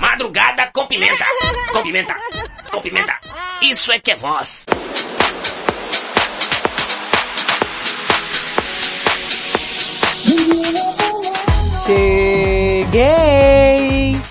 Madrugada 0.00 0.70
com 0.72 0.86
pimenta. 0.86 1.24
Com 1.72 1.82
pimenta. 1.82 2.16
Com 2.70 2.80
pimenta. 2.80 3.18
Isso 3.60 3.92
é 3.92 3.98
que 3.98 4.12
é 4.12 4.16
voz. 4.16 4.64
Cheguei 12.90 13.00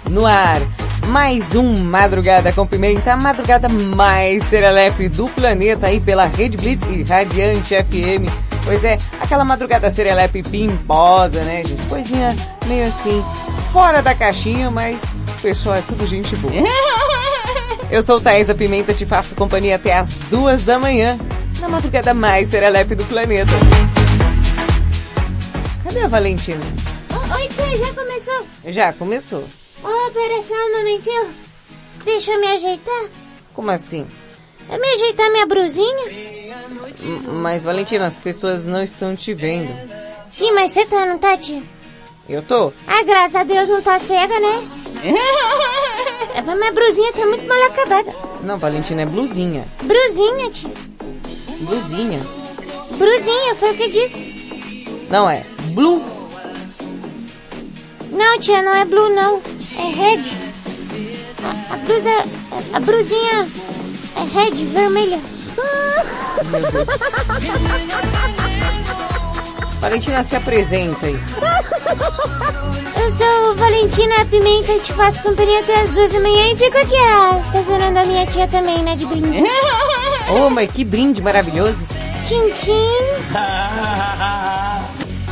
no 0.09 0.25
ar. 0.25 0.61
Mais 1.07 1.53
um 1.55 1.83
Madrugada 1.85 2.51
com 2.53 2.67
Pimenta, 2.67 3.13
a 3.13 3.17
madrugada 3.17 3.67
mais 3.67 4.43
serelepe 4.43 5.09
do 5.09 5.27
planeta 5.29 5.87
aí 5.87 5.99
pela 5.99 6.25
Rede 6.25 6.57
Blitz 6.57 6.83
e 6.85 7.03
Radiante 7.03 7.75
FM. 7.75 8.48
Pois 8.63 8.83
é, 8.83 8.97
aquela 9.19 9.43
madrugada 9.43 9.89
serelepe 9.89 10.43
pimposa, 10.43 11.43
né, 11.43 11.63
gente? 11.65 11.85
Coisinha 11.87 12.35
meio 12.67 12.87
assim, 12.87 13.23
fora 13.71 14.01
da 14.01 14.13
caixinha, 14.13 14.69
mas 14.69 15.01
o 15.03 15.41
pessoal 15.41 15.75
é 15.75 15.81
tudo 15.81 16.05
gente 16.05 16.35
boa. 16.37 16.53
Eu 17.89 18.03
sou 18.03 18.21
Thaisa 18.21 18.53
Pimenta, 18.53 18.93
te 18.93 19.05
faço 19.05 19.35
companhia 19.35 19.75
até 19.75 19.93
as 19.93 20.21
duas 20.29 20.63
da 20.63 20.77
manhã, 20.77 21.17
na 21.59 21.67
madrugada 21.67 22.13
mais 22.13 22.49
serelepe 22.49 22.93
do 22.93 23.03
planeta. 23.05 23.51
Cadê 25.83 26.01
a 26.01 26.07
Valentina? 26.07 26.61
Oi, 27.35 27.47
tia, 27.49 27.77
já 27.77 27.93
começou? 27.93 28.47
Já 28.67 28.93
começou. 28.93 29.43
Oh, 29.83 30.11
pera 30.11 30.43
só 30.43 30.53
um 30.53 30.77
momentinho. 30.77 31.29
Deixa 32.05 32.31
eu 32.31 32.39
me 32.39 32.47
ajeitar. 32.47 33.05
Como 33.53 33.71
assim? 33.71 34.05
Eu 34.71 34.79
me 34.79 34.87
ajeitar 34.93 35.31
minha 35.31 35.45
brusinha? 35.45 36.05
Mas 37.41 37.63
Valentina, 37.63 38.05
as 38.05 38.19
pessoas 38.19 38.67
não 38.67 38.83
estão 38.83 39.15
te 39.15 39.33
vendo. 39.33 39.69
Sim, 40.29 40.51
mas 40.51 40.71
você 40.71 40.85
tá, 40.85 41.05
não 41.05 41.17
tá, 41.17 41.37
tia? 41.37 41.63
Eu 42.27 42.43
tô? 42.43 42.71
Ah, 42.85 43.03
graças 43.03 43.35
a 43.35 43.43
Deus 43.43 43.67
não 43.67 43.81
tá 43.81 43.99
cega, 43.99 44.39
né? 44.39 44.61
É, 46.35 46.41
mas 46.43 46.57
minha 46.59 46.71
brusinha 46.71 47.11
tá 47.11 47.25
muito 47.25 47.47
mal 47.47 47.61
acabada. 47.63 48.13
Não, 48.43 48.57
Valentina, 48.57 49.01
é 49.01 49.05
blusinha. 49.05 49.67
Brusinha, 49.81 50.49
tia. 50.51 50.71
Blusinha. 51.61 52.19
Brusinha, 52.97 53.55
foi 53.55 53.71
o 53.71 53.75
que 53.75 53.89
disse. 53.89 55.07
Não 55.09 55.29
é 55.29 55.43
blue. 55.73 56.03
Não, 58.11 58.39
tia, 58.39 58.61
não 58.61 58.75
é 58.75 58.85
blue, 58.85 59.09
não. 59.09 59.41
É 59.75 59.91
red. 59.91 60.21
A, 61.43 61.73
a 61.73 61.77
blusa... 61.77 62.09
A 62.73 62.79
brusinha... 62.79 63.47
É 64.15 64.23
red, 64.33 64.65
vermelha. 64.65 65.19
Valentina, 69.79 70.23
se 70.23 70.35
apresenta 70.35 71.05
aí. 71.05 71.19
Eu 73.01 73.11
sou 73.11 73.55
Valentina 73.55 74.25
Pimenta 74.25 74.73
e 74.73 74.79
te 74.79 74.93
faço 74.93 75.23
companhia 75.23 75.61
até 75.61 75.81
as 75.81 75.89
duas 75.91 76.11
da 76.11 76.19
manhã 76.19 76.51
e 76.51 76.55
fico 76.55 76.77
aqui, 76.77 76.95
ah, 76.95 77.41
falando 77.65 77.93
da 77.93 78.05
minha 78.05 78.25
tia 78.27 78.47
também, 78.47 78.83
né, 78.83 78.95
de 78.95 79.05
brinde. 79.05 79.41
Ô, 80.29 80.49
mas 80.51 80.71
que 80.71 80.83
brinde 80.83 81.21
maravilhoso. 81.21 81.79
Tchim, 82.23 82.49
tchim. 82.51 82.73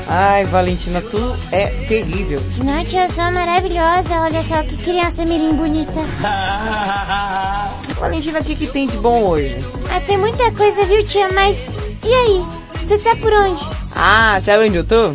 Ai, 0.10 0.46
Valentina, 0.46 1.02
tu 1.02 1.36
é 1.52 1.68
terrível. 1.88 2.42
Tia, 2.86 3.06
eu 3.06 3.12
sou 3.12 3.30
maravilhosa. 3.32 4.22
Olha 4.22 4.42
só 4.42 4.64
que 4.64 4.78
criança 4.78 5.26
mirim 5.26 5.54
bonita. 5.54 5.92
Valentina, 8.00 8.40
o 8.40 8.44
que, 8.44 8.56
que 8.56 8.68
tem 8.68 8.88
de 8.88 8.98
bom 8.98 9.24
hoje? 9.24 9.56
Ah, 9.92 10.00
tem 10.00 10.18
muita 10.18 10.50
coisa, 10.54 10.86
viu, 10.86 11.04
tia? 11.04 11.30
Mas, 11.34 11.58
e 12.06 12.14
aí? 12.14 12.46
Você 12.82 12.98
tá 13.00 13.16
por 13.18 13.34
onde? 13.34 13.62
Ah, 13.96 14.40
sabe 14.42 14.70
onde 14.70 14.78
eu 14.78 14.86
tô? 14.86 15.12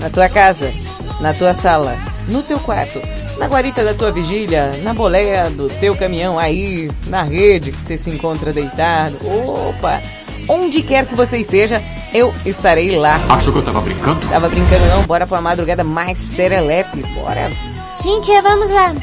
Na 0.00 0.08
tua 0.08 0.28
casa, 0.28 0.72
na 1.20 1.34
tua 1.34 1.52
sala, 1.52 1.98
no 2.28 2.42
teu 2.42 2.58
quarto, 2.60 3.00
na 3.36 3.46
guarita 3.46 3.84
da 3.84 3.92
tua 3.92 4.12
vigília, 4.12 4.70
na 4.82 4.94
boleia 4.94 5.50
do 5.50 5.68
teu 5.80 5.94
caminhão 5.96 6.38
aí, 6.38 6.88
na 7.08 7.24
rede 7.24 7.72
que 7.72 7.80
você 7.80 7.98
se 7.98 8.08
encontra 8.08 8.52
deitado. 8.52 9.18
Opa! 9.24 10.00
Onde 10.48 10.82
quer 10.82 11.06
que 11.06 11.14
você 11.14 11.38
esteja, 11.38 11.82
eu 12.14 12.32
estarei 12.46 12.96
lá. 12.96 13.16
Achou 13.28 13.52
que 13.52 13.58
eu 13.58 13.64
tava 13.64 13.80
brincando? 13.82 14.26
Tava 14.28 14.48
brincando 14.48 14.86
não, 14.86 15.02
bora 15.02 15.26
pra 15.26 15.40
madrugada 15.42 15.84
mais 15.84 16.18
serelepe, 16.18 17.02
bora. 17.14 17.50
Sim, 17.92 18.20
tia, 18.22 18.40
vamos 18.40 18.70
lá. 18.70 18.94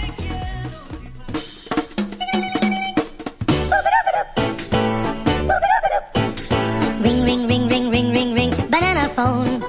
Ring, 7.04 7.24
ring, 7.24 7.48
ring, 7.48 7.68
ring, 7.68 7.90
ring, 7.92 8.12
ring, 8.12 8.34
ring, 8.34 8.52
banana 8.70 9.10
phone. 9.10 9.60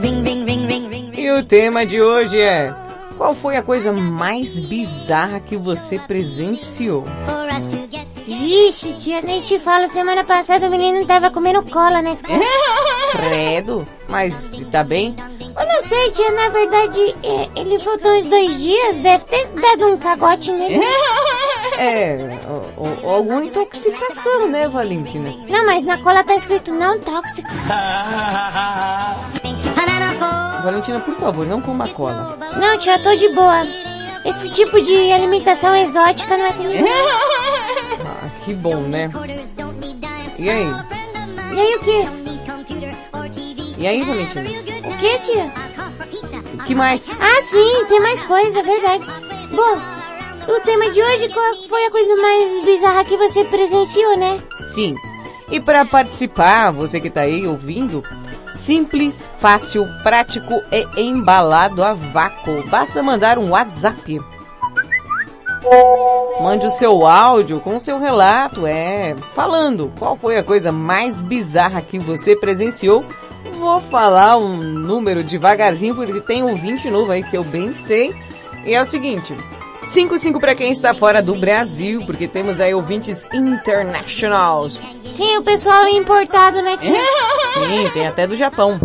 Ring, 0.00 0.22
ring, 0.22 0.44
ring, 0.44 0.66
ring, 0.66 0.88
ring. 0.90 1.12
E 1.14 1.30
o 1.30 1.42
tema 1.42 1.86
de 1.86 2.02
hoje 2.02 2.38
é... 2.38 2.74
Qual 3.16 3.34
foi 3.34 3.56
a 3.56 3.62
coisa 3.62 3.92
mais 3.92 4.58
bizarra 4.58 5.38
que 5.40 5.56
você 5.56 5.98
presenciou? 5.98 7.06
Ixi, 8.26 8.94
tia, 8.94 9.20
nem 9.22 9.40
te 9.40 9.58
falo. 9.58 9.88
Semana 9.88 10.24
passada 10.24 10.66
o 10.66 10.70
menino 10.70 11.04
tava 11.06 11.30
comendo 11.30 11.62
cola 11.64 12.02
na 12.02 12.12
escola. 12.12 12.38
Credo, 13.12 13.86
mas 14.08 14.50
tá 14.70 14.82
bem? 14.84 15.14
Eu 15.40 15.66
não 15.66 15.82
sei, 15.82 16.10
tia, 16.12 16.30
na 16.32 16.48
verdade, 16.48 17.14
é, 17.22 17.48
ele 17.60 17.78
faltou 17.78 18.10
uns 18.12 18.26
dois 18.26 18.58
dias, 18.60 18.96
deve 18.98 19.24
ter 19.24 19.46
dado 19.48 19.88
um 19.88 19.96
cagote 19.98 20.52
nele. 20.52 20.80
É, 21.78 22.38
ou- 22.76 22.98
ou 23.02 23.10
alguma 23.14 23.44
intoxicação, 23.44 24.48
né, 24.48 24.68
Valentina? 24.68 25.32
Não, 25.48 25.64
mas 25.64 25.84
na 25.84 25.96
cola 25.98 26.22
tá 26.22 26.34
escrito 26.34 26.72
não 26.72 26.98
tóxico. 27.00 27.48
Valentina, 30.62 31.00
por 31.00 31.14
favor, 31.16 31.46
não 31.46 31.60
coma 31.60 31.88
cola. 31.88 32.36
Não, 32.56 32.78
tia, 32.78 32.98
tô 32.98 33.14
de 33.16 33.28
boa. 33.30 33.64
Esse 34.24 34.50
tipo 34.52 34.80
de 34.80 35.12
alimentação 35.12 35.74
exótica 35.76 36.36
não 36.36 36.46
é 36.46 36.52
comigo. 36.52 36.84
Ah, 38.04 38.28
que 38.44 38.54
bom, 38.54 38.80
né? 38.82 39.10
E 40.38 40.50
aí? 40.50 40.66
E 41.54 41.60
aí 41.60 41.74
o 41.76 41.80
TV. 41.80 42.22
E 43.78 43.86
aí, 43.86 44.02
Valentina? 44.02 44.42
O 44.42 44.98
quê, 44.98 45.18
tia? 45.18 45.52
O 46.54 46.64
que 46.64 46.74
mais? 46.74 47.06
Ah, 47.08 47.42
sim, 47.44 47.84
tem 47.88 48.00
mais 48.00 48.22
coisa, 48.24 48.58
é 48.58 48.62
verdade. 48.62 49.04
Bom, 49.52 50.52
o 50.52 50.60
tema 50.60 50.90
de 50.90 51.02
hoje, 51.02 51.28
qual 51.28 51.54
foi 51.68 51.84
a 51.84 51.90
coisa 51.90 52.16
mais 52.16 52.64
bizarra 52.64 53.04
que 53.04 53.16
você 53.16 53.44
presenciou, 53.44 54.16
né? 54.16 54.40
Sim. 54.72 54.94
E 55.50 55.60
para 55.60 55.84
participar, 55.84 56.70
você 56.70 57.00
que 57.00 57.10
tá 57.10 57.22
aí 57.22 57.46
ouvindo, 57.46 58.02
simples, 58.52 59.28
fácil, 59.38 59.86
prático 60.02 60.62
e 60.70 61.00
embalado 61.00 61.82
a 61.82 61.94
vácuo. 61.94 62.66
Basta 62.68 63.02
mandar 63.02 63.38
um 63.38 63.50
WhatsApp. 63.50 64.20
Mande 66.40 66.66
o 66.66 66.70
seu 66.70 67.06
áudio 67.06 67.60
com 67.60 67.76
o 67.76 67.80
seu 67.80 67.98
relato, 67.98 68.66
é, 68.66 69.14
falando 69.34 69.92
qual 69.98 70.16
foi 70.16 70.36
a 70.36 70.42
coisa 70.42 70.72
mais 70.72 71.22
bizarra 71.22 71.80
que 71.80 71.98
você 71.98 72.34
presenciou. 72.34 73.04
Vou 73.58 73.80
falar 73.80 74.36
um 74.36 74.56
número 74.56 75.22
devagarzinho 75.22 75.94
porque 75.94 76.20
tem 76.20 76.42
ouvinte 76.42 76.90
novo 76.90 77.12
aí 77.12 77.22
que 77.22 77.36
eu 77.36 77.44
bem 77.44 77.74
sei. 77.74 78.14
E 78.64 78.74
é 78.74 78.80
o 78.80 78.84
seguinte, 78.84 79.34
55 79.92 80.40
para 80.40 80.54
quem 80.54 80.70
está 80.70 80.94
fora 80.94 81.20
do 81.20 81.34
Brasil, 81.36 82.02
porque 82.06 82.26
temos 82.26 82.60
aí 82.60 82.72
ouvintes 82.74 83.26
internationals. 83.32 84.80
Sim, 85.10 85.36
o 85.36 85.42
pessoal 85.42 85.86
importado, 85.86 86.62
né, 86.62 86.78
tia? 86.78 86.94
Sim, 87.54 87.90
tem 87.92 88.06
até 88.06 88.26
do 88.26 88.34
Japão. 88.34 88.80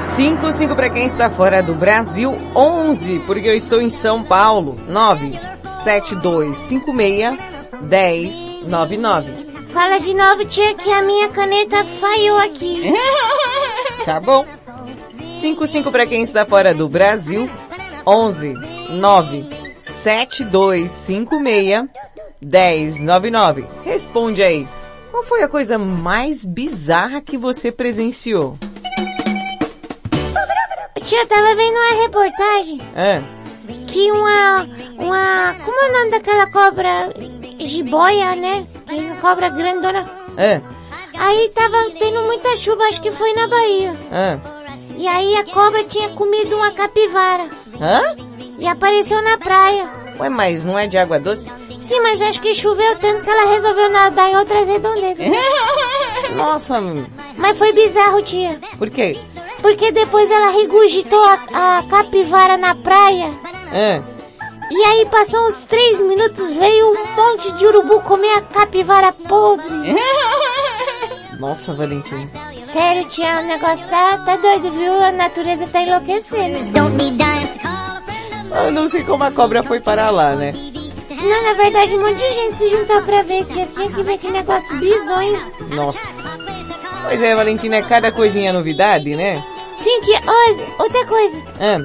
5, 0.00 0.50
5 0.52 0.74
para 0.74 0.88
quem 0.88 1.04
está 1.04 1.28
fora 1.28 1.62
do 1.62 1.74
Brasil, 1.74 2.34
11, 2.56 3.18
porque 3.20 3.46
eu 3.46 3.54
estou 3.54 3.82
em 3.82 3.90
São 3.90 4.22
Paulo, 4.24 4.80
9, 4.88 5.38
7, 5.84 6.16
2, 6.16 6.56
5, 6.56 6.96
6, 6.96 7.38
10, 7.82 8.48
9, 8.66 8.96
9. 8.96 9.50
Fala 9.72 10.00
de 10.00 10.14
novo, 10.14 10.44
tia, 10.46 10.74
que 10.74 10.90
a 10.90 11.02
minha 11.02 11.28
caneta 11.28 11.84
falhou 11.84 12.38
aqui. 12.38 12.92
Tá 14.02 14.18
bom? 14.18 14.46
5, 15.28 15.66
5 15.66 15.92
para 15.92 16.06
quem 16.06 16.22
está 16.22 16.46
fora 16.46 16.72
do 16.72 16.88
Brasil, 16.88 17.50
11, 18.06 18.54
9, 18.90 19.46
7, 19.78 20.44
2, 20.44 20.90
5, 20.90 21.42
6, 21.44 21.88
10, 22.42 23.00
9, 23.00 23.30
9. 23.30 23.66
Responde 23.84 24.42
aí. 24.42 24.66
Qual 25.10 25.22
foi 25.24 25.42
a 25.42 25.48
coisa 25.48 25.78
mais 25.78 26.44
bizarra 26.44 27.20
que 27.20 27.36
você 27.36 27.70
presenciou? 27.72 28.56
Tia, 31.02 31.26
tava 31.26 31.54
vendo 31.54 31.76
uma 31.76 32.02
reportagem 32.02 32.78
É, 32.94 33.22
que 33.88 34.10
uma, 34.12 34.64
uma, 34.98 35.54
como 35.64 35.80
é 35.80 35.88
o 35.88 35.92
nome 35.92 36.10
daquela 36.10 36.46
cobra? 36.52 37.12
Jiboia, 37.58 38.36
né? 38.36 38.66
Que 38.86 38.94
é 38.94 39.10
uma 39.12 39.16
cobra 39.20 39.48
grandona. 39.48 40.08
Ah, 40.36 40.60
Aí 41.18 41.50
tava 41.54 41.90
tendo 41.98 42.22
muita 42.22 42.54
chuva, 42.56 42.84
acho 42.84 43.02
que 43.02 43.10
foi 43.10 43.32
na 43.34 43.46
Bahia. 43.48 43.94
ah. 44.12 44.38
E 44.96 45.08
aí 45.08 45.34
a 45.36 45.44
cobra 45.52 45.82
tinha 45.84 46.10
comido 46.10 46.54
uma 46.56 46.70
capivara. 46.72 47.48
Hã? 47.80 48.02
E 48.60 48.66
apareceu 48.68 49.20
na 49.22 49.38
praia. 49.38 49.88
Ué, 50.18 50.28
mas 50.28 50.64
não 50.64 50.78
é 50.78 50.86
de 50.86 50.98
água 50.98 51.18
doce? 51.18 51.50
Sim, 51.80 51.98
mas 52.00 52.20
acho 52.20 52.40
que 52.42 52.54
choveu 52.54 52.98
tanto 52.98 53.24
que 53.24 53.30
ela 53.30 53.50
resolveu 53.52 53.88
nadar 53.90 54.30
em 54.30 54.36
outras 54.36 54.68
redondezas. 54.68 55.26
Nossa, 56.36 56.78
Mas 57.36 57.56
foi 57.58 57.72
bizarro, 57.72 58.22
tia. 58.22 58.60
por 58.78 58.90
quê? 58.90 59.18
Porque 59.62 59.90
depois 59.92 60.30
ela 60.30 60.50
regurgitou 60.50 61.18
a, 61.52 61.78
a 61.78 61.82
capivara 61.84 62.56
na 62.58 62.74
praia. 62.74 63.30
Ah, 63.72 64.02
E 64.70 64.84
aí 64.84 65.06
passou 65.06 65.46
uns 65.48 65.64
três 65.64 66.00
minutos, 66.02 66.52
veio 66.52 66.92
um 66.92 67.16
monte 67.16 67.52
de 67.54 67.64
urubu 67.66 68.00
comer 68.02 68.32
a 68.36 68.42
capivara 68.42 69.12
podre. 69.12 69.94
nossa, 71.40 71.72
Valentina. 71.72 72.28
Sério, 72.64 73.04
tia, 73.06 73.40
o 73.40 73.42
negócio 73.42 73.86
tá, 73.88 74.18
tá 74.18 74.36
doido, 74.36 74.70
viu? 74.70 74.92
A 75.02 75.10
natureza 75.12 75.66
tá 75.66 75.80
enlouquecendo. 75.80 76.58
Eu 78.52 78.72
não 78.72 78.88
sei 78.88 79.04
como 79.04 79.24
a 79.24 79.30
cobra 79.30 79.62
foi 79.62 79.80
parar 79.80 80.10
lá, 80.10 80.34
né? 80.34 80.52
Não, 81.10 81.42
na 81.42 81.52
verdade, 81.54 81.94
um 81.96 82.00
monte 82.00 82.18
de 82.18 82.30
gente 82.32 82.58
se 82.58 82.68
juntou 82.68 83.02
pra 83.02 83.22
ver, 83.22 83.44
tia. 83.46 83.66
Tinha 83.66 83.90
que 83.90 84.02
ver 84.02 84.18
que 84.18 84.30
negócio 84.30 84.78
bizonho. 84.78 85.38
Nossa. 85.68 86.38
Pois 87.04 87.22
é, 87.22 87.34
Valentina, 87.34 87.76
é 87.76 87.82
cada 87.82 88.10
coisinha 88.10 88.52
novidade, 88.52 89.14
né? 89.16 89.42
Sim, 89.76 90.00
tia. 90.00 90.18
Hoje, 90.20 90.66
outra 90.78 91.06
coisa. 91.06 91.42
Ah, 91.60 91.78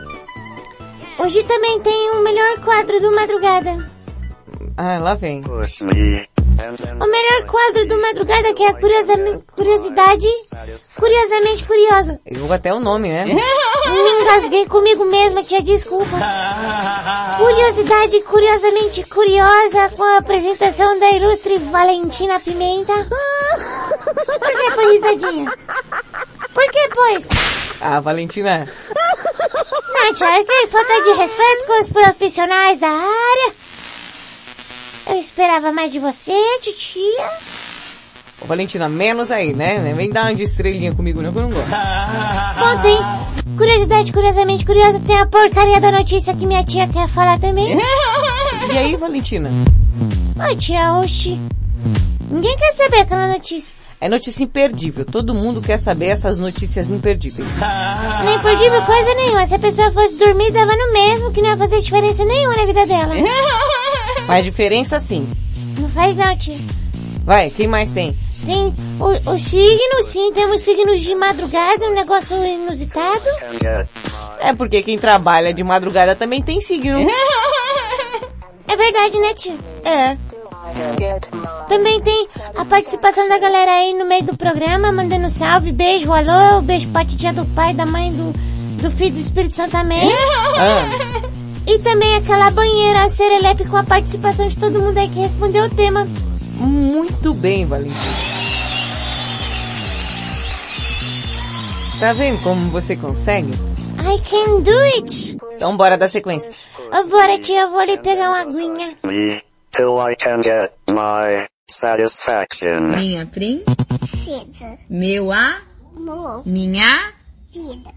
Hoje 1.24 1.44
também 1.44 1.80
tem 1.80 2.12
o 2.12 2.22
melhor 2.22 2.60
quadro 2.60 3.00
do 3.00 3.16
Madrugada. 3.16 3.90
ah 4.78 5.00
lá 5.00 5.14
vem. 5.16 5.42
O 7.02 7.08
melhor 7.08 7.46
quadro 7.48 7.86
do 7.86 8.02
Madrugada 8.02 8.54
que 8.54 8.64
é 8.64 8.70
a 8.70 8.74
curiosamente, 8.74 9.44
curiosidade, 9.56 10.28
curiosamente 10.98 11.64
curiosa. 11.66 12.20
Eu 12.26 12.40
vou 12.40 12.54
até 12.54 12.74
o 12.74 12.80
nome, 12.80 13.10
né? 13.10 13.26
Me 13.26 14.22
engasguei 14.22 14.66
comigo 14.66 15.04
mesma, 15.06 15.44
tia, 15.44 15.62
desculpa. 15.62 16.18
Curiosidade 17.38 18.22
curiosamente 18.22 19.04
curiosa 19.04 19.90
com 19.96 20.04
a 20.04 20.18
apresentação 20.18 20.98
da 20.98 21.12
ilustre 21.12 21.58
Valentina 21.60 22.40
Pimenta. 22.40 22.94
Por 24.40 24.52
que 24.52 24.72
foi 24.72 24.94
risadinha? 24.94 25.52
Por 26.54 26.72
que, 26.72 26.90
pois? 26.94 27.28
Ah, 27.82 28.00
Valentina, 28.00 28.68
Não, 29.94 30.14
tia, 30.14 30.40
é 30.40 30.44
que 30.44 30.68
falta 30.68 31.02
de 31.04 31.12
respeito 31.12 31.66
com 31.66 31.82
os 31.82 31.90
profissionais 31.90 32.78
da 32.80 32.88
área. 32.90 33.54
Eu 35.08 35.18
esperava 35.18 35.72
mais 35.72 35.92
de 35.92 36.00
você, 36.00 36.34
titia. 36.62 37.30
Ô, 38.42 38.46
Valentina, 38.46 38.90
menos 38.90 39.32
aí, 39.32 39.54
né? 39.54 39.94
Vem 39.94 40.10
dar 40.10 40.24
uma 40.24 40.36
de 40.36 40.44
estrelinha 40.44 40.94
comigo, 40.94 41.22
não, 41.22 41.32
que 41.32 41.38
eu 41.38 41.44
não 41.44 41.50
gosto. 41.50 41.70
Bom, 41.70 42.82
tem 42.82 43.56
curiosidade 43.56 44.12
curiosamente 44.12 44.66
curiosa, 44.66 45.00
tem 45.00 45.18
a 45.18 45.26
porcaria 45.26 45.80
da 45.80 45.92
notícia 45.92 46.36
que 46.36 46.46
minha 46.46 46.64
tia 46.64 46.88
quer 46.88 47.08
falar 47.08 47.40
também. 47.40 47.78
E 48.72 48.78
aí, 48.78 48.96
Valentina? 48.96 49.50
Ai, 50.40 50.56
tia, 50.56 50.94
oxi. 50.94 51.40
Ninguém 52.32 52.56
quer 52.58 52.74
saber 52.74 53.02
aquela 53.02 53.28
notícia. 53.28 53.76
É 54.02 54.10
notícia 54.10 54.44
imperdível. 54.44 55.06
Todo 55.06 55.34
mundo 55.36 55.62
quer 55.62 55.78
saber 55.78 56.08
essas 56.08 56.38
notícias 56.38 56.90
imperdíveis. 56.92 57.48
Não 57.60 58.32
é 58.32 58.36
imperdível 58.36 58.82
coisa 58.82 59.14
nenhuma. 59.16 59.46
Se 59.46 59.56
a 59.56 59.60
pessoa 59.60 59.92
fosse 59.92 60.18
dormir, 60.18 60.52
dava 60.52 60.76
no 60.76 60.94
mesmo, 60.94 61.32
que 61.32 61.42
não 61.42 61.50
ia 61.50 61.58
fazer 61.58 61.80
diferença 61.80 62.26
nenhuma 62.26 62.56
na 62.56 62.66
vida 62.66 62.86
dela. 62.86 63.14
Faz 64.26 64.44
diferença 64.44 65.00
sim. 65.00 65.28
Não 65.78 65.90
faz 65.90 66.16
não, 66.16 66.36
tia. 66.38 66.58
Vai, 67.24 67.50
quem 67.50 67.68
mais 67.68 67.92
tem? 67.92 68.18
Tem 68.46 68.74
o, 69.00 69.32
o 69.32 69.40
signo, 69.40 70.04
sim, 70.04 70.32
temos 70.34 70.62
signos 70.62 71.02
de 71.02 71.16
madrugada, 71.16 71.88
um 71.88 71.94
negócio 71.94 72.38
inusitado. 72.46 73.26
É 74.40 74.54
porque 74.54 74.84
quem 74.84 74.98
trabalha 74.98 75.54
de 75.54 75.64
madrugada 75.64 76.16
também 76.16 76.42
tem 76.42 76.62
signo. 76.62 77.08
É 78.68 78.76
verdade, 78.76 79.20
né, 79.20 79.34
tia? 79.36 79.58
É. 79.86 80.18
Também 81.70 82.02
tem 82.02 82.28
a 82.58 82.66
participação 82.66 83.30
da 83.30 83.38
galera 83.38 83.72
aí 83.72 83.94
no 83.94 84.06
meio 84.06 84.24
do 84.24 84.36
programa, 84.36 84.92
mandando 84.92 85.30
salve, 85.30 85.72
beijo, 85.72 86.12
alô, 86.12 86.62
beijo 86.62 86.90
pra 86.90 87.06
titia 87.06 87.32
do 87.32 87.46
pai, 87.46 87.76
da 87.76 87.86
mãe, 87.86 88.12
do, 88.12 88.34
do 88.82 88.92
filho 88.92 89.14
do 89.14 89.20
Espírito 89.22 89.54
Santo 89.54 89.72
também. 89.72 90.12
Ah, 90.58 91.30
E 91.68 91.80
também 91.80 92.16
aquela 92.16 92.52
banheira 92.52 93.10
serelepe 93.10 93.68
com 93.68 93.78
a 93.78 93.84
participação 93.84 94.48
de 94.48 94.60
todo 94.60 94.82
mundo 94.82 94.98
aí 94.98 95.10
que 95.10 95.20
respondeu 95.20 95.66
o 95.66 95.76
tema. 95.76 96.08
muito 96.60 97.34
bem, 97.34 97.66
Valentina. 97.66 97.96
Tá 102.00 102.14
vendo 102.14 102.42
como 102.44 102.70
você 102.70 102.96
consegue? 102.96 103.52
I 104.00 104.20
can 104.30 104.62
do 104.62 104.80
it! 104.96 105.38
Então 105.56 105.76
bora 105.76 105.98
dar 105.98 106.10
sequência. 106.10 106.52
Ô, 106.92 107.08
bora, 107.08 107.40
tia, 107.40 107.62
eu 107.62 107.72
vou 107.72 107.80
ali 107.80 107.98
pegar 107.98 108.30
uma 108.30 108.42
aguinha. 108.42 108.96
me 109.06 109.42
till 109.72 109.98
I 110.00 110.16
can 110.16 110.42
get 110.42 110.72
my 110.90 111.48
satisfaction. 111.70 112.96
Minha 112.96 113.26
prim, 113.26 113.64
Fida, 114.06 114.78
meu 114.90 115.32
a, 115.32 115.62
amor, 115.96 116.44
minha, 116.46 117.14
vida, 117.52 117.92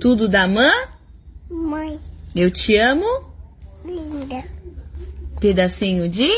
tudo 0.00 0.28
da 0.28 0.46
mãe, 0.46 0.86
mãe, 1.50 2.00
eu 2.40 2.52
te 2.52 2.76
amo, 2.76 3.04
linda, 3.84 4.44
pedacinho 5.40 6.08
de... 6.08 6.30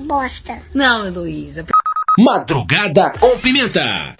bosta. 0.00 0.58
Não, 0.74 1.06
Heloísa. 1.06 1.64
Madrugada 2.18 3.12
com 3.20 3.38
Pimenta. 3.38 4.16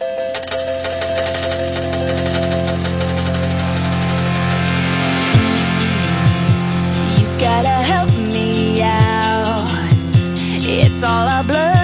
You 7.18 7.26
gotta 7.40 7.82
help 7.82 8.10
me 8.16 8.80
out. 8.80 9.66
It's 10.62 11.02
all 11.02 11.26
a 11.26 11.42
blur 11.42 11.77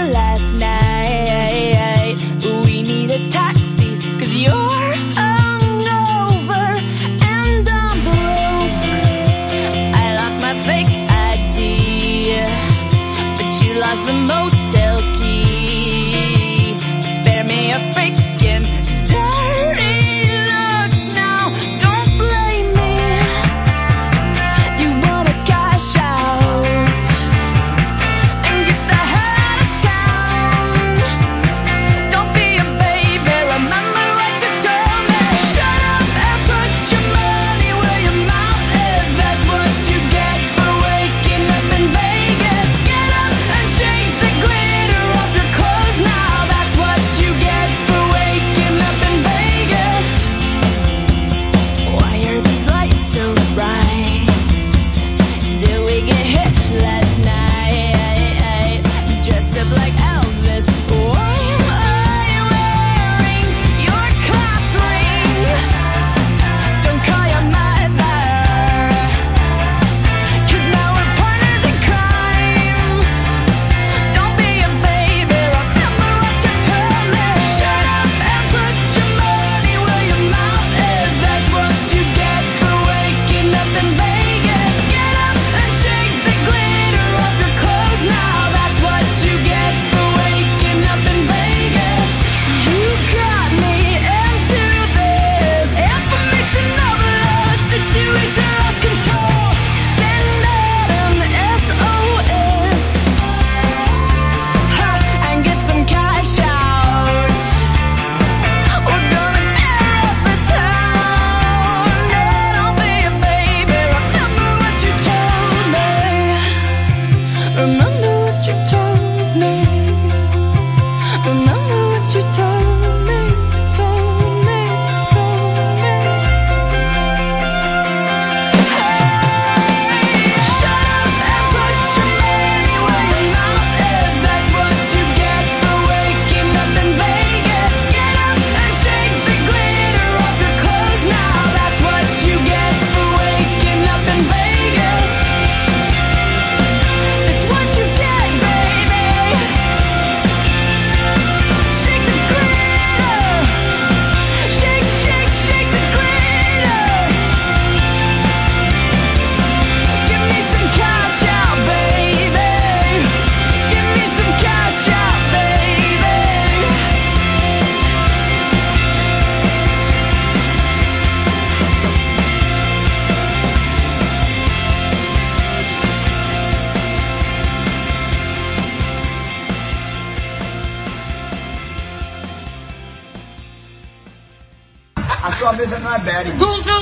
Raberi. 185.84 186.32
Do 186.32 186.62
seu. 186.62 186.74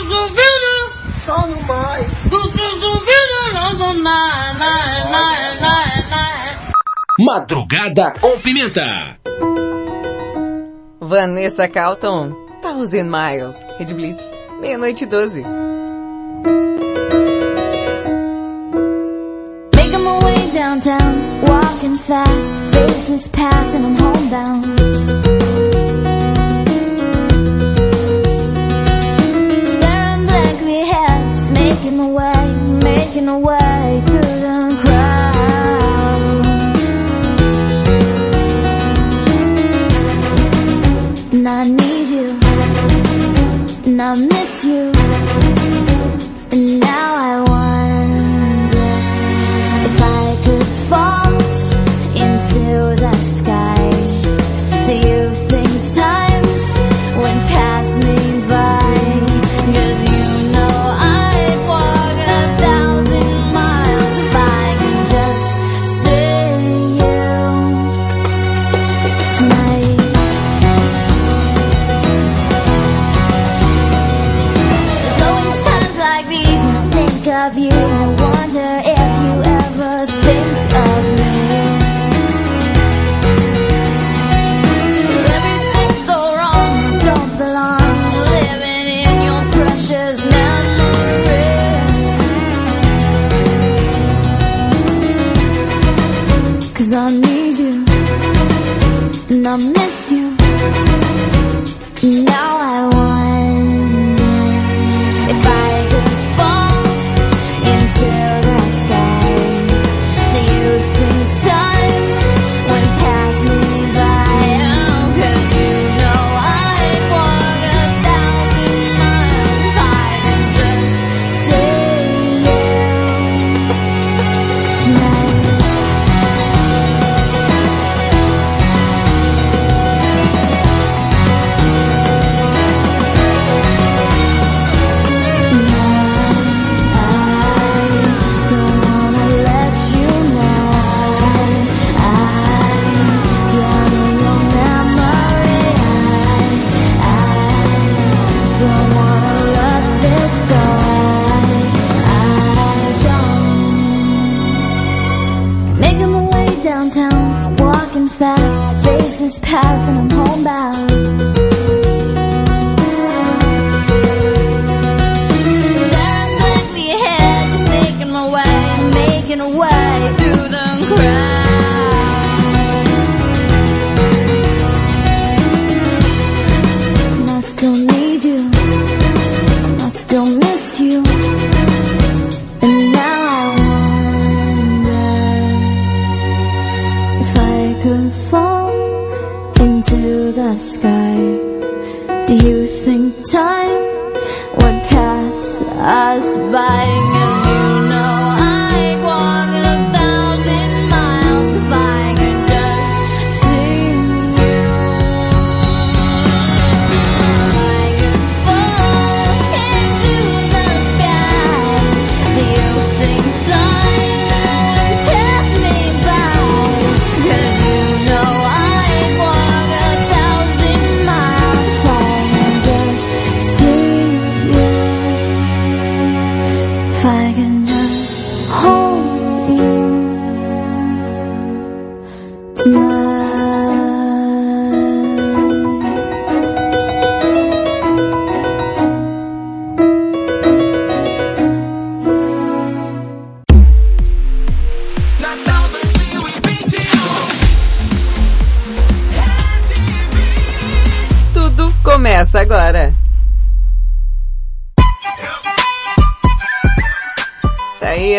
Só 1.24 1.46
no 1.46 1.62
mar. 1.62 2.00
Do 2.28 2.50
seu 2.50 2.70
zumbido, 2.80 3.52
não 3.54 3.76
do 3.76 4.02
na, 4.02 4.54
na, 4.54 5.10
na. 5.10 6.58
Madrugada 7.20 8.12
com 8.20 8.38
Pimenta. 8.40 9.18
Vanessa 11.00 11.68
Calton, 11.68 12.32
Thousand 12.60 13.08
Miles, 13.08 13.64
Red 13.78 13.94
Blitz, 13.94 14.24
meia-noite 14.60 15.06
12. 15.06 15.44
Making 19.76 20.04
my 20.04 20.24
way 20.24 20.50
downtown, 20.52 21.44
walking 21.48 21.96
fast, 21.96 22.52
I'm 23.74 23.96
homebound. 23.96 25.31
you. 44.64 44.91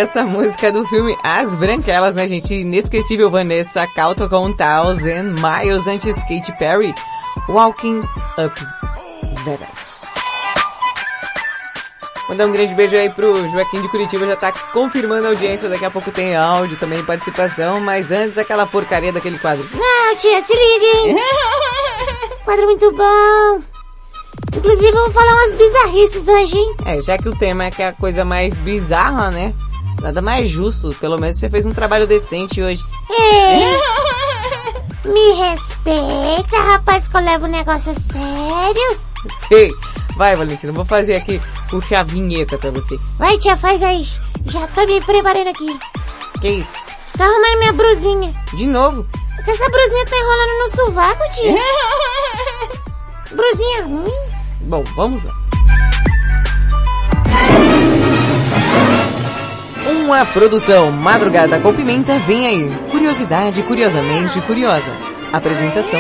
essa 0.03 0.24
música 0.25 0.69
do 0.69 0.86
filme 0.88 1.17
As 1.24 1.55
Branquelas, 1.55 2.15
né, 2.15 2.27
gente? 2.27 2.53
Inesquecível 2.53 3.31
Vanessa 3.31 3.88
Calto 3.88 4.27
com 4.27 4.51
Thousand 4.51 5.31
Miles 5.31 5.88
antes 5.88 6.13
Kate 6.24 6.53
Perry, 6.60 6.93
Walking 7.48 8.01
Up 8.38 8.65
Vegas. 9.45 10.03
Mandar 12.27 12.48
um 12.48 12.51
grande 12.51 12.75
beijo 12.75 12.98
aí 12.98 13.10
pro 13.10 13.50
Joaquim 13.50 13.81
de 13.81 13.88
Curitiba, 13.88 14.27
já 14.27 14.36
tá 14.36 14.51
confirmando 14.74 15.27
a 15.27 15.29
audiência, 15.29 15.69
daqui 15.69 15.86
a 15.86 15.91
pouco 15.91 16.12
tem 16.12 16.36
áudio 16.36 16.77
também, 16.77 17.03
participação, 17.03 17.79
mas 17.79 18.12
antes 18.12 18.38
aquela 18.38 18.65
porcaria 18.65 19.13
daquele 19.13 19.39
quadro. 19.39 19.65
Não, 19.74 20.15
tia, 20.17 20.41
se 20.41 20.53
liguem! 20.53 21.15
quadro 22.43 22.65
muito 22.65 22.91
bom! 22.91 23.62
Inclusive, 24.57 24.91
vamos 24.91 25.13
falar 25.13 25.33
umas 25.33 25.55
bizarrices 25.55 26.27
hoje, 26.27 26.57
hein? 26.57 26.75
É, 26.86 27.01
já 27.01 27.17
que 27.17 27.29
o 27.29 27.38
tema 27.38 27.65
é 27.65 27.72
que 27.72 27.81
é 27.81 27.88
a 27.88 27.93
coisa 27.93 28.25
mais 28.25 28.57
bizarra, 28.57 29.31
né? 29.31 29.53
Nada 30.03 30.22
mais 30.22 30.50
justo. 30.50 30.93
Pelo 31.00 31.17
menos 31.17 31.39
você 31.39 31.50
fez 31.50 31.65
um 31.65 31.72
trabalho 31.72 32.05
decente 32.05 32.62
hoje. 32.62 32.83
É. 33.10 33.93
Me 35.07 35.31
respeita, 35.33 36.57
rapaz, 36.57 37.07
que 37.07 37.15
eu 37.15 37.22
levo 37.22 37.45
o 37.45 37.48
um 37.48 37.51
negócio 37.51 37.91
a 37.91 38.13
sério. 38.13 39.00
Sei. 39.48 39.72
Vai, 40.17 40.36
Valentina, 40.36 40.74
vou 40.74 40.83
fazer 40.83 41.15
aqui 41.15 41.41
puxar 41.69 42.01
a 42.01 42.03
vinheta 42.03 42.57
pra 42.57 42.69
você. 42.72 43.00
Vai, 43.15 43.38
tia, 43.38 43.55
faz 43.55 43.81
aí. 43.81 44.05
Já 44.45 44.67
tô 44.67 44.86
me 44.86 45.00
preparando 45.01 45.48
aqui. 45.48 45.79
Que 46.41 46.50
isso? 46.50 46.74
Tô 47.17 47.24
arrumando 47.24 47.60
minha 47.60 47.74
brusinha. 47.74 48.33
De 48.53 48.67
novo? 48.67 49.07
Essa 49.48 49.69
brusinha 49.69 50.05
tá 50.05 50.17
enrolando 50.17 50.60
no 50.60 50.75
sovaco, 50.75 51.24
tia. 51.33 51.57
É? 51.57 53.36
brusinha 53.36 53.86
ruim. 53.86 54.13
Bom, 54.62 54.83
vamos 54.95 55.24
lá. 55.24 55.42
Uma 59.85 60.25
produção 60.25 60.91
Madrugada 60.91 61.59
com 61.59 61.73
Pimenta 61.73 62.17
vem 62.19 62.47
aí. 62.47 62.69
Curiosidade 62.89 63.61
curiosamente 63.63 64.39
curiosa. 64.41 64.89
Apresentação 65.31 65.99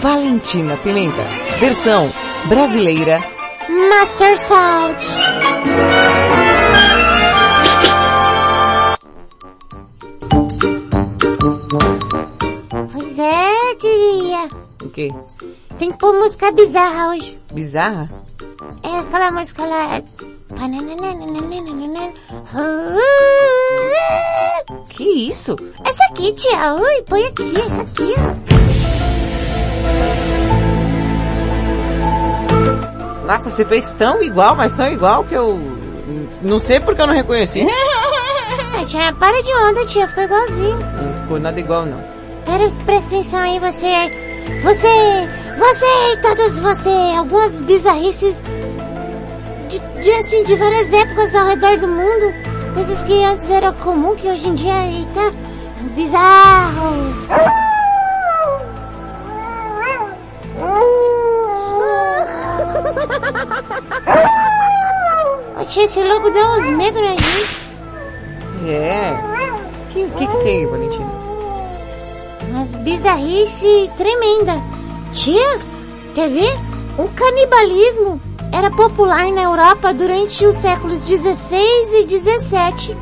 Valentina 0.00 0.76
Pimenta. 0.76 1.22
Versão 1.60 2.10
brasileira 2.46 3.22
Master 3.68 4.38
Salt. 4.38 5.04
Pois 12.92 13.18
é, 13.18 13.74
tia. 13.76 14.61
Quê? 14.92 15.08
Tem 15.78 15.90
que 15.90 15.98
pôr 15.98 16.12
música 16.12 16.52
bizarra 16.52 17.10
hoje. 17.10 17.38
Bizarra? 17.52 18.10
É 18.82 18.98
aquela 18.98 19.32
música 19.32 19.64
lá. 19.64 20.02
Que 24.90 25.04
isso? 25.28 25.56
Essa 25.84 26.04
aqui, 26.10 26.32
tia. 26.34 26.74
Ui, 26.74 27.02
põe 27.08 27.24
aqui, 27.24 27.60
essa 27.60 27.82
aqui. 27.82 28.14
Nossa, 33.26 33.50
você 33.50 33.64
fez 33.64 33.92
tão 33.94 34.22
igual, 34.22 34.54
mas 34.54 34.76
tão 34.76 34.92
igual 34.92 35.24
que 35.24 35.34
eu 35.34 35.58
não 36.42 36.58
sei 36.58 36.80
porque 36.80 37.00
eu 37.00 37.06
não 37.06 37.14
reconheci. 37.14 37.60
Ah, 38.74 38.84
tia, 38.86 39.12
para 39.12 39.42
de 39.42 39.54
onda, 39.54 39.86
tia. 39.86 40.08
Ficou 40.08 40.24
igualzinho. 40.24 40.78
Não 40.78 41.14
ficou 41.14 41.38
nada 41.38 41.60
igual 41.60 41.86
não. 41.86 41.98
Pera, 42.44 42.66
presta 42.84 43.08
atenção 43.14 43.40
aí, 43.40 43.60
você... 43.60 44.31
Você... 44.62 44.88
Você 45.58 46.12
e 46.12 46.16
todos 46.18 46.58
você... 46.58 46.90
Algumas 47.16 47.60
bizarrices... 47.60 48.42
De, 49.68 49.78
de, 50.02 50.10
assim, 50.12 50.42
de 50.44 50.54
várias 50.56 50.92
épocas 50.92 51.34
ao 51.34 51.46
redor 51.46 51.78
do 51.78 51.88
mundo. 51.88 52.32
Coisas 52.74 53.02
que 53.02 53.24
antes 53.24 53.50
eram 53.50 53.72
comum, 53.74 54.14
que 54.16 54.28
hoje 54.28 54.48
em 54.48 54.54
dia... 54.54 54.86
Eita... 54.86 55.32
Bizarro... 55.94 56.92
Oxe, 65.60 65.80
esse 65.82 66.02
lobo 66.02 66.30
dá 66.30 66.56
uns 66.56 66.68
medos 66.70 67.00
na 67.00 67.10
gente. 67.10 67.56
É. 68.66 69.12
O 69.12 69.86
que, 69.92 70.10
que, 70.10 70.26
que 70.26 70.36
tem 70.38 70.58
aí, 70.58 70.66
Valentina? 70.66 71.06
Umas 72.52 72.76
bizarrice 72.76 73.90
tremenda. 73.96 74.62
Tia, 75.14 75.58
quer 76.14 76.28
ver? 76.28 76.52
O 76.98 77.08
canibalismo 77.08 78.20
era 78.52 78.70
popular 78.70 79.32
na 79.32 79.44
Europa 79.44 79.94
durante 79.94 80.44
os 80.44 80.56
séculos 80.56 81.00
16 81.00 81.94
e 81.94 82.04
17 82.04 82.94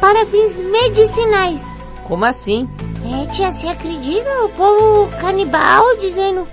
para 0.00 0.24
fins 0.26 0.62
medicinais. 0.62 1.60
Como 2.04 2.24
assim? 2.24 2.70
É, 3.04 3.26
tia, 3.32 3.50
você 3.50 3.66
acredita? 3.66 4.44
O 4.44 4.48
povo 4.50 5.10
canibal 5.20 5.96
dizendo 5.96 6.46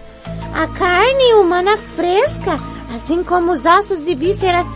a 0.55 0.65
carne 0.65 1.35
humana 1.35 1.77
fresca, 1.77 2.59
assim 2.91 3.23
como 3.23 3.51
os 3.51 3.67
ossos 3.67 4.07
e 4.07 4.15
vísceras, 4.15 4.75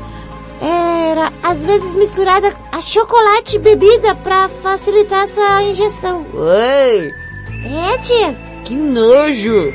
era 0.62 1.34
às 1.42 1.66
vezes 1.66 1.96
misturada 1.96 2.56
a 2.72 2.80
chocolate 2.80 3.56
e 3.56 3.60
bebida 3.60 4.14
para 4.14 4.50
facilitar 4.62 5.28
sua 5.28 5.64
ingestão. 5.64 6.24
Oi! 6.32 7.25
É, 7.66 7.98
tia. 8.00 8.36
Que 8.64 8.76
nojo! 8.76 9.74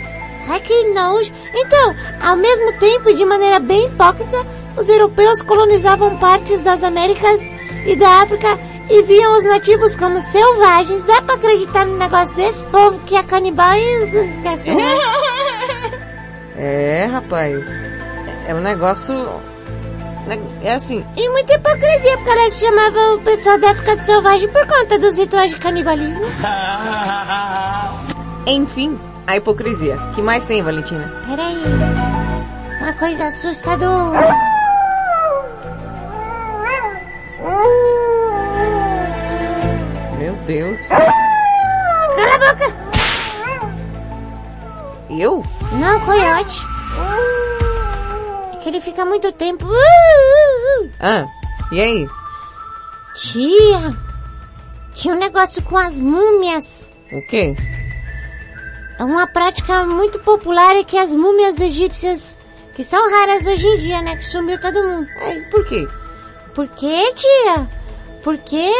Ai, 0.49 0.61
que 0.61 0.85
nojo. 0.89 1.33
Então, 1.55 1.95
ao 2.21 2.37
mesmo 2.37 2.73
tempo, 2.75 3.09
e 3.11 3.15
de 3.15 3.25
maneira 3.25 3.59
bem 3.59 3.87
hipócrita, 3.87 4.47
os 4.77 4.89
europeus 4.89 5.43
colonizavam 5.43 6.17
partes 6.19 6.61
das 6.63 6.83
Américas 6.83 7.41
e 7.87 7.95
da 7.97 8.23
África 8.23 8.59
e 8.89 9.03
viam 9.03 9.39
os 9.39 9.45
nativos 9.45 9.95
como 9.95 10.21
selvagens. 10.21 11.05
Dá 11.05 11.23
pra 11.23 11.37
acreditar 11.37 11.87
num 11.87 11.97
negócio 11.97 12.35
desse? 12.35 12.65
Povo 12.67 12.99
que 13.01 13.15
é 13.15 13.23
canibal 13.23 13.75
e 13.75 14.05
esquece. 14.17 14.71
É, 16.63 17.07
rapaz. 17.07 17.67
É 18.47 18.55
um 18.55 18.61
negócio... 18.61 19.15
É 20.63 20.75
assim... 20.75 21.03
E 21.17 21.29
muita 21.31 21.55
hipocrisia, 21.55 22.19
porque 22.19 22.31
elas 22.31 22.53
chamavam 22.59 23.15
o 23.17 23.21
pessoal 23.23 23.59
da 23.59 23.71
África 23.71 23.97
de 23.97 24.05
selvagem 24.05 24.47
por 24.49 24.67
conta 24.67 24.99
dos 24.99 25.17
rituais 25.17 25.53
de 25.53 25.59
canibalismo. 25.59 26.27
Enfim, 28.47 28.99
a 29.27 29.37
hipocrisia. 29.37 29.97
que 30.15 30.23
mais 30.23 30.47
tem, 30.47 30.63
Valentina? 30.63 31.13
Peraí. 31.27 31.63
Uma 32.81 32.93
coisa 32.95 33.27
assustadora. 33.27 34.35
Meu 40.19 40.35
Deus. 40.47 40.79
Cala 40.89 42.35
a 42.35 42.39
boca! 42.39 42.75
Eu? 45.11 45.43
Não, 45.73 46.01
coiote. 46.01 46.61
É 48.55 48.57
que 48.59 48.69
ele 48.69 48.81
fica 48.81 49.05
muito 49.05 49.33
tempo. 49.33 49.67
Ah, 51.01 51.27
e 51.73 51.81
aí? 51.81 52.09
Tia, 53.15 53.97
tinha 54.95 55.15
um 55.15 55.19
negócio 55.19 55.63
com 55.63 55.77
as 55.77 56.01
múmias. 56.01 56.91
O 57.13 57.21
quê? 57.29 57.57
É 59.01 59.05
uma 59.05 59.27
prática 59.27 59.83
muito 59.87 60.19
popular 60.19 60.77
é 60.77 60.85
que 60.85 60.99
as 60.99 61.17
múmias 61.17 61.57
egípcias, 61.57 62.39
que 62.75 62.85
são 62.85 63.01
raras 63.11 63.47
hoje 63.47 63.67
em 63.67 63.77
dia, 63.79 64.03
né? 64.03 64.15
Que 64.15 64.27
sumiu 64.27 64.61
todo 64.61 64.85
mundo. 64.85 65.09
Ai, 65.23 65.41
por 65.51 65.67
quê? 65.67 65.89
Por 66.55 66.69
quê, 66.69 67.11
tia? 67.15 67.67
Porque 68.23 68.71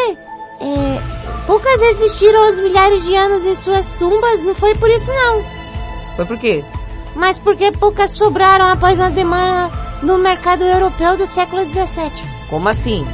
é, 0.61 1.47
poucas 1.47 1.81
existiram 1.81 2.45
aos 2.45 2.61
milhares 2.61 3.07
de 3.07 3.17
anos 3.17 3.47
em 3.47 3.55
suas 3.55 3.95
tumbas, 3.95 4.45
não 4.45 4.55
foi 4.55 4.75
por 4.75 4.91
isso 4.91 5.11
não. 5.11 5.43
Foi 6.17 6.27
por 6.27 6.39
quê? 6.39 6.63
Mas 7.17 7.39
porque 7.39 7.73
poucas 7.73 8.11
sobraram 8.11 8.69
após 8.69 8.99
uma 8.99 9.09
demanda 9.09 9.71
no 10.03 10.19
mercado 10.19 10.65
europeu 10.65 11.17
do 11.17 11.27
século 11.27 11.67
XVII. 11.67 12.13
Como 12.51 12.69
assim? 12.69 13.07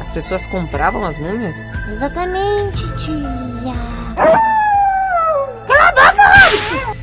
As 0.00 0.08
pessoas 0.08 0.46
compravam 0.46 1.04
as 1.04 1.18
múmias? 1.18 1.56
Exatamente, 1.90 2.78
tia. 2.98 4.61
Robson! 6.52 6.96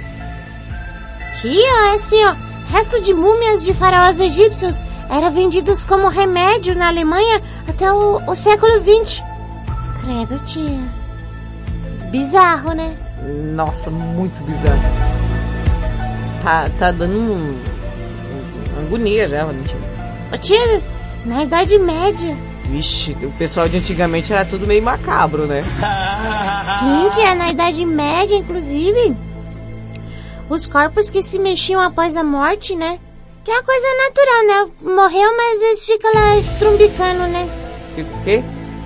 Tia, 1.42 1.92
é 1.92 1.94
assim, 1.96 2.24
ó. 2.26 2.36
Resto 2.72 3.02
de 3.02 3.14
múmias 3.14 3.64
de 3.64 3.74
faraós 3.74 4.20
egípcios 4.20 4.84
eram 5.10 5.32
vendidos 5.32 5.84
como 5.86 6.08
remédio 6.08 6.76
na 6.76 6.88
Alemanha 6.88 7.42
até 7.68 7.92
o, 7.92 8.22
o 8.28 8.36
século 8.36 8.74
XX. 8.74 9.24
Credo, 10.02 10.40
tia. 10.44 10.80
Bizarro, 12.12 12.74
né? 12.74 12.96
Nossa, 13.56 13.90
muito 13.90 14.42
bizarro. 14.44 14.82
Tá, 16.44 16.70
tá 16.78 16.92
dando 16.92 17.16
um, 17.16 17.60
uma 18.74 18.82
agonia 18.82 19.28
já, 19.28 19.46
Valentina. 19.46 19.82
Ô, 20.32 20.38
tia, 20.38 20.82
na 21.26 21.44
Idade 21.44 21.78
Média. 21.80 22.38
Vixe, 22.66 23.18
o 23.24 23.32
pessoal 23.32 23.68
de 23.68 23.78
antigamente 23.78 24.32
era 24.32 24.46
tudo 24.46 24.68
meio 24.68 24.84
macabro, 24.84 25.48
né? 25.48 25.64
Sim, 25.64 27.10
tia, 27.16 27.34
na 27.34 27.50
Idade 27.50 27.84
Média, 27.84 28.36
inclusive. 28.36 29.16
Os 30.50 30.66
corpos 30.66 31.10
que 31.10 31.22
se 31.22 31.38
mexiam 31.38 31.80
após 31.80 32.16
a 32.18 32.24
morte, 32.24 32.76
né? 32.76 33.00
Que 33.46 33.52
é 33.52 33.54
uma 33.54 33.64
coisa 33.64 33.88
natural, 34.08 34.46
né? 34.48 34.72
Morreu, 34.96 35.38
mas 35.38 35.54
às 35.54 35.60
vezes 35.60 35.86
fica 35.86 36.10
lá 36.14 36.38
estrumbicando, 36.38 37.28
né? 37.28 37.48
O 37.98 38.24
quê? 38.24 38.44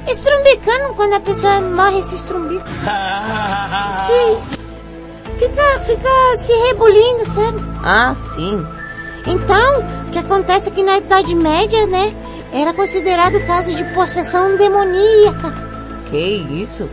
Estrumbicando 0.07 0.93
quando 0.95 1.13
a 1.13 1.19
pessoa 1.21 1.61
morre 1.61 2.03
se 2.03 2.15
estrumbica. 2.15 2.65
se, 4.05 4.57
fica, 5.39 5.79
fica 5.85 6.37
se 6.37 6.53
rebulindo, 6.67 7.25
sabe? 7.25 7.61
Ah, 7.83 8.13
sim. 8.13 8.65
Então, 9.25 9.79
o 10.07 10.11
que 10.11 10.19
acontece 10.19 10.69
é 10.69 10.71
que 10.71 10.83
na 10.83 10.97
Idade 10.97 11.33
Média, 11.33 11.87
né? 11.87 12.13
Era 12.51 12.73
considerado 12.73 13.39
caso 13.47 13.73
de 13.73 13.83
possessão 13.93 14.55
demoníaca. 14.57 15.53
Que 16.11 16.35
isso? 16.61 16.89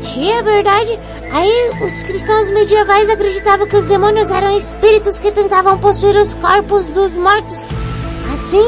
Tia, 0.00 0.38
é 0.38 0.42
verdade. 0.42 0.98
Aí 1.32 1.70
os 1.84 2.02
cristãos 2.02 2.50
medievais 2.50 3.08
acreditavam 3.08 3.66
que 3.66 3.76
os 3.76 3.86
demônios 3.86 4.30
eram 4.30 4.56
espíritos 4.56 5.18
que 5.18 5.30
tentavam 5.32 5.78
possuir 5.78 6.16
os 6.16 6.34
corpos 6.34 6.88
dos 6.88 7.16
mortos. 7.16 7.66
Assim 8.32 8.64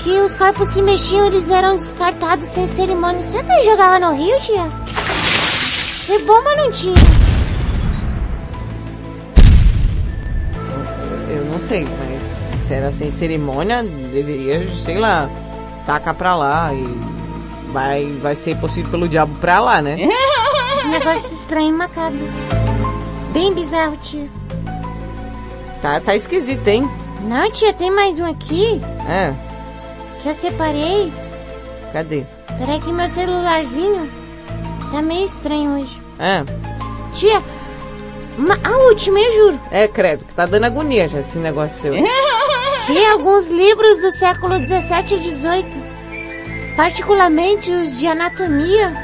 que 0.00 0.18
os 0.20 0.36
corpos 0.36 0.68
se 0.68 0.80
mexiam, 0.82 1.26
eles 1.26 1.50
eram 1.50 1.74
descartados 1.76 2.46
sem 2.48 2.66
cerimônia. 2.66 3.22
Será 3.22 3.44
que 3.44 3.62
jogava 3.64 3.98
no 3.98 4.14
rio, 4.14 4.38
tia? 4.40 4.68
Foi 6.06 6.22
bom, 6.24 6.40
mas 6.42 6.56
não 6.56 6.70
tinha. 6.70 6.94
Eu 11.30 11.44
não 11.52 11.58
sei, 11.58 11.86
mas 11.98 12.60
se 12.60 12.74
era 12.74 12.90
sem 12.90 13.10
cerimônia, 13.10 13.82
deveria, 13.82 14.68
sei 14.84 14.98
lá, 14.98 15.28
taca 15.86 16.14
pra 16.14 16.36
lá 16.36 16.72
e 16.72 17.17
vai, 17.72 18.04
vai 18.20 18.34
ser 18.34 18.56
possível 18.58 18.90
pelo 18.90 19.08
diabo 19.08 19.34
pra 19.40 19.60
lá, 19.60 19.80
né? 19.82 19.96
Um 20.84 20.88
negócio 20.90 21.32
estranho 21.34 21.68
e 21.68 21.72
macabro. 21.72 22.18
Bem 23.32 23.52
bizarro, 23.54 23.96
tia. 23.98 24.28
Tá, 25.82 26.00
tá 26.00 26.14
esquisito, 26.16 26.66
hein? 26.66 26.88
Não, 27.22 27.50
tia, 27.50 27.72
tem 27.72 27.90
mais 27.90 28.18
um 28.18 28.24
aqui 28.24 28.80
É, 29.08 29.32
que 30.22 30.28
eu 30.28 30.34
separei. 30.34 31.12
cadê? 31.92 32.24
Peraí 32.58 32.80
que 32.80 32.92
meu 32.92 33.08
celularzinho 33.08 34.10
tá 34.90 35.00
meio 35.02 35.24
estranho 35.26 35.78
hoje. 35.80 36.00
É, 36.18 36.42
Tia, 37.12 37.42
a 38.64 38.76
última, 38.88 39.18
eu 39.20 39.32
juro. 39.32 39.60
é, 39.70 39.86
credo, 39.86 40.24
que 40.24 40.34
tá 40.34 40.46
dando 40.46 40.64
agonia 40.64 41.06
já 41.08 41.18
desse 41.18 41.38
negócio 41.38 41.80
seu. 41.80 41.94
Tinha 42.86 43.12
alguns 43.12 43.48
livros 43.48 44.00
do 44.00 44.10
século 44.12 44.58
17 44.58 45.14
e 45.14 45.18
18, 45.18 45.78
particularmente 46.78 47.72
os 47.72 47.98
de 47.98 48.06
anatomia 48.06 48.94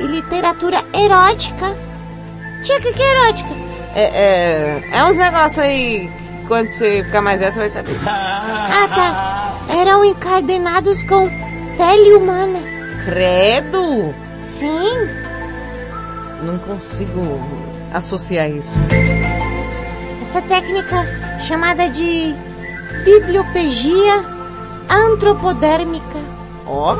e 0.00 0.06
literatura 0.06 0.82
erótica. 0.94 1.76
Tia, 2.62 2.80
que, 2.80 2.90
que 2.90 3.02
é 3.02 3.10
erótica? 3.10 3.50
É, 3.94 4.02
é, 4.02 4.88
é 4.98 5.04
uns 5.04 5.14
negócios 5.14 5.58
aí, 5.58 6.10
quando 6.48 6.68
você 6.68 7.04
ficar 7.04 7.20
mais 7.20 7.38
velho, 7.38 7.52
você 7.52 7.58
vai 7.58 7.68
saber. 7.68 7.96
Ah, 8.06 8.88
tá. 8.88 9.76
Eram 9.78 10.02
encadenados 10.06 11.04
com 11.04 11.28
pele 11.76 12.14
humana. 12.14 12.60
Credo! 13.04 14.14
Sim, 14.40 15.06
Não 16.42 16.58
consigo 16.60 17.20
associar 17.92 18.48
isso. 18.50 18.74
essa 20.22 20.40
técnica 20.40 21.06
chamada 21.40 21.90
de 21.90 22.34
bibliopegia 23.04 24.24
antropodérmica. 24.88 26.37
Ó, 26.68 26.96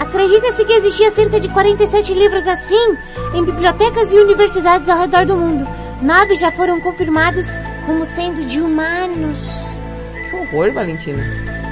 Acredita-se 0.00 0.64
que 0.64 0.72
existia 0.72 1.10
cerca 1.10 1.38
de 1.40 1.48
47 1.48 2.14
livros 2.14 2.46
assim 2.46 2.96
em 3.34 3.44
bibliotecas 3.44 4.12
e 4.12 4.18
universidades 4.18 4.88
ao 4.88 4.98
redor 4.98 5.26
do 5.26 5.36
mundo. 5.36 5.66
Nove 6.00 6.34
já 6.34 6.50
foram 6.52 6.80
confirmados 6.80 7.48
como 7.86 8.04
sendo 8.06 8.44
de 8.46 8.60
humanos. 8.60 9.38
que 10.30 10.36
horror, 10.36 10.72
Valentina. 10.72 11.22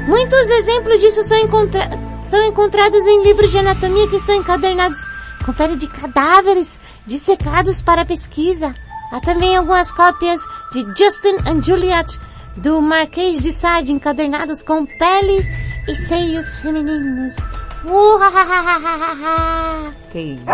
Muitos 0.09 0.49
exemplos 0.49 1.01
disso 1.01 1.23
são, 1.23 1.39
encontra- 1.39 1.91
são 2.23 2.43
encontrados 2.47 3.07
em 3.07 3.23
livros 3.25 3.51
de 3.51 3.59
anatomia 3.59 4.09
que 4.09 4.17
estão 4.17 4.35
encadernados 4.35 5.01
com 5.45 5.53
pele 5.53 5.77
de 5.77 5.87
cadáveres 5.87 6.79
dissecados 7.07 7.81
para 7.83 8.05
pesquisa. 8.05 8.75
Há 9.13 9.21
também 9.21 9.57
algumas 9.57 9.93
cópias 9.93 10.41
de 10.73 10.81
Justin 10.99 11.37
and 11.47 11.63
Juliet 11.63 12.19
do 12.57 12.81
Marquês 12.83 13.43
de 13.43 13.53
Sade 13.53 13.93
encadernados 13.93 14.63
com 14.63 14.85
pele 14.87 15.47
e 15.87 15.95
seios 15.95 16.59
femininos. 16.59 17.37
Uhahahahaha. 17.85 19.93
Que 20.11 20.21
isso? 20.21 20.45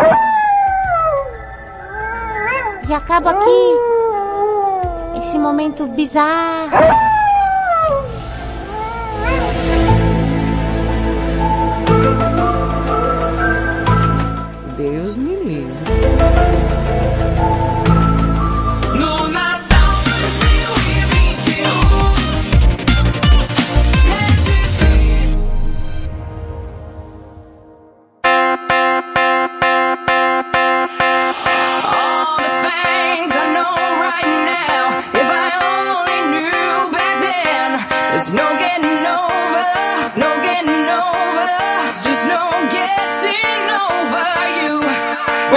E 2.89 2.93
acaba 2.93 3.31
aqui 3.31 3.75
esse 5.19 5.39
momento 5.39 5.87
bizarro. 5.87 6.69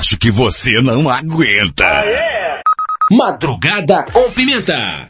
Acho 0.00 0.16
que 0.16 0.30
você 0.30 0.80
não 0.80 1.10
aguenta. 1.10 2.04
Madrugada 3.10 4.02
com 4.10 4.30
Pimenta. 4.32 5.09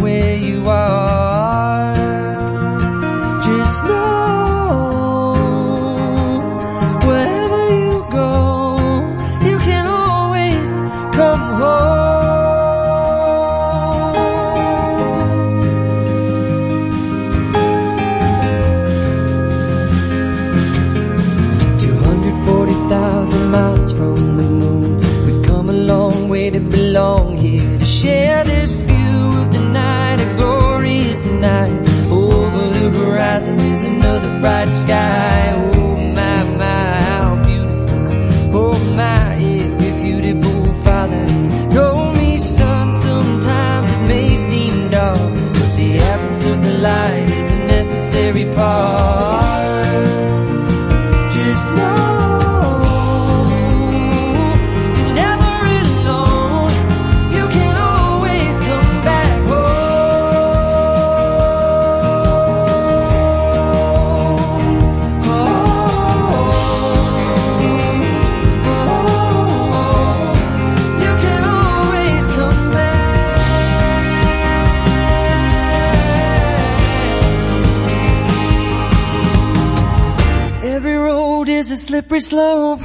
slope. 82.21 82.79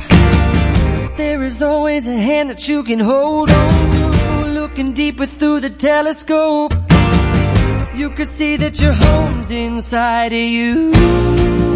There 1.16 1.42
is 1.42 1.62
always 1.62 2.08
a 2.08 2.18
hand 2.18 2.50
that 2.50 2.66
you 2.68 2.82
can 2.82 2.98
hold 2.98 3.50
on 3.50 3.90
to. 3.90 4.06
Looking 4.60 4.92
deeper 4.92 5.26
through 5.26 5.60
the 5.60 5.70
telescope, 5.70 6.72
you 7.94 8.10
can 8.10 8.26
see 8.26 8.56
that 8.56 8.80
your 8.80 8.92
home's 8.92 9.50
inside 9.50 10.32
of 10.32 10.38
you. 10.38 11.75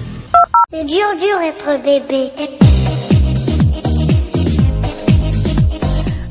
C'est 0.73 0.85
dur, 0.85 1.05
dur 1.19 1.41
être 1.41 1.83
bébé. 1.83 2.31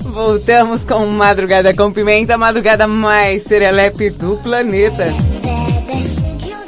Voltamos 0.02 0.82
com 0.82 1.04
Madrugada 1.08 1.74
com 1.74 1.92
Pimenta, 1.92 2.36
a 2.36 2.38
madrugada 2.38 2.86
mais 2.86 3.42
serelepe 3.42 4.08
do 4.08 4.38
planeta. 4.38 5.04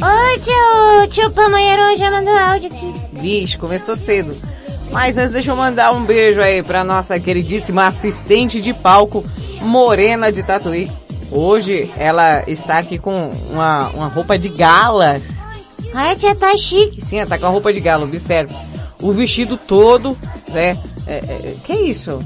Oi, 0.02 0.38
tio, 0.40 1.08
tio 1.08 1.30
Pamanheiro 1.30 1.96
já 1.96 2.10
mandou 2.10 2.36
áudio 2.36 2.70
aqui. 2.70 2.94
Vixe, 3.14 3.56
começou 3.56 3.96
cedo. 3.96 4.36
Mas 4.90 5.16
antes 5.16 5.32
deixa 5.32 5.50
eu 5.52 5.56
mandar 5.56 5.94
um 5.94 6.04
beijo 6.04 6.42
aí 6.42 6.62
pra 6.62 6.84
nossa 6.84 7.18
queridíssima 7.18 7.86
assistente 7.86 8.60
de 8.60 8.74
palco, 8.74 9.24
Morena 9.62 10.30
de 10.30 10.42
Tatuí. 10.42 10.90
Hoje 11.30 11.90
ela 11.96 12.44
está 12.46 12.78
aqui 12.78 12.98
com 12.98 13.30
uma, 13.50 13.88
uma 13.94 14.08
roupa 14.08 14.38
de 14.38 14.50
galas. 14.50 15.42
Ai, 15.94 16.16
tia, 16.16 16.34
tá 16.34 16.56
chique. 16.56 17.04
Sim, 17.04 17.18
ela 17.18 17.28
tá 17.28 17.38
com 17.38 17.46
a 17.46 17.50
roupa 17.50 17.72
de 17.72 17.80
gala, 17.80 18.04
observe. 18.04 18.54
O 19.00 19.12
vestido 19.12 19.56
todo, 19.56 20.16
né? 20.48 20.78
É, 21.06 21.14
é, 21.14 21.54
que 21.64 21.72
isso? 21.72 22.24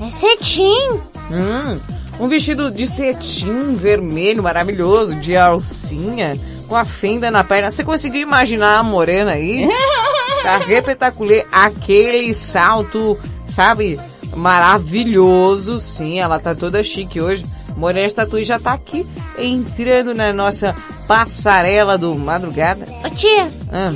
É 0.00 0.10
cetim. 0.10 1.00
Hum, 1.30 1.78
um 2.20 2.28
vestido 2.28 2.70
de 2.70 2.86
cetim 2.86 3.74
vermelho 3.74 4.42
maravilhoso, 4.42 5.14
de 5.16 5.36
alcinha, 5.36 6.38
com 6.68 6.76
a 6.76 6.84
fenda 6.84 7.30
na 7.30 7.42
perna. 7.42 7.70
Você 7.70 7.82
conseguiu 7.82 8.22
imaginar 8.22 8.78
a 8.78 8.82
morena 8.82 9.32
aí? 9.32 9.68
Tá 10.44 10.58
repetaculê, 10.58 11.46
aquele 11.50 12.34
salto, 12.34 13.18
sabe? 13.48 13.98
Maravilhoso, 14.36 15.78
sim, 15.80 16.20
ela 16.20 16.38
tá 16.38 16.54
toda 16.54 16.84
chique 16.84 17.18
hoje. 17.18 17.46
Morena 17.78 18.12
Tatuí 18.12 18.44
já 18.44 18.58
tá 18.58 18.74
aqui, 18.74 19.06
entrando 19.38 20.14
na 20.14 20.34
nossa 20.34 20.76
passarela 21.06 21.96
do 21.98 22.14
madrugada. 22.14 22.86
Ô 23.04 23.10
tia, 23.10 23.50
Ah, 23.72 23.92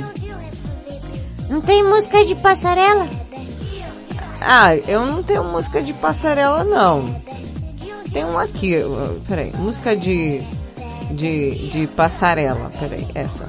não 1.49 1.61
tem 1.61 1.83
música 1.83 2.23
de 2.25 2.35
passarela? 2.35 3.07
ah, 4.41 4.75
eu 4.75 5.05
não 5.05 5.21
tenho 5.23 5.43
música 5.45 5.81
de 5.81 5.93
passarela 5.93 6.63
não. 6.63 7.21
Tem 8.11 8.25
um 8.25 8.37
aqui, 8.39 8.77
uh, 8.77 9.21
peraí, 9.27 9.51
música 9.57 9.95
de, 9.95 10.41
de, 11.11 11.69
de 11.69 11.87
passarela, 11.87 12.71
peraí, 12.79 13.07
essa. 13.13 13.47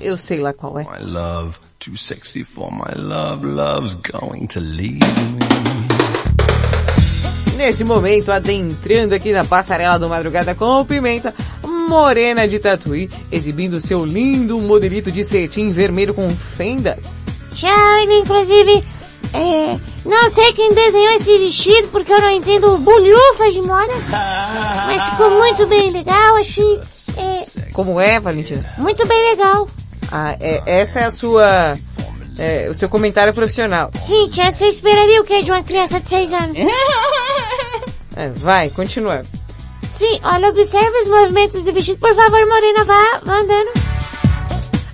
Eu 0.00 0.16
sei 0.16 0.38
lá 0.38 0.52
qual 0.52 0.78
é. 0.78 0.84
My 0.84 1.04
love, 1.04 1.56
too 1.80 1.96
sexy 1.96 2.44
for 2.44 2.70
my 2.70 2.94
love, 2.94 3.44
love's 3.44 3.94
going 4.12 4.46
to 4.46 4.60
leave 4.60 5.00
me. 5.00 5.48
Nesse 7.56 7.82
momento, 7.82 8.30
adentrando 8.30 9.16
aqui 9.16 9.32
na 9.32 9.42
passarela 9.44 9.98
do 9.98 10.08
Madrugada 10.08 10.54
com 10.54 10.84
Pimenta, 10.84 11.34
Morena 11.88 12.46
de 12.46 12.58
Tatuí, 12.58 13.08
exibindo 13.32 13.80
seu 13.80 14.04
lindo 14.04 14.58
modelito 14.60 15.10
de 15.10 15.24
cetim 15.24 15.70
vermelho 15.70 16.12
com 16.14 16.28
fenda. 16.30 16.98
Tchau, 17.54 17.98
ele, 18.02 18.18
inclusive, 18.20 18.84
é, 19.32 19.78
não 20.04 20.28
sei 20.28 20.52
quem 20.52 20.72
desenhou 20.74 21.12
esse 21.14 21.38
vestido 21.38 21.88
porque 21.88 22.12
eu 22.12 22.20
não 22.20 22.30
entendo 22.30 22.76
bulhufas 22.78 23.54
de 23.54 23.62
moda. 23.62 23.92
Mas 24.86 25.02
ficou 25.08 25.30
muito 25.30 25.66
bem 25.66 25.90
legal, 25.90 26.36
assim, 26.36 26.80
é, 27.16 27.72
Como 27.72 27.98
é, 28.00 28.20
Valentina? 28.20 28.64
muito 28.78 29.06
bem 29.06 29.30
legal. 29.30 29.68
Ah, 30.12 30.36
é, 30.40 30.62
essa 30.66 31.00
é 31.00 31.04
a 31.04 31.10
sua, 31.10 31.76
é, 32.38 32.68
o 32.70 32.74
seu 32.74 32.88
comentário 32.88 33.34
profissional. 33.34 33.90
Sim, 33.98 34.28
tia, 34.30 34.50
você 34.52 34.66
esperaria 34.66 35.20
o 35.20 35.24
que 35.24 35.42
de 35.42 35.50
uma 35.50 35.62
criança 35.62 35.98
de 36.00 36.08
6 36.08 36.32
anos? 36.34 36.58
É, 38.16 38.30
vai, 38.30 38.68
continua. 38.70 39.22
Sim, 39.98 40.20
olha, 40.22 40.50
observe 40.50 40.96
os 41.00 41.08
movimentos 41.08 41.64
do 41.64 41.72
vestido. 41.72 41.98
Por 41.98 42.14
favor, 42.14 42.46
Morena, 42.46 42.84
vá, 42.84 43.18
vá 43.24 43.38
andando. 43.40 43.68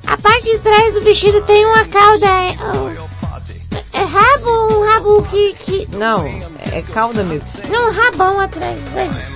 A 0.07 0.17
parte 0.17 0.51
de 0.51 0.59
trás 0.61 0.95
do 0.95 1.03
vestido 1.03 1.43
tem 1.45 1.67
uma 1.67 1.85
cauda, 1.85 2.25
é, 2.25 2.57
oh, 2.63 3.99
é 3.99 4.03
rabo, 4.03 4.75
um 4.75 4.87
rabo 4.87 5.23
que, 5.25 5.53
que, 5.53 5.89
Não, 5.95 6.25
é 6.25 6.81
cauda 6.91 7.23
mesmo. 7.23 7.47
não, 7.69 7.87
um 7.87 7.93
rabão 7.93 8.41
atrás. 8.41 8.81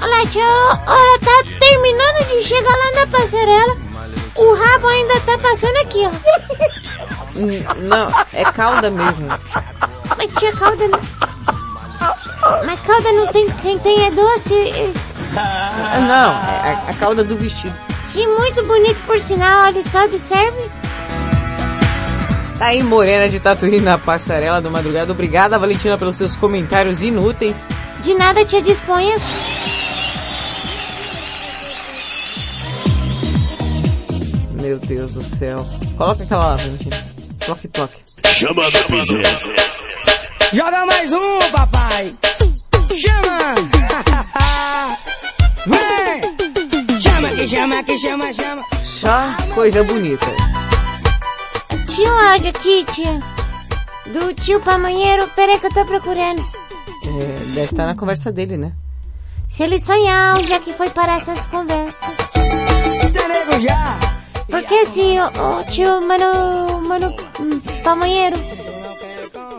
Olha, 0.01 0.27
tia, 0.29 0.43
olha, 0.43 1.19
tá 1.19 1.59
terminando 1.61 2.29
de 2.29 2.43
chegar 2.45 2.75
lá 2.75 3.01
na 3.01 3.07
passarela. 3.07 3.77
O 4.37 4.55
rabo 4.55 4.89
ainda 4.89 5.21
tá 5.21 5.37
passando 5.37 5.77
aqui, 5.83 6.01
ó. 6.07 6.13
Não, 7.77 8.11
é 8.33 8.45
cauda 8.53 8.89
mesmo. 8.91 9.29
Mas 10.17 10.33
tia, 10.33 10.51
cauda 10.57 10.89
não... 10.89 11.01
Mas 12.65 12.81
cauda 12.81 13.13
não 13.13 13.27
tem, 13.27 13.51
quem 13.61 13.79
tem 13.81 14.07
é 14.07 14.11
doce. 14.13 14.55
Ah, 15.41 16.01
Não, 16.01 16.33
é 16.67 16.75
a, 16.75 16.91
a 16.91 16.95
cauda 16.95 17.23
do 17.25 17.37
vestido. 17.37 17.75
Sim, 18.03 18.27
muito 18.27 18.65
bonito 18.65 19.01
por 19.07 19.21
sinal, 19.21 19.65
olha 19.67 19.83
só, 19.89 20.05
observe. 20.05 20.71
Tá 22.59 22.67
aí 22.67 22.83
Morena 22.83 23.29
de 23.29 23.39
Tatuí 23.39 23.81
na 23.81 23.99
passarela 23.99 24.61
do 24.61 24.71
Madrugada. 24.71 25.13
Obrigada, 25.13 25.59
Valentina, 25.59 25.97
pelos 25.97 26.17
seus 26.17 26.35
comentários 26.35 27.03
inúteis. 27.03 27.69
De 28.03 28.15
nada, 28.15 28.45
tia, 28.45 28.61
disponha. 28.61 29.15
Meu 34.61 34.79
Deus 34.81 35.15
do 35.15 35.23
céu. 35.23 35.65
Coloca 35.97 36.23
aquela 36.23 36.47
lá, 36.49 36.57
Valentina. 36.57 37.05
Toque, 37.47 37.69
toque. 37.69 37.97
Chama 38.27 38.71
da 38.71 38.83
piseira. 38.85 39.39
Joga 40.53 40.87
mais 40.87 41.13
um, 41.13 41.39
papai. 41.53 42.13
Chama. 43.01 43.55
Vem. 45.69 47.01
Chama 47.01 47.29
que 47.31 47.49
chama 47.49 47.83
que 47.85 47.99
chama, 47.99 48.33
chama. 48.33 48.65
Só 48.85 49.55
coisa 49.55 49.85
bonita. 49.85 50.27
Um 52.01 52.29
áudio 52.31 52.51
aqui, 52.51 52.85
tia. 52.93 53.19
Do 54.07 54.33
tio 54.35 54.61
Pamanheiro. 54.61 55.29
Peraí 55.35 55.59
que 55.59 55.67
eu 55.67 55.73
tô 55.75 55.85
procurando. 55.85 56.41
É, 56.41 57.45
deve 57.55 57.61
estar 57.63 57.87
na 57.87 57.95
conversa 57.97 58.31
dele, 58.33 58.57
né? 58.57 58.73
Se 59.49 59.63
ele 59.65 59.79
sonhar 59.81 60.37
onde 60.37 60.53
é 60.53 60.59
que 60.61 60.73
foi 60.73 60.89
parar 60.91 61.17
essas 61.19 61.47
conversas. 61.49 62.09
Nego 63.29 63.61
já. 63.61 63.99
Porque 64.49 64.75
assim, 64.75 65.19
o, 65.19 65.27
o 65.61 65.65
tio 65.65 66.01
Mano, 66.07 66.81
Mano 66.87 67.15
hum, 67.41 67.61
Pamanheiro. 67.83 68.37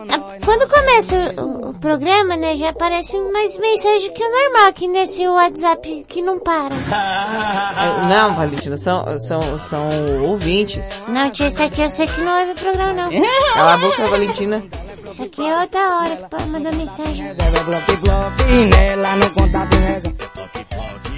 ah, 0.08 0.38
Quando 0.44 0.68
começa 0.68 1.34
o 1.42 1.59
programa, 1.80 2.36
né, 2.36 2.56
já 2.56 2.70
aparece 2.70 3.18
mais 3.32 3.58
mensagem 3.58 4.12
que 4.12 4.22
o 4.22 4.30
normal 4.30 4.68
aqui 4.68 4.86
nesse 4.86 5.26
WhatsApp 5.26 6.04
que 6.06 6.22
não 6.22 6.38
para. 6.38 6.74
É, 6.74 8.06
não, 8.06 8.34
Valentina, 8.34 8.76
são, 8.76 9.18
são, 9.18 9.58
são 9.58 9.88
ouvintes. 10.22 10.86
Não, 11.08 11.30
tia, 11.30 11.48
isso 11.48 11.62
aqui 11.62 11.80
eu 11.80 11.88
sei 11.88 12.06
que 12.06 12.20
não 12.20 12.38
ouve 12.38 12.52
o 12.52 12.54
programa, 12.54 12.92
não. 12.92 13.10
Cala 13.54 13.72
a 13.72 13.78
boca, 13.78 14.08
Valentina. 14.08 14.62
Isso 15.10 15.22
aqui 15.22 15.44
é 15.44 15.58
outra 15.58 15.80
hora 15.96 16.16
que 16.16 16.28
pode 16.28 16.46
mandar 16.48 16.72
mensagem. 16.74 17.24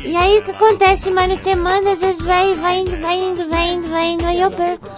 E 0.04 0.16
aí 0.16 0.38
o 0.38 0.42
que 0.42 0.50
acontece, 0.50 1.10
mano? 1.10 1.36
Você 1.36 1.54
manda, 1.54 1.92
às 1.92 2.00
vezes 2.00 2.20
vai, 2.24 2.54
vai 2.54 2.80
indo, 2.80 2.96
vai 3.00 3.18
indo, 3.18 3.48
vai 3.48 3.70
indo, 3.70 3.88
vai 3.88 4.06
indo, 4.06 4.26
aí 4.26 4.40
eu 4.40 4.50
perco. 4.50 4.88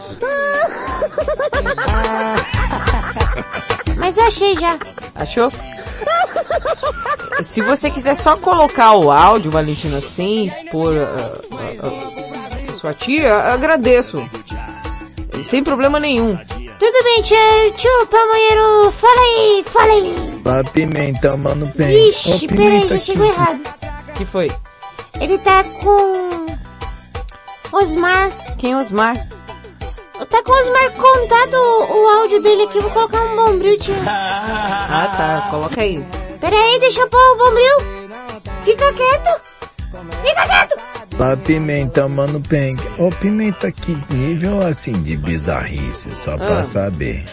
Mas 3.98 4.16
eu 4.16 4.24
achei 4.24 4.56
já. 4.56 4.78
Achou? 5.14 5.52
Se 7.42 7.60
você 7.60 7.90
quiser 7.90 8.14
só 8.14 8.36
colocar 8.36 8.94
o 8.94 9.10
áudio, 9.10 9.50
Valentina, 9.50 10.00
sem 10.00 10.46
expor 10.46 10.96
ah, 10.96 11.16
ah, 11.52 11.56
ah, 11.82 12.70
a 12.70 12.74
sua 12.74 12.94
tia, 12.94 13.34
agradeço. 13.34 14.18
Sem 15.42 15.62
problema 15.62 16.00
nenhum. 16.00 16.36
Tudo 16.36 17.04
bem, 17.04 17.22
tia, 17.22 17.38
tio 17.76 18.06
Pamanheiro, 18.06 18.92
fala 18.92 19.20
aí, 19.20 19.64
fala 19.64 19.92
aí. 19.92 20.14
A 20.44 20.70
pimenta, 20.70 21.36
mano, 21.36 21.70
bem. 21.74 22.06
Vixe, 22.06 22.46
peraí, 22.48 22.88
já 22.88 22.98
chegou 22.98 23.26
errado. 23.26 23.60
que 24.14 24.24
foi? 24.24 24.50
Ele 25.20 25.38
tá 25.38 25.64
com... 25.64 26.46
Osmar. 27.72 28.30
Quem 28.58 28.72
é 28.72 28.76
Osmar? 28.76 29.16
Tá 30.30 30.42
com 30.42 30.52
o 30.52 30.54
Osmar 30.54 30.90
contado 30.92 31.54
o, 31.56 32.08
áudio 32.20 32.40
dele 32.42 32.62
aqui, 32.62 32.80
vou 32.80 32.90
colocar 32.90 33.20
um 33.22 33.36
bombril, 33.36 33.78
tio. 33.78 33.94
Ah, 34.06 35.14
tá. 35.16 35.48
Coloca 35.50 35.80
aí. 35.80 36.04
Pera 36.40 36.56
aí, 36.56 36.78
deixa 36.80 37.00
eu 37.00 37.08
pôr 37.08 37.18
o 37.18 37.36
bombril. 37.36 38.10
Fica 38.64 38.92
quieto. 38.92 39.40
Fica 40.22 40.46
quieto. 40.46 40.76
A 41.20 41.36
pimenta, 41.36 42.08
mano, 42.08 42.40
bem. 42.40 42.76
Ô, 42.98 43.10
pimenta, 43.10 43.70
que 43.70 43.96
nível 44.10 44.66
assim 44.66 44.92
de 45.02 45.16
bizarrice, 45.16 46.10
só 46.16 46.36
pra 46.36 46.60
Ah. 46.60 46.64
saber. 46.64 47.24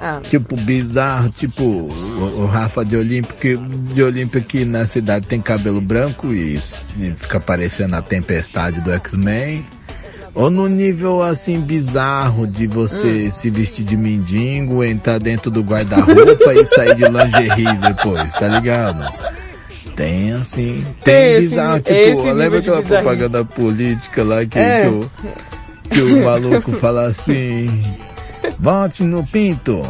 Ah. 0.00 0.20
Tipo, 0.22 0.54
bizarro, 0.56 1.28
tipo 1.30 1.62
o, 1.64 2.42
o 2.42 2.46
Rafa 2.46 2.84
de 2.84 2.96
Olímpio, 2.96 3.34
que 3.36 3.56
de 3.56 4.02
Olímpio 4.02 4.38
aqui 4.40 4.64
na 4.64 4.86
cidade 4.86 5.26
tem 5.26 5.40
cabelo 5.40 5.80
branco 5.80 6.32
e, 6.32 6.56
e 6.98 7.12
fica 7.16 7.40
parecendo 7.40 7.96
a 7.96 8.02
tempestade 8.02 8.80
do 8.80 8.92
X-Men. 8.92 9.64
Ou 10.34 10.50
no 10.50 10.68
nível 10.68 11.20
assim 11.20 11.60
bizarro 11.60 12.46
de 12.46 12.66
você 12.68 13.28
se 13.32 13.50
vestir 13.50 13.84
de 13.84 13.96
mendigo, 13.96 14.84
entrar 14.84 15.18
dentro 15.18 15.50
do 15.50 15.62
guarda-roupa 15.62 16.54
e 16.54 16.64
sair 16.64 16.94
de 16.94 17.02
lingerie 17.04 17.76
depois, 17.78 18.32
tá 18.34 18.46
ligado? 18.46 19.12
Tem 19.96 20.30
assim, 20.32 20.84
tem, 21.02 21.14
Tem 21.14 21.32
esse 21.32 21.48
bizarro, 21.48 21.74
ni- 21.76 21.82
tipo, 21.82 21.92
esse 21.92 22.32
lembra 22.32 22.58
aquela 22.60 22.82
propaganda 22.82 23.44
política 23.44 24.22
lá 24.22 24.46
que, 24.46 24.58
É. 24.58 24.82
que, 24.82 24.88
o, 24.88 25.10
que 25.90 26.00
o 26.02 26.24
maluco 26.24 26.70
fala 26.76 27.08
assim, 27.08 27.66
vote 28.58 29.04
no 29.04 29.24
pinto, 29.24 29.80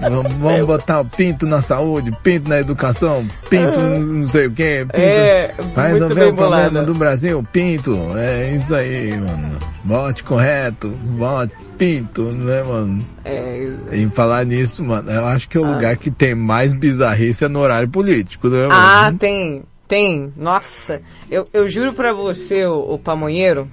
vamos, 0.00 0.66
botar 0.66 1.00
o 1.00 1.04
pinto 1.04 1.46
na 1.46 1.60
saúde, 1.62 2.10
pinto 2.22 2.48
na 2.48 2.58
educação, 2.60 3.26
pinto 3.48 3.80
não 3.80 4.22
sei 4.22 4.46
o 4.46 4.50
que, 4.52 4.84
pinto, 4.84 4.90
É, 4.96 5.54
vai 5.74 5.92
resolver 5.92 6.24
o 6.26 6.34
problema 6.34 6.68
bolada. 6.70 6.82
do 6.84 6.94
Brasil, 6.94 7.42
pinto, 7.52 7.96
é 8.16 8.52
isso 8.56 8.74
aí, 8.74 9.16
mano, 9.16 9.58
vote 9.84 10.22
correto, 10.24 10.92
vote 11.16 11.54
pinto, 11.78 12.22
né 12.24 12.62
mano? 12.62 13.04
É, 13.24 13.68
Em 13.92 14.08
falar 14.10 14.44
nisso, 14.44 14.84
mano, 14.84 15.10
eu 15.10 15.26
acho 15.26 15.48
que 15.48 15.58
o 15.58 15.64
Ah. 15.64 15.70
lugar 15.74 15.96
que 15.96 16.10
tem 16.10 16.34
mais 16.34 16.72
bizarrice 16.74 17.44
é 17.44 17.48
no 17.48 17.58
horário 17.60 17.88
político, 17.88 18.48
né, 18.48 18.62
mano? 18.68 18.72
Ah, 18.72 19.12
tem, 19.18 19.62
tem. 19.88 20.32
Nossa, 20.36 21.02
eu, 21.30 21.48
eu 21.52 21.68
juro 21.68 21.92
pra 21.92 22.12
você, 22.12 22.64
o, 22.66 22.94
o 22.94 22.98
pamonheiro, 22.98 23.68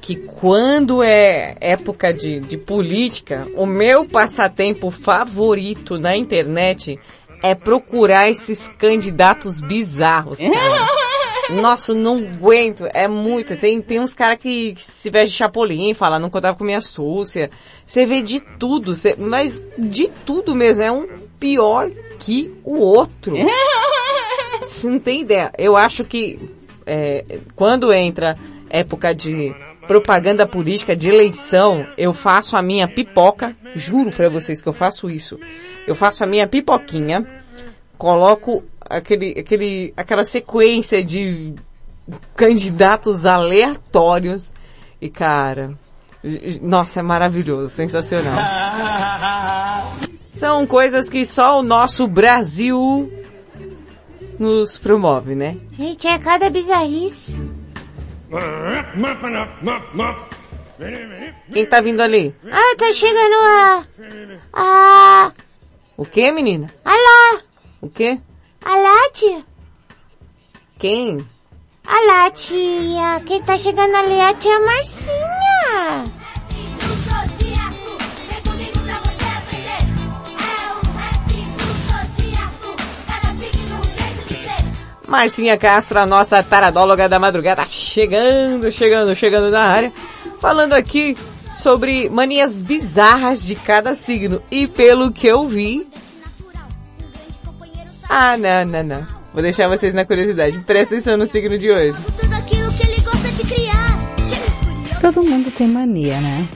que 0.00 0.16
quando 0.16 1.02
é 1.02 1.56
época 1.60 2.12
de, 2.12 2.40
de 2.40 2.56
política, 2.56 3.46
o 3.56 3.66
meu 3.66 4.04
passatempo 4.06 4.90
favorito 4.90 5.98
na 5.98 6.16
internet 6.16 6.98
é 7.42 7.54
procurar 7.54 8.28
esses 8.30 8.68
candidatos 8.78 9.60
bizarros, 9.60 10.38
cara. 10.38 10.86
Nossa, 11.50 11.94
não 11.94 12.16
aguento, 12.18 12.86
é 12.94 13.08
muito. 13.08 13.56
Tem, 13.56 13.80
tem 13.82 13.98
uns 13.98 14.14
caras 14.14 14.38
que, 14.38 14.72
que 14.72 14.80
se 14.80 15.10
veste 15.10 15.32
de 15.32 15.38
chapolim, 15.38 15.92
fala, 15.94 16.18
não 16.18 16.30
contava 16.30 16.56
com 16.56 16.62
minha 16.64 16.80
súcia. 16.80 17.50
Você 17.84 18.06
vê 18.06 18.22
de 18.22 18.38
tudo, 18.40 18.94
cê- 18.94 19.16
mas 19.18 19.60
de 19.76 20.08
tudo 20.24 20.54
mesmo, 20.54 20.82
é 20.84 20.92
um 20.92 21.08
pior 21.40 21.90
que 22.20 22.54
o 22.62 22.78
outro. 22.78 23.34
Você 24.62 24.86
não 24.86 25.00
tem 25.00 25.22
ideia. 25.22 25.50
Eu 25.58 25.76
acho 25.76 26.04
que 26.04 26.38
é, 26.86 27.24
quando 27.56 27.92
entra 27.92 28.36
época 28.68 29.12
de 29.14 29.52
propaganda 29.90 30.46
política, 30.46 30.94
de 30.94 31.08
eleição, 31.08 31.84
eu 31.98 32.12
faço 32.12 32.56
a 32.56 32.62
minha 32.62 32.86
pipoca. 32.86 33.56
Juro 33.74 34.10
pra 34.10 34.28
vocês 34.28 34.62
que 34.62 34.68
eu 34.68 34.72
faço 34.72 35.10
isso. 35.10 35.36
Eu 35.84 35.96
faço 35.96 36.22
a 36.22 36.28
minha 36.28 36.46
pipoquinha, 36.46 37.26
coloco 37.98 38.62
aquele, 38.80 39.34
aquele, 39.36 39.92
aquela 39.96 40.22
sequência 40.22 41.02
de 41.02 41.54
candidatos 42.36 43.26
aleatórios 43.26 44.52
e 45.00 45.10
cara, 45.10 45.72
nossa, 46.62 47.00
é 47.00 47.02
maravilhoso, 47.02 47.68
sensacional. 47.70 48.38
São 50.32 50.68
coisas 50.68 51.10
que 51.10 51.26
só 51.26 51.58
o 51.58 51.64
nosso 51.64 52.06
Brasil 52.06 53.12
nos 54.38 54.78
promove, 54.78 55.34
né? 55.34 55.56
Gente, 55.72 56.06
é 56.06 56.16
cada 56.16 56.48
bizarrice. 56.48 57.42
Quem 61.52 61.66
tá 61.66 61.80
vindo 61.80 62.00
ali? 62.00 62.34
Ah, 62.50 62.76
tá 62.78 62.92
chegando 62.92 63.34
a... 63.34 63.86
A... 64.52 65.32
O 65.96 66.06
que, 66.06 66.30
menina? 66.32 66.72
A 66.84 66.92
lá. 66.92 67.42
O 67.80 67.90
que? 67.90 68.20
A 68.64 69.10
tia. 69.12 69.44
Quem? 70.78 71.26
A 71.84 72.06
lá, 72.06 72.30
tia. 72.30 73.20
Quem 73.26 73.42
tá 73.42 73.58
chegando 73.58 73.94
ali 73.96 74.14
é 74.14 74.28
a 74.28 74.34
tia 74.34 74.60
Marcinha. 74.60 75.49
Marcinha 85.10 85.58
Castro, 85.58 85.98
a 85.98 86.06
nossa 86.06 86.40
taradóloga 86.40 87.08
da 87.08 87.18
madrugada, 87.18 87.66
chegando, 87.68 88.70
chegando, 88.70 89.12
chegando 89.12 89.50
na 89.50 89.64
área, 89.64 89.92
falando 90.40 90.72
aqui 90.72 91.16
sobre 91.50 92.08
manias 92.08 92.62
bizarras 92.62 93.44
de 93.44 93.56
cada 93.56 93.96
signo. 93.96 94.40
E 94.48 94.68
pelo 94.68 95.10
que 95.10 95.26
eu 95.26 95.48
vi... 95.48 95.84
Ah, 98.08 98.36
não, 98.36 98.64
não, 98.64 98.82
não. 98.84 99.06
Vou 99.34 99.42
deixar 99.42 99.68
vocês 99.68 99.92
na 99.94 100.04
curiosidade. 100.04 100.60
Presta 100.60 100.94
atenção 100.94 101.16
no 101.16 101.26
signo 101.26 101.58
de 101.58 101.72
hoje. 101.72 101.98
Todo 105.00 105.24
mundo 105.24 105.50
tem 105.50 105.66
mania, 105.66 106.20
né? 106.20 106.48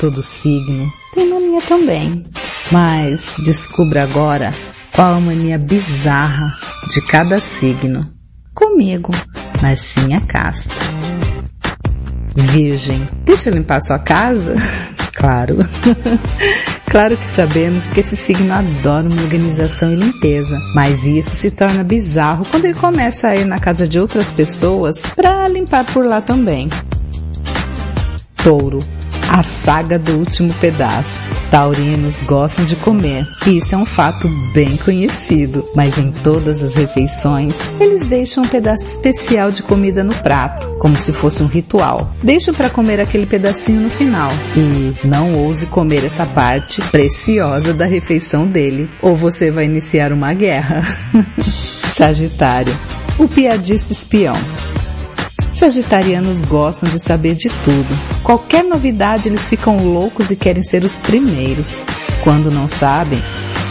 Todo 0.00 0.22
signo 0.22 0.90
tem 1.14 1.28
mania 1.28 1.60
também. 1.60 2.24
Mas 2.72 3.36
descubra 3.38 4.04
agora 4.04 4.50
qual 4.98 5.14
a 5.14 5.58
bizarra 5.58 6.52
de 6.90 7.00
cada 7.02 7.38
signo. 7.38 8.12
Comigo, 8.52 9.12
Marcinha 9.62 10.20
Castro. 10.22 10.76
Virgem, 12.34 13.08
deixa 13.24 13.48
eu 13.48 13.54
limpar 13.54 13.80
sua 13.80 14.00
casa? 14.00 14.56
claro. 15.14 15.58
claro 16.90 17.16
que 17.16 17.28
sabemos 17.28 17.90
que 17.90 18.00
esse 18.00 18.16
signo 18.16 18.52
adora 18.52 19.08
uma 19.08 19.22
organização 19.22 19.92
e 19.92 19.94
limpeza, 19.94 20.58
mas 20.74 21.06
isso 21.06 21.30
se 21.30 21.52
torna 21.52 21.84
bizarro 21.84 22.44
quando 22.50 22.64
ele 22.64 22.74
começa 22.74 23.28
a 23.28 23.36
ir 23.36 23.44
na 23.44 23.60
casa 23.60 23.86
de 23.86 24.00
outras 24.00 24.32
pessoas 24.32 24.98
para 25.14 25.46
limpar 25.46 25.84
por 25.84 26.04
lá 26.04 26.20
também. 26.20 26.68
Touro. 28.42 28.97
A 29.28 29.42
saga 29.42 29.98
do 29.98 30.18
último 30.18 30.52
pedaço. 30.54 31.30
Taurinos 31.50 32.22
gostam 32.22 32.64
de 32.64 32.74
comer. 32.76 33.24
Isso 33.46 33.74
é 33.74 33.78
um 33.78 33.84
fato 33.84 34.28
bem 34.54 34.76
conhecido, 34.76 35.68
mas 35.74 35.98
em 35.98 36.10
todas 36.10 36.62
as 36.62 36.74
refeições, 36.74 37.54
eles 37.78 38.08
deixam 38.08 38.42
um 38.42 38.48
pedaço 38.48 38.84
especial 38.84 39.50
de 39.50 39.62
comida 39.62 40.02
no 40.02 40.14
prato, 40.14 40.68
como 40.78 40.96
se 40.96 41.12
fosse 41.12 41.42
um 41.42 41.46
ritual. 41.46 42.12
Deixam 42.22 42.54
para 42.54 42.70
comer 42.70 43.00
aquele 43.00 43.26
pedacinho 43.26 43.80
no 43.82 43.90
final. 43.90 44.30
E 44.56 45.06
não 45.06 45.34
ouse 45.34 45.66
comer 45.66 46.04
essa 46.04 46.26
parte 46.26 46.80
preciosa 46.90 47.74
da 47.74 47.86
refeição 47.86 48.46
dele, 48.46 48.90
ou 49.02 49.14
você 49.14 49.50
vai 49.50 49.66
iniciar 49.66 50.12
uma 50.12 50.32
guerra. 50.32 50.82
Sagitário. 51.94 52.72
O 53.18 53.28
piadista 53.28 53.92
espião. 53.92 54.36
Sagitarianos 55.58 56.42
gostam 56.42 56.88
de 56.88 57.00
saber 57.02 57.34
de 57.34 57.48
tudo. 57.48 57.88
Qualquer 58.22 58.62
novidade 58.62 59.28
eles 59.28 59.48
ficam 59.48 59.76
loucos 59.92 60.30
e 60.30 60.36
querem 60.36 60.62
ser 60.62 60.84
os 60.84 60.96
primeiros. 60.96 61.84
Quando 62.22 62.48
não 62.48 62.68
sabem, 62.68 63.20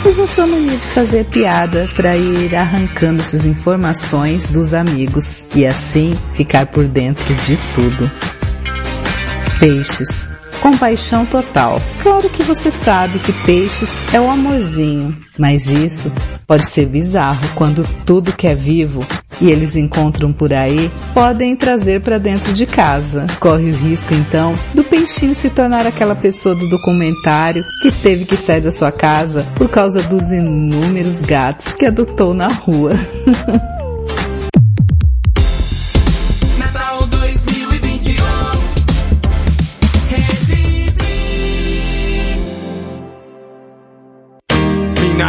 usam 0.06 0.28
sua 0.28 0.46
mania 0.46 0.76
de 0.76 0.86
fazer 0.88 1.24
piada 1.28 1.88
para 1.96 2.18
ir 2.18 2.54
arrancando 2.54 3.22
essas 3.22 3.46
informações 3.46 4.50
dos 4.50 4.74
amigos 4.74 5.46
e 5.56 5.66
assim 5.66 6.14
ficar 6.34 6.66
por 6.66 6.86
dentro 6.90 7.34
de 7.34 7.58
tudo. 7.74 8.12
Peixes. 9.58 10.30
Compaixão 10.62 11.26
total. 11.26 11.80
Claro 12.02 12.30
que 12.30 12.44
você 12.44 12.72
sabe 12.72 13.20
que 13.20 13.34
peixes 13.46 14.04
é 14.14 14.20
o 14.20 14.30
amorzinho, 14.30 15.16
mas 15.38 15.66
isso 15.66 16.12
pode 16.46 16.70
ser 16.70 16.86
bizarro 16.86 17.48
quando 17.56 17.84
tudo 18.06 18.36
que 18.36 18.48
é 18.48 18.56
vivo 18.56 19.06
e 19.40 19.52
eles 19.52 19.76
encontram 19.76 20.34
por 20.34 20.54
aí 20.54 20.90
podem 21.14 21.56
trazer 21.56 22.02
para 22.02 22.18
dentro 22.18 22.54
de 22.54 22.66
casa. 22.66 23.28
Corre 23.40 23.70
o 23.70 23.76
risco 23.76 24.14
então 24.14 24.54
do 24.74 24.84
peixinho 24.84 25.36
se 25.36 25.50
tornar 25.50 25.86
aquela 25.86 26.16
pessoa 26.16 26.56
do 26.56 26.68
documentário 26.70 27.62
que 27.84 27.92
teve 27.92 28.26
que 28.26 28.36
sair 28.36 28.62
da 28.62 28.72
sua 28.72 28.92
casa 28.92 29.46
por 29.56 29.70
causa 29.70 30.02
dos 30.02 30.32
inúmeros 30.32 31.22
gatos 31.22 31.74
que 31.74 31.86
adotou 31.86 32.34
na 32.34 32.48
rua. 32.48 32.94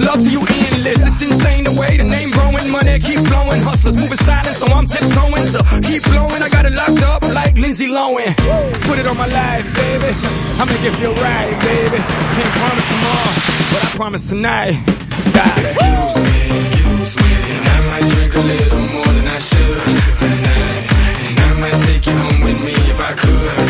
Love 0.00 0.22
to 0.22 0.30
you 0.30 0.40
endless. 0.40 1.06
It's 1.06 1.22
insane 1.22 1.64
the 1.64 1.72
way 1.72 1.96
the 1.96 2.04
name 2.04 2.30
growing, 2.30 2.70
money 2.70 2.98
keep 2.98 3.20
flowing. 3.20 3.60
Hustlers 3.60 3.96
moving 3.96 4.18
silent, 4.18 4.56
so 4.56 4.66
I'm 4.66 4.86
tiptoeing. 4.86 5.46
So 5.52 5.60
keep 5.82 6.02
blowing, 6.04 6.42
I 6.42 6.48
got 6.48 6.64
it 6.64 6.72
locked 6.72 7.02
up 7.02 7.22
like 7.34 7.56
Lindsay 7.56 7.88
Lohan. 7.88 8.34
Put 8.88 8.98
it 8.98 9.06
on 9.06 9.16
my 9.16 9.26
life, 9.26 9.66
baby. 9.74 10.10
I'm 10.58 10.66
gonna 10.68 10.82
give 10.82 10.98
you 11.00 11.10
a 11.10 11.14
ride, 11.14 11.56
baby. 11.60 11.98
Can't 12.36 12.52
promise 12.60 12.86
tomorrow, 12.92 13.32
but 13.72 13.80
I 13.84 13.88
promise 14.00 14.22
tonight. 14.22 14.74
God. 15.36 15.58
Excuse 15.58 16.16
me, 16.16 16.40
excuse 16.48 17.16
me, 17.16 17.30
and 17.52 17.68
I 17.68 17.78
might 17.90 18.06
drink 18.12 18.34
a 18.34 18.40
little 18.40 18.84
more 18.94 19.12
than 19.16 19.28
I 19.28 19.38
should 19.38 19.84
tonight. 20.18 20.76
And 21.28 21.40
I 21.40 21.60
might 21.60 21.78
take 21.86 22.06
you 22.06 22.16
home 22.16 22.40
with 22.40 22.60
me 22.64 22.72
if 22.72 23.00
I 23.00 23.12
could. 23.12 23.69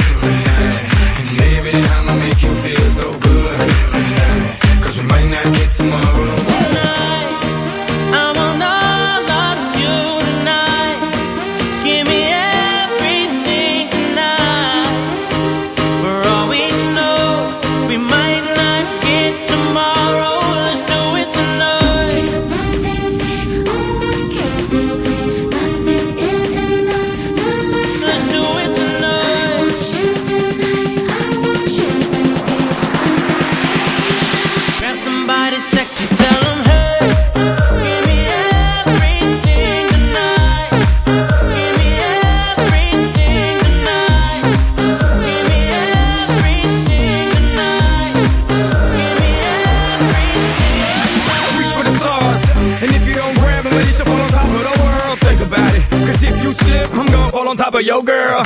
for 57.81 57.87
your 57.87 58.03
girl. 58.03 58.45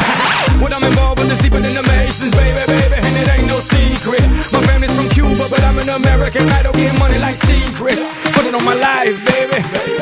What 0.62 0.72
I'm 0.72 0.85
involved 0.85 1.20
with 1.20 1.32
is 1.32 1.39
deeper 1.39 1.59
than 1.59 1.74
the 1.74 1.82
Masons, 1.82 2.30
baby, 2.30 2.62
baby, 2.66 2.95
and 3.07 3.16
it 3.16 3.28
ain't 3.35 3.47
no 3.49 3.59
secret. 3.59 4.22
My 4.55 4.61
family's 4.66 4.95
from 4.95 5.09
Cuba, 5.09 5.47
but 5.51 5.61
I'm 5.61 5.78
an 5.78 5.89
American. 5.89 6.49
I 6.49 6.62
don't 6.62 6.76
get 6.76 6.97
money 6.99 7.18
like 7.18 7.37
secrets. 7.37 8.03
Put 8.35 8.47
it 8.47 8.55
on 8.55 8.64
my 8.64 8.74
life, 8.74 9.16
baby. 9.26 9.59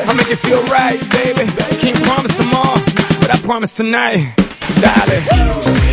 I 0.09 0.13
make 0.13 0.29
it 0.29 0.37
feel 0.37 0.61
right, 0.65 0.99
baby. 1.17 1.45
Can't 1.81 1.97
promise 2.03 2.35
tomorrow, 2.37 2.79
but 3.21 3.29
I 3.33 3.37
promise 3.41 3.73
tonight, 3.73 4.35
darling. 4.81 5.92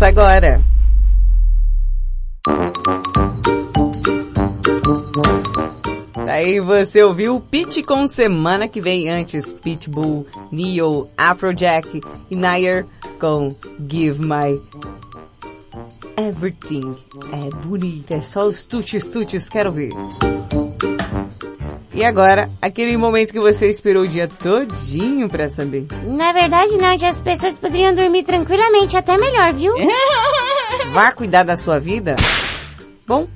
Começa 0.00 0.06
agora. 0.06 0.60
Aí 6.26 6.60
você 6.60 7.02
ouviu 7.02 7.40
Pit 7.40 7.82
com 7.82 8.06
semana 8.08 8.66
que 8.66 8.80
vem 8.80 9.10
antes 9.10 9.52
Pitbull, 9.52 10.26
Neo, 10.50 11.08
Afrojack 11.16 12.00
e 12.30 12.36
Nair 12.36 12.86
com 13.20 13.50
Give 13.88 14.18
My 14.18 14.58
Everything. 16.16 16.92
É 17.32 17.66
bonita, 17.66 18.14
é 18.14 18.20
só 18.22 18.46
os 18.46 18.64
tutis 18.64 19.08
tutis, 19.08 19.48
quero 19.48 19.72
ver. 19.72 19.90
E 21.92 22.04
agora, 22.04 22.48
aquele 22.62 22.96
momento 22.96 23.32
que 23.32 23.40
você 23.40 23.68
esperou 23.68 24.04
o 24.04 24.08
dia 24.08 24.28
todinho 24.28 25.28
pra 25.28 25.48
saber. 25.48 25.86
Na 26.20 26.32
verdade, 26.32 26.76
não, 26.76 26.92
onde 26.92 27.06
as 27.06 27.18
pessoas 27.18 27.54
poderiam 27.54 27.94
dormir 27.94 28.24
tranquilamente, 28.24 28.94
até 28.94 29.16
melhor, 29.16 29.54
viu? 29.54 29.72
Vá 30.92 31.10
cuidar 31.12 31.44
da 31.44 31.56
sua 31.56 31.80
vida? 31.80 32.14
Bom, 33.06 33.26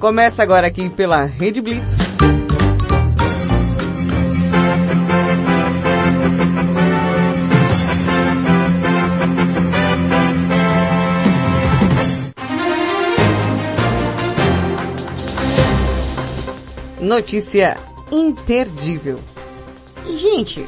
começa 0.00 0.42
agora 0.42 0.66
aqui 0.66 0.90
pela 0.90 1.24
Rede 1.24 1.60
Blitz. 1.60 1.96
Notícia 17.00 17.76
imperdível. 18.10 19.20
Gente, 20.18 20.66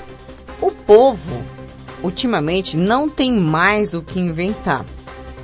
o 0.60 0.70
povo 0.70 1.33
ultimamente 2.04 2.76
não 2.76 3.08
tem 3.08 3.32
mais 3.32 3.94
o 3.94 4.02
que 4.02 4.20
inventar. 4.20 4.82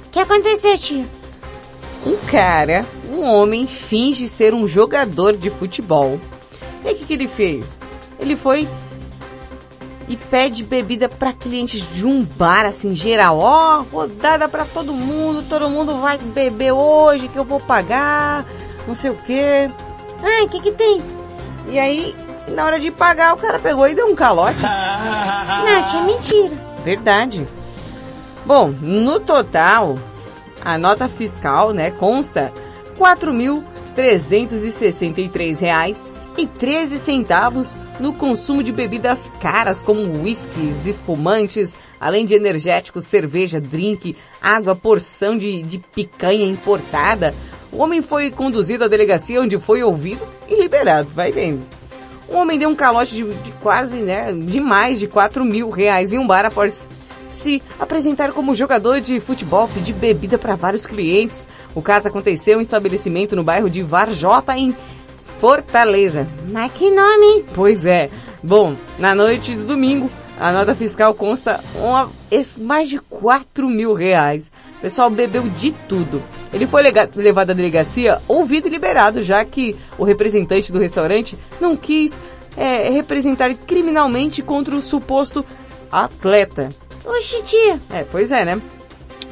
O 0.07 0.11
que 0.11 0.19
aconteceu, 0.19 0.77
tio? 0.77 1.07
Um 2.07 2.17
cara, 2.31 2.87
um 3.11 3.25
homem, 3.25 3.67
finge 3.67 4.29
ser 4.29 4.55
um 4.55 4.69
jogador 4.69 5.37
de 5.37 5.51
futebol. 5.51 6.21
E 6.85 6.89
aí 6.89 6.95
o 6.95 6.99
que, 6.99 7.07
que 7.07 7.13
ele 7.15 7.29
fez? 7.29 7.79
Ele 8.19 8.37
foi 8.37 8.69
e 10.09 10.17
pede 10.17 10.65
bebida 10.65 11.09
para 11.09 11.33
clientes 11.33 11.83
de 11.95 12.05
um 12.07 12.23
bar, 12.23 12.67
assim, 12.67 12.95
geral. 12.95 13.39
Ó, 13.39 13.79
oh, 13.79 13.83
rodada 13.97 14.49
para 14.49 14.65
todo 14.65 14.93
mundo, 14.93 15.45
todo 15.49 15.71
mundo 15.71 15.99
vai 15.99 16.19
beber 16.19 16.73
hoje 16.73 17.29
que 17.29 17.39
eu 17.39 17.45
vou 17.45 17.61
pagar, 17.61 18.45
não 18.87 18.95
sei 18.95 19.11
o 19.11 19.17
quê. 19.17 19.71
Ah, 20.23 20.45
o 20.45 20.49
que 20.49 20.61
que 20.61 20.73
tem? 20.73 21.01
E 21.69 21.79
aí, 21.79 22.15
na 22.51 22.65
hora 22.65 22.79
de 22.79 22.91
pagar, 22.91 23.35
o 23.35 23.39
cara 23.39 23.59
pegou 23.59 23.89
e 23.89 23.95
deu 23.95 24.07
um 24.07 24.15
calote. 24.15 24.61
Não, 24.63 25.85
tinha 25.85 26.03
mentira. 26.03 26.57
Verdade. 26.85 27.47
Bom, 28.45 28.75
no 28.81 29.19
total, 29.21 29.99
a 30.65 30.79
nota 30.79 31.09
fiscal, 31.09 31.73
né, 31.73 31.91
consta 31.91 32.53
4.363 32.99 35.61
reais 35.61 36.13
e 36.37 36.47
13 36.47 36.99
centavos 36.99 37.75
no 37.99 38.13
consumo 38.13 38.63
de 38.63 38.73
bebidas 38.73 39.33
caras 39.41 39.83
como 39.83 40.23
whiskies, 40.23 40.87
espumantes, 40.87 41.77
além 42.01 42.25
de 42.25 42.35
energéticos, 42.35 43.07
cerveja, 43.07 43.61
drink, 43.61 44.17
água, 44.41 44.75
porção 44.75 45.37
de, 45.37 45.63
de 45.63 45.79
picanha 45.79 46.47
importada. 46.47 47.35
O 47.71 47.79
homem 47.79 48.03
foi 48.03 48.31
conduzido 48.31 48.85
à 48.85 48.89
delegacia 48.89 49.41
onde 49.41 49.59
foi 49.59 49.83
ouvido 49.83 50.27
e 50.49 50.61
liberado, 50.61 51.11
vai 51.11 51.31
vendo. 51.31 51.65
O 52.31 52.37
homem 52.37 52.59
deu 52.59 52.69
um 52.69 52.77
calote 52.77 53.15
de, 53.15 53.25
de 53.25 53.53
quase, 53.61 53.97
né, 53.97 54.33
de 54.33 54.61
mais 54.61 55.01
de 55.01 55.09
4 55.09 55.45
mil 55.45 55.69
reais 55.69 56.13
em 56.13 56.19
um 56.19 56.27
bar 56.27 56.47
após 56.47 56.89
se 57.27 57.63
apresentar 57.79 58.33
como 58.33 58.55
jogador 58.55 59.01
de 59.01 59.19
futebol, 59.21 59.69
pedir 59.69 59.93
bebida 59.93 60.39
para 60.39 60.55
vários 60.55 60.87
clientes. 60.87 61.49
O 61.75 61.83
caso 61.83 62.09
aconteceu 62.09 62.55
em 62.55 62.59
um 62.59 62.61
estabelecimento 62.61 63.35
no 63.35 63.43
bairro 63.43 63.69
de 63.69 63.83
Varjota, 63.83 64.57
em 64.57 64.75
Fortaleza. 65.41 66.27
Mas 66.51 66.73
que 66.73 66.91
nome? 66.91 67.45
Pois 67.55 67.85
é. 67.85 68.09
Bom, 68.43 68.77
na 68.99 69.15
noite 69.15 69.55
do 69.55 69.65
domingo, 69.65 70.11
a 70.39 70.53
nota 70.53 70.75
fiscal 70.75 71.13
consta 71.15 71.61
uma, 71.75 72.11
mais 72.59 72.89
de 72.89 72.99
4 72.99 73.69
mil 73.69 73.93
reais. 73.93 74.51
O 74.81 74.83
pessoal 74.83 75.11
bebeu 75.11 75.43
de 75.43 75.73
tudo. 75.87 76.23
Ele 76.51 76.67
foi 76.67 76.83
levado 76.83 77.51
à 77.51 77.53
delegacia, 77.53 78.19
ouvido 78.27 78.67
e 78.67 78.71
liberado, 78.71 79.23
já 79.23 79.45
que 79.45 79.77
o 79.99 80.05
representante 80.05 80.73
do 80.73 80.79
restaurante 80.79 81.37
não 81.61 81.77
quis 81.77 82.19
é, 82.57 82.89
representar 82.89 83.55
criminalmente 83.55 84.41
contra 84.41 84.75
o 84.75 84.81
suposto 84.81 85.45
atleta. 85.93 86.71
Oxi, 87.05 87.43
tia. 87.43 87.79
É, 87.91 88.05
pois 88.05 88.33
é, 88.33 88.45
né? 88.47 88.63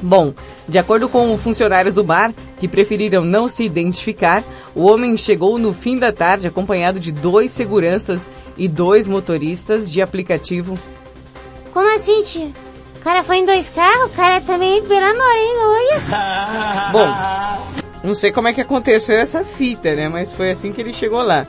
Bom, 0.02 0.34
de 0.68 0.78
acordo 0.78 1.08
com 1.08 1.36
funcionários 1.38 1.94
do 1.94 2.04
bar, 2.04 2.32
que 2.58 2.68
preferiram 2.68 3.24
não 3.24 3.48
se 3.48 3.64
identificar, 3.64 4.44
o 4.74 4.84
homem 4.84 5.16
chegou 5.16 5.58
no 5.58 5.72
fim 5.72 5.96
da 5.96 6.12
tarde 6.12 6.46
acompanhado 6.46 7.00
de 7.00 7.10
dois 7.10 7.50
seguranças 7.50 8.30
e 8.56 8.68
dois 8.68 9.08
motoristas 9.08 9.90
de 9.90 10.02
aplicativo. 10.02 10.78
Como 11.72 11.88
assim, 11.94 12.22
tia? 12.22 12.52
O 12.98 13.00
cara 13.00 13.22
foi 13.22 13.38
em 13.38 13.44
dois 13.44 13.70
carros? 13.70 14.10
O 14.12 14.14
cara 14.14 14.40
também, 14.40 14.82
pelo 14.82 15.06
amor, 15.06 15.36
hein? 15.36 15.56
Olha. 15.60 16.90
Bom, 16.92 17.78
não 18.02 18.12
sei 18.12 18.32
como 18.32 18.48
é 18.48 18.52
que 18.52 18.60
aconteceu 18.60 19.16
essa 19.16 19.44
fita, 19.44 19.94
né? 19.94 20.08
Mas 20.08 20.34
foi 20.34 20.50
assim 20.50 20.72
que 20.72 20.80
ele 20.80 20.92
chegou 20.92 21.22
lá. 21.22 21.46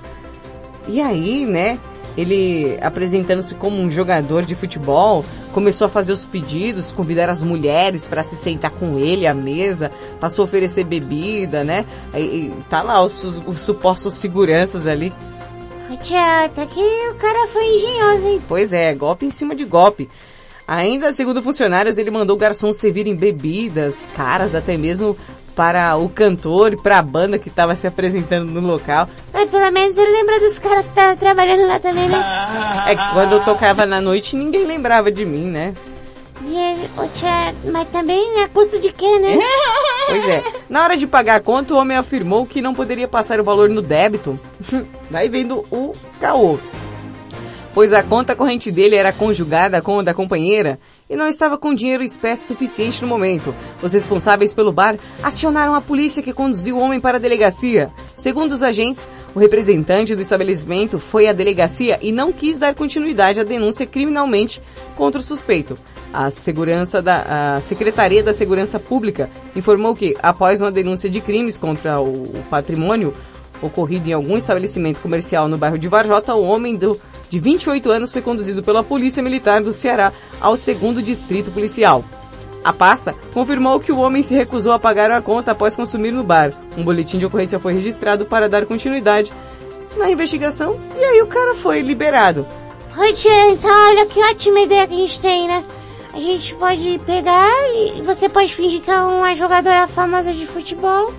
E 0.88 1.02
aí, 1.02 1.45
né? 1.45 1.80
Ele 2.16 2.78
apresentando-se 2.82 3.56
como 3.56 3.80
um 3.82 3.89
jogador 3.89 4.45
de 4.45 4.56
futebol, 4.56 5.26
começou 5.54 5.86
a 5.86 5.89
fazer 5.89 6.12
os 6.12 6.26
pedidos, 6.26 6.91
convidar 6.91 7.30
as 7.30 7.41
mulheres 7.41 8.06
para 8.08 8.24
se 8.24 8.36
sentar 8.36 8.72
com 8.72 9.00
ele 9.00 9.26
à 9.26 9.34
mesa, 9.34 9.89
passou 10.20 10.43
a 10.43 10.45
oferecer 10.45 10.84
bebida, 10.84 11.64
né? 11.64 11.86
E, 12.14 12.20
e 12.20 12.54
tá 12.70 12.82
lá 12.82 13.02
os, 13.02 13.24
os 13.24 13.60
supostos 13.60 14.16
seguranças 14.16 14.86
ali. 14.86 15.14
Tia, 16.02 16.45
até 16.45 16.66
que 16.66 16.80
o 16.80 17.16
cara 17.16 17.47
foi 17.47 17.66
engenhoso, 17.76 18.28
hein? 18.28 18.41
Pois 18.47 18.72
é, 18.72 18.93
golpe 18.93 19.26
em 19.26 19.32
cima 19.32 19.54
de 19.54 19.66
golpe. 19.66 20.10
Ainda 20.70 21.11
segundo 21.11 21.41
funcionários, 21.41 21.97
ele 21.97 22.11
mandou 22.11 22.36
o 22.36 22.39
garçom 22.39 22.72
servirem 22.72 23.15
bebidas, 23.15 24.07
caras 24.15 24.53
até 24.53 24.78
mesmo 24.78 25.17
para 25.55 25.97
o 25.97 26.07
cantor 26.07 26.74
e 26.74 26.78
para 26.78 26.99
a 26.99 27.01
banda 27.01 27.39
que 27.39 27.49
estava 27.49 27.76
se 27.76 27.88
apresentando 27.88 28.51
no 28.51 28.61
local. 28.61 29.09
Mas 29.34 29.49
pelo 29.49 29.72
menos 29.72 29.97
ele 29.97 30.11
lembra 30.11 30.39
dos 30.39 30.59
caras 30.59 30.84
que 30.84 30.89
estavam 30.89 31.17
trabalhando 31.17 31.67
lá 31.67 31.80
também, 31.80 32.07
né? 32.07 32.24
É 32.86 32.95
que 32.95 33.13
quando 33.13 33.32
eu 33.32 33.43
tocava 33.43 33.88
na 33.88 33.99
noite 33.99 34.36
ninguém 34.36 34.63
lembrava 34.63 35.11
de 35.11 35.26
mim, 35.26 35.45
né? 35.45 35.74
E, 36.45 36.88
tia, 37.15 37.55
mas 37.72 37.88
também 37.89 38.39
é 38.39 38.47
custo 38.47 38.80
de 38.80 38.93
quê, 38.93 39.17
né? 39.17 39.39
Pois 40.05 40.28
é. 40.28 40.43
Na 40.70 40.84
hora 40.84 40.95
de 40.95 41.07
pagar 41.07 41.36
a 41.36 41.39
conta, 41.39 41.74
o 41.74 41.78
homem 41.78 41.97
afirmou 41.97 42.45
que 42.45 42.61
não 42.61 42.76
poderia 42.76 43.07
passar 43.07 43.39
o 43.39 43.43
valor 43.43 43.70
no 43.70 43.82
débito. 43.82 44.39
Vai 45.09 45.30
vendo 45.30 45.65
o 45.72 45.95
caô. 46.22 46.59
Pois 47.74 47.93
a 47.93 48.01
conta 48.01 48.36
corrente 48.36 48.72
dele 48.72 48.95
era 48.95 49.13
conjugada 49.13 49.82
com 49.82 49.99
a 49.99 50.03
da 50.03 50.13
companheira 50.13 50.80
e 51.09 51.15
não 51.15 51.28
estava 51.28 51.57
com 51.57 51.74
dinheiro 51.74 52.03
espécie 52.03 52.47
suficiente 52.47 53.01
no 53.01 53.07
momento. 53.07 53.53
Os 53.82 53.93
responsáveis 53.93 54.53
pelo 54.53 54.72
bar 54.72 54.97
acionaram 55.22 55.76
a 55.76 55.82
polícia 55.82 56.24
que 56.24 56.34
conduziu 56.34 56.78
o 56.78 56.80
homem 56.80 56.99
para 56.99 57.17
a 57.17 57.22
delegacia. 57.22 57.91
Segundo 58.15 58.53
os 58.53 58.63
agentes, 58.63 59.07
o 59.36 59.39
representante 59.39 60.15
do 60.15 60.22
estabelecimento 60.22 60.97
foi 60.97 61.28
à 61.28 61.34
delegacia 61.34 61.99
e 62.01 62.11
não 62.11 62.32
quis 62.32 62.57
dar 62.57 62.74
continuidade 62.74 63.39
à 63.39 63.43
denúncia 63.43 63.86
criminalmente 63.86 64.61
contra 64.95 65.22
o 65.22 65.24
suspeito. 65.24 65.78
A 66.11 66.32
segurança 66.32 67.01
da 67.01 67.55
a 67.57 67.61
Secretaria 67.61 68.24
da 68.24 68.34
Segurança 68.34 68.80
Pública 68.80 69.30
informou 69.55 69.95
que, 69.95 70.17
após 70.24 70.59
uma 70.59 70.72
denúncia 70.72 71.07
de 71.07 71.22
crimes 71.22 71.55
contra 71.55 72.01
o 72.01 72.28
patrimônio 72.49 73.13
ocorrido 73.62 74.10
em 74.10 74.14
algum 74.14 74.38
estabelecimento 74.38 74.99
comercial 74.99 75.47
no 75.47 75.57
bairro 75.57 75.78
de 75.78 75.88
Varjota, 75.88 76.34
o 76.34 76.43
homem 76.43 76.76
do, 76.76 76.99
de 77.30 77.39
28 77.39 77.91
anos 77.91 78.12
foi 78.12 78.22
conduzido 78.22 78.64
pela 78.64 78.84
Polícia 78.84 79.24
Militar 79.24 79.62
do 79.62 79.72
Ceará 79.72 80.12
ao 80.39 80.55
segundo 80.55 81.01
distrito 81.01 81.51
policial. 81.51 82.03
A 82.64 82.74
pasta 82.74 83.16
confirmou 83.34 83.80
que 83.80 83.91
o 83.91 83.99
homem 83.99 84.22
se 84.22 84.34
recusou 84.34 84.74
a 84.74 84.80
pagar 84.80 85.12
a 85.12 85.22
conta 85.22 85.51
após 85.51 85.76
consumir 85.76 86.12
no 86.12 86.24
bar. 86.24 86.51
Um 86.78 86.84
boletim 86.84 87.18
de 87.18 87.26
ocorrência 87.26 87.60
foi 87.60 87.74
registrado 87.74 88.26
para 88.26 88.49
dar 88.49 88.66
continuidade 88.66 89.32
na 89.97 90.10
investigação 90.10 90.80
e 90.97 91.03
aí 91.03 91.22
o 91.22 91.28
cara 91.28 91.55
foi 91.55 91.82
liberado. 91.82 92.45
Oi, 92.97 93.14
tia, 93.14 93.51
então 93.51 93.72
olha 93.89 94.05
que 94.05 94.20
ótima 94.20 94.60
ideia 94.60 94.88
que 94.88 94.93
a 94.93 94.97
gente 94.97 95.22
tem, 95.22 95.47
né? 95.47 95.64
A 96.14 96.20
gente 96.20 96.55
pode 96.55 96.99
pegar 97.05 97.49
e 97.74 98.01
você 98.01 98.28
pode 98.28 98.53
fingir 98.53 98.82
que 98.82 98.91
é 98.91 98.99
uma 98.99 99.34
jogadora 99.36 99.88
famosa 99.88 100.34
de 100.34 100.45
futebol. 100.47 101.14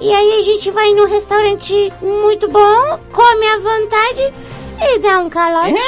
E 0.00 0.12
aí 0.12 0.38
a 0.38 0.42
gente 0.42 0.70
vai 0.70 0.92
num 0.92 1.06
restaurante 1.06 1.92
muito 2.00 2.48
bom, 2.48 2.98
come 3.12 3.46
à 3.46 3.58
vontade 3.58 4.32
e 4.80 4.98
dá 4.98 5.20
um 5.20 5.30
calote. 5.30 5.74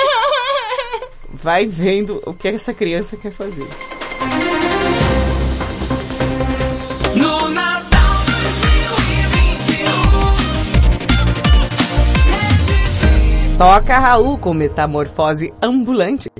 Vai 1.44 1.66
vendo 1.66 2.22
o 2.24 2.32
que 2.32 2.48
essa 2.48 2.72
criança 2.72 3.16
quer 3.18 3.30
fazer. 3.30 3.68
No 7.14 7.50
Natal 7.50 8.24
2021. 13.50 13.58
Toca 13.58 13.98
Raul 13.98 14.38
com 14.38 14.54
metamorfose 14.54 15.52
ambulante. 15.60 16.30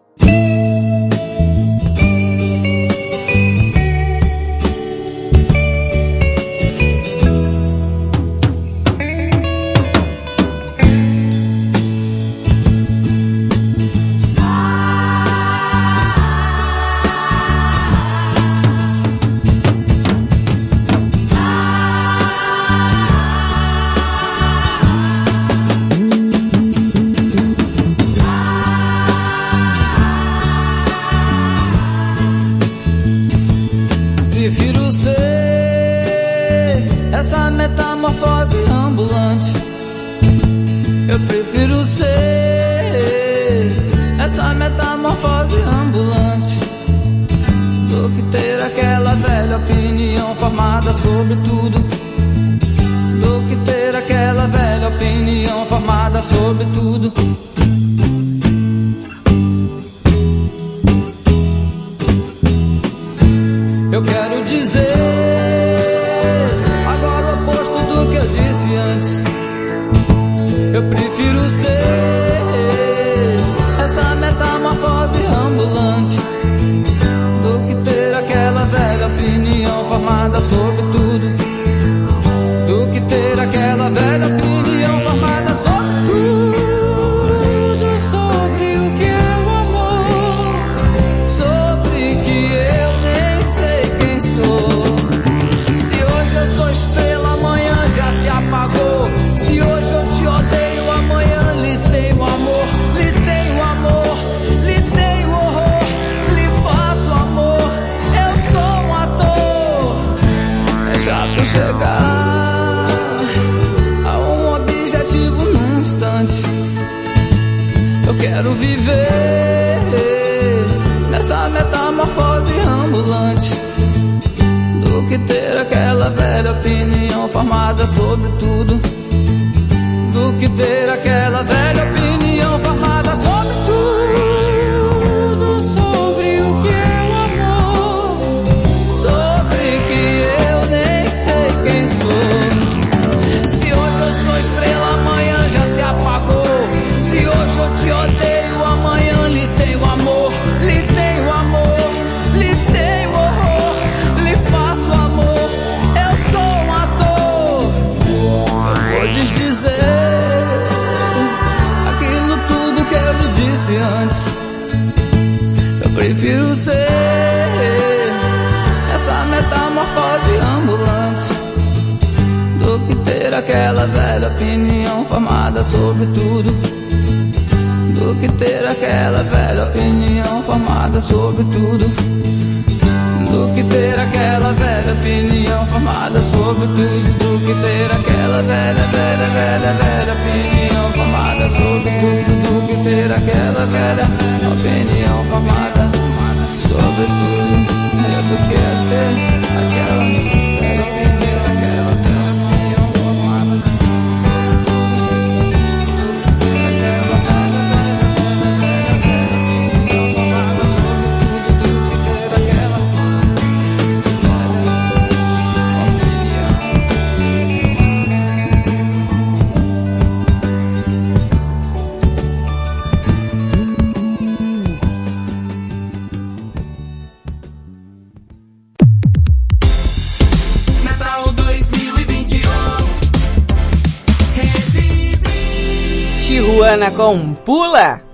Com 236.90 237.34
Pula. 237.46 238.13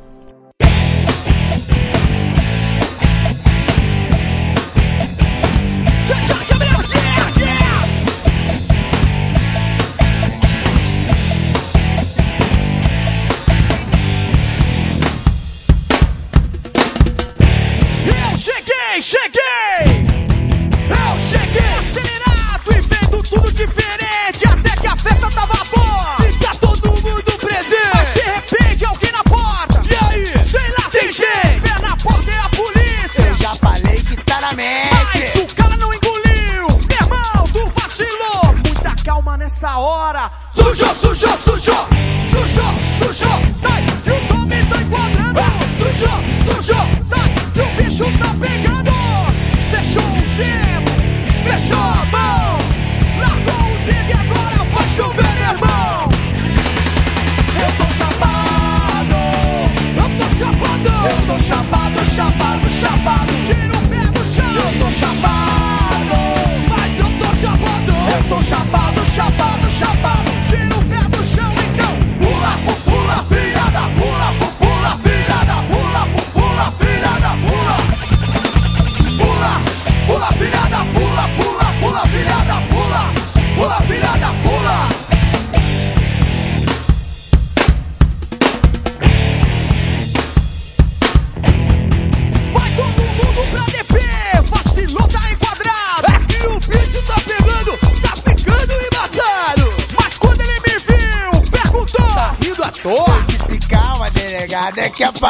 Get 105.01 105.19
back. 105.19 105.30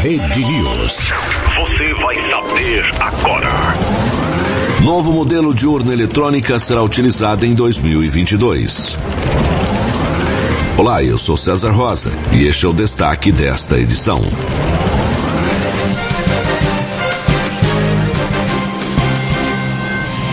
Rede 0.00 0.44
News. 0.44 1.12
Você 1.56 1.92
vai 1.94 2.14
saber 2.20 2.84
agora. 3.00 3.74
Novo 4.82 5.12
modelo 5.12 5.52
de 5.52 5.66
urna 5.66 5.92
eletrônica 5.92 6.56
será 6.58 6.82
utilizado 6.82 7.44
em 7.44 7.52
2022. 7.52 8.96
Olá, 10.76 11.02
eu 11.02 11.18
sou 11.18 11.36
César 11.36 11.72
Rosa 11.72 12.12
e 12.32 12.46
este 12.46 12.64
é 12.64 12.68
o 12.68 12.72
destaque 12.72 13.32
desta 13.32 13.78
edição. 13.78 14.20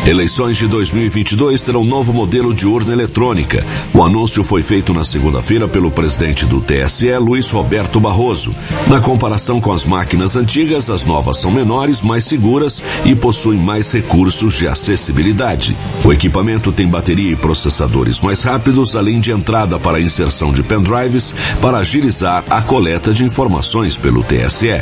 Eleições 0.05 0.57
de 0.57 0.67
2022 0.67 1.63
terão 1.63 1.83
novo 1.83 2.11
modelo 2.11 2.55
de 2.55 2.65
urna 2.65 2.91
eletrônica. 2.91 3.63
O 3.93 4.01
anúncio 4.01 4.43
foi 4.43 4.63
feito 4.63 4.95
na 4.95 5.03
segunda-feira 5.03 5.67
pelo 5.67 5.91
presidente 5.91 6.43
do 6.43 6.59
TSE, 6.59 7.15
Luiz 7.17 7.51
Roberto 7.51 7.99
Barroso. 7.99 8.55
Na 8.87 8.99
comparação 8.99 9.61
com 9.61 9.71
as 9.71 9.85
máquinas 9.85 10.35
antigas, 10.35 10.89
as 10.89 11.03
novas 11.03 11.37
são 11.37 11.51
menores, 11.51 12.01
mais 12.01 12.25
seguras 12.25 12.81
e 13.05 13.13
possuem 13.13 13.59
mais 13.59 13.91
recursos 13.91 14.55
de 14.55 14.67
acessibilidade. 14.67 15.77
O 16.03 16.11
equipamento 16.11 16.71
tem 16.71 16.87
bateria 16.87 17.33
e 17.33 17.35
processadores 17.35 18.19
mais 18.19 18.41
rápidos, 18.41 18.95
além 18.95 19.19
de 19.19 19.31
entrada 19.31 19.77
para 19.77 20.01
inserção 20.01 20.51
de 20.51 20.63
pendrives 20.63 21.35
para 21.61 21.77
agilizar 21.77 22.43
a 22.49 22.59
coleta 22.59 23.13
de 23.13 23.23
informações 23.23 23.95
pelo 23.97 24.23
TSE. 24.23 24.81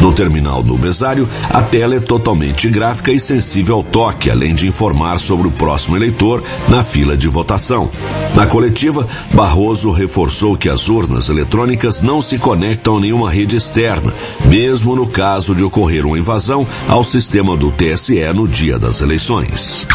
No 0.00 0.12
terminal 0.12 0.62
no 0.62 0.78
besário, 0.78 1.28
a 1.50 1.60
tela 1.60 1.96
é 1.96 2.00
totalmente 2.00 2.68
gráfica 2.68 3.10
e 3.10 3.18
sensível 3.18 3.74
ao 3.74 3.82
toque, 3.82 4.30
além 4.30 4.54
de 4.54 4.59
informar 4.66 5.18
sobre 5.18 5.48
o 5.48 5.50
próximo 5.50 5.96
eleitor 5.96 6.42
na 6.68 6.84
fila 6.84 7.16
de 7.16 7.28
votação. 7.28 7.90
Na 8.34 8.46
coletiva, 8.46 9.06
Barroso 9.32 9.90
reforçou 9.90 10.56
que 10.56 10.68
as 10.68 10.88
urnas 10.88 11.28
eletrônicas 11.28 12.00
não 12.00 12.22
se 12.22 12.38
conectam 12.38 12.96
a 12.96 13.00
nenhuma 13.00 13.30
rede 13.30 13.56
externa, 13.56 14.14
mesmo 14.46 14.94
no 14.94 15.06
caso 15.06 15.54
de 15.54 15.62
ocorrer 15.62 16.06
uma 16.06 16.18
invasão 16.18 16.66
ao 16.88 17.04
sistema 17.04 17.56
do 17.56 17.70
TSE 17.70 18.20
no 18.34 18.46
dia 18.46 18.78
das 18.78 19.00
eleições. 19.00 19.86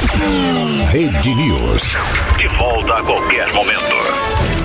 Rede 0.92 1.36
News. 1.36 1.98
De 2.38 2.48
volta 2.58 2.94
a 2.96 3.04
qualquer 3.04 3.52
momento. 3.54 4.65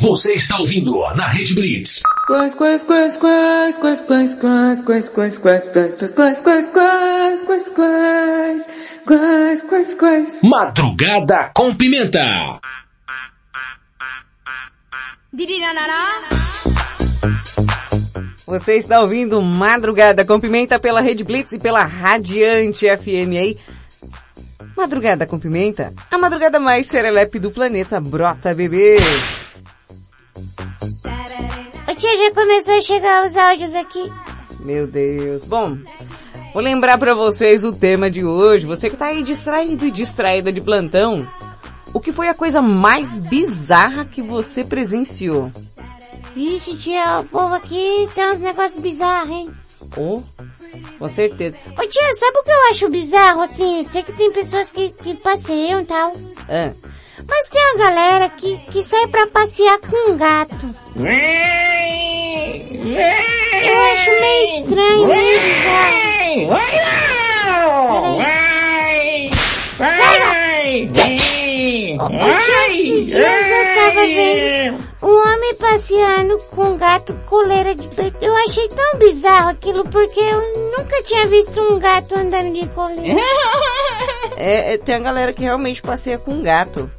Você 0.00 0.34
está 0.34 0.56
ouvindo 0.58 0.96
na 1.16 1.26
Rede 1.26 1.56
Blitz. 1.56 2.02
Quais, 2.28 2.54
quais, 2.54 2.84
quais, 2.84 3.16
quais, 3.16 3.76
quais, 3.78 4.00
quais, 4.00 4.30
quais, 4.30 5.10
quais, 5.10 5.10
quais, 5.10 5.38
quais, 5.38 5.68
quais, 5.68 6.40
quais, 6.40 6.40
quais, 6.40 6.70
quais, 6.70 7.42
quais, 7.42 7.70
quais, 7.74 8.66
quais, 9.04 9.62
quais, 9.64 9.94
quais. 9.94 10.42
Madrugada 10.44 11.50
com 11.52 11.74
Pimenta. 11.74 12.60
Você 18.46 18.76
está 18.76 19.00
ouvindo 19.00 19.42
Madrugada 19.42 20.24
com 20.24 20.38
Pimenta 20.38 20.78
pela 20.78 21.00
Rede 21.00 21.24
Blitz 21.24 21.54
e 21.54 21.58
pela 21.58 21.82
Radiante 21.82 22.86
FM 22.86 23.34
aí. 23.36 23.58
Madrugada 24.76 25.26
com 25.26 25.40
Pimenta, 25.40 25.92
a 26.08 26.16
madrugada 26.16 26.60
mais 26.60 26.86
serelepe 26.86 27.40
do 27.40 27.50
planeta. 27.50 28.00
Brota, 28.00 28.54
bebê. 28.54 28.94
Tia, 31.98 32.16
já 32.16 32.30
começou 32.32 32.74
a 32.74 32.80
chegar 32.80 33.26
os 33.26 33.34
áudios 33.34 33.74
aqui. 33.74 34.12
Meu 34.60 34.86
Deus. 34.86 35.44
Bom, 35.44 35.76
vou 36.54 36.62
lembrar 36.62 36.96
pra 36.96 37.12
vocês 37.12 37.64
o 37.64 37.72
tema 37.72 38.08
de 38.08 38.24
hoje. 38.24 38.66
Você 38.66 38.88
que 38.88 38.96
tá 38.96 39.06
aí 39.06 39.24
distraído 39.24 39.84
e 39.84 39.90
distraída 39.90 40.52
de 40.52 40.60
plantão. 40.60 41.28
O 41.92 41.98
que 41.98 42.12
foi 42.12 42.28
a 42.28 42.34
coisa 42.34 42.62
mais 42.62 43.18
bizarra 43.18 44.04
que 44.04 44.22
você 44.22 44.62
presenciou? 44.62 45.50
Vixe, 46.36 46.76
tia, 46.76 47.18
o 47.18 47.24
povo 47.24 47.54
aqui 47.54 48.08
tem 48.14 48.30
uns 48.30 48.38
negócios 48.38 48.80
bizarros, 48.80 49.30
hein? 49.30 49.50
Oh, 49.96 50.22
com 51.00 51.08
certeza. 51.08 51.56
Ô 51.76 51.84
tia, 51.84 52.14
sabe 52.14 52.38
o 52.38 52.44
que 52.44 52.50
eu 52.50 52.70
acho 52.70 52.88
bizarro, 52.90 53.40
assim? 53.40 53.78
Eu 53.78 53.90
sei 53.90 54.04
que 54.04 54.12
tem 54.12 54.30
pessoas 54.30 54.70
que, 54.70 54.90
que 54.90 55.14
passeiam 55.16 55.80
e 55.80 55.84
tal. 55.84 56.12
Ah, 56.48 56.72
Mas 57.26 57.48
tem 57.48 57.60
a 57.60 57.76
galera 57.78 58.28
que, 58.30 58.56
que 58.70 58.82
sai 58.82 59.06
pra 59.08 59.26
passear 59.26 59.78
com 59.78 60.10
um 60.12 60.16
gato. 60.16 60.74
Eu 63.60 63.82
acho 63.92 64.10
meio 64.20 64.44
estranho, 64.44 65.08
meio 65.08 65.40
bizarro. 65.40 66.48
Peraí. 69.78 70.80
Esses 72.68 73.06
dias 73.06 73.46
eu 73.46 73.64
tava 73.74 74.00
vendo 74.06 74.88
um 75.00 75.16
homem 75.16 75.54
passeando 75.54 76.38
com 76.50 76.62
um 76.62 76.76
gato 76.76 77.14
coleira 77.26 77.74
de 77.74 77.88
peito. 77.88 78.16
Eu 78.24 78.36
achei 78.36 78.68
tão 78.68 78.98
bizarro 78.98 79.50
aquilo, 79.50 79.84
porque 79.88 80.20
eu 80.20 80.40
nunca 80.76 81.02
tinha 81.04 81.26
visto 81.26 81.60
um 81.60 81.78
gato 81.78 82.16
andando 82.18 82.52
de 82.52 82.66
coleira. 82.68 83.20
É, 84.36 84.74
é, 84.74 84.78
tem 84.78 84.94
a 84.94 84.98
galera 85.00 85.32
que 85.32 85.42
realmente 85.42 85.80
passeia 85.82 86.18
com 86.18 86.42
gato. 86.42 86.90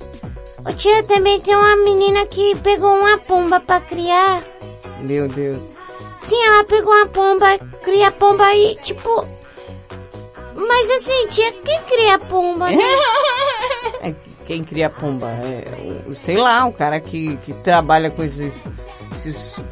Ô 0.65 0.73
tia, 0.73 1.03
também 1.03 1.39
tem 1.39 1.55
uma 1.55 1.75
menina 1.77 2.25
que 2.25 2.55
pegou 2.57 2.93
uma 2.93 3.17
pomba 3.17 3.59
pra 3.59 3.79
criar. 3.79 4.43
Meu 5.01 5.27
Deus. 5.27 5.63
Sim, 6.17 6.41
ela 6.43 6.63
pegou 6.65 6.93
uma 6.93 7.07
pomba, 7.07 7.57
cria 7.81 8.11
pomba 8.11 8.53
e, 8.53 8.75
tipo... 8.75 9.25
Mas 10.55 10.89
assim, 10.91 11.27
tia, 11.27 11.51
quem 11.53 11.81
cria 11.83 12.19
pomba, 12.19 12.69
né? 12.69 12.77
É, 14.01 14.15
quem 14.45 14.63
cria 14.63 14.89
pomba? 14.89 15.27
É, 15.29 16.13
sei 16.13 16.37
lá, 16.37 16.65
o 16.65 16.73
cara 16.73 16.99
que, 17.01 17.37
que 17.37 17.53
trabalha 17.53 18.09
com 18.09 18.23
esses, 18.23 18.65
esses 19.15 19.63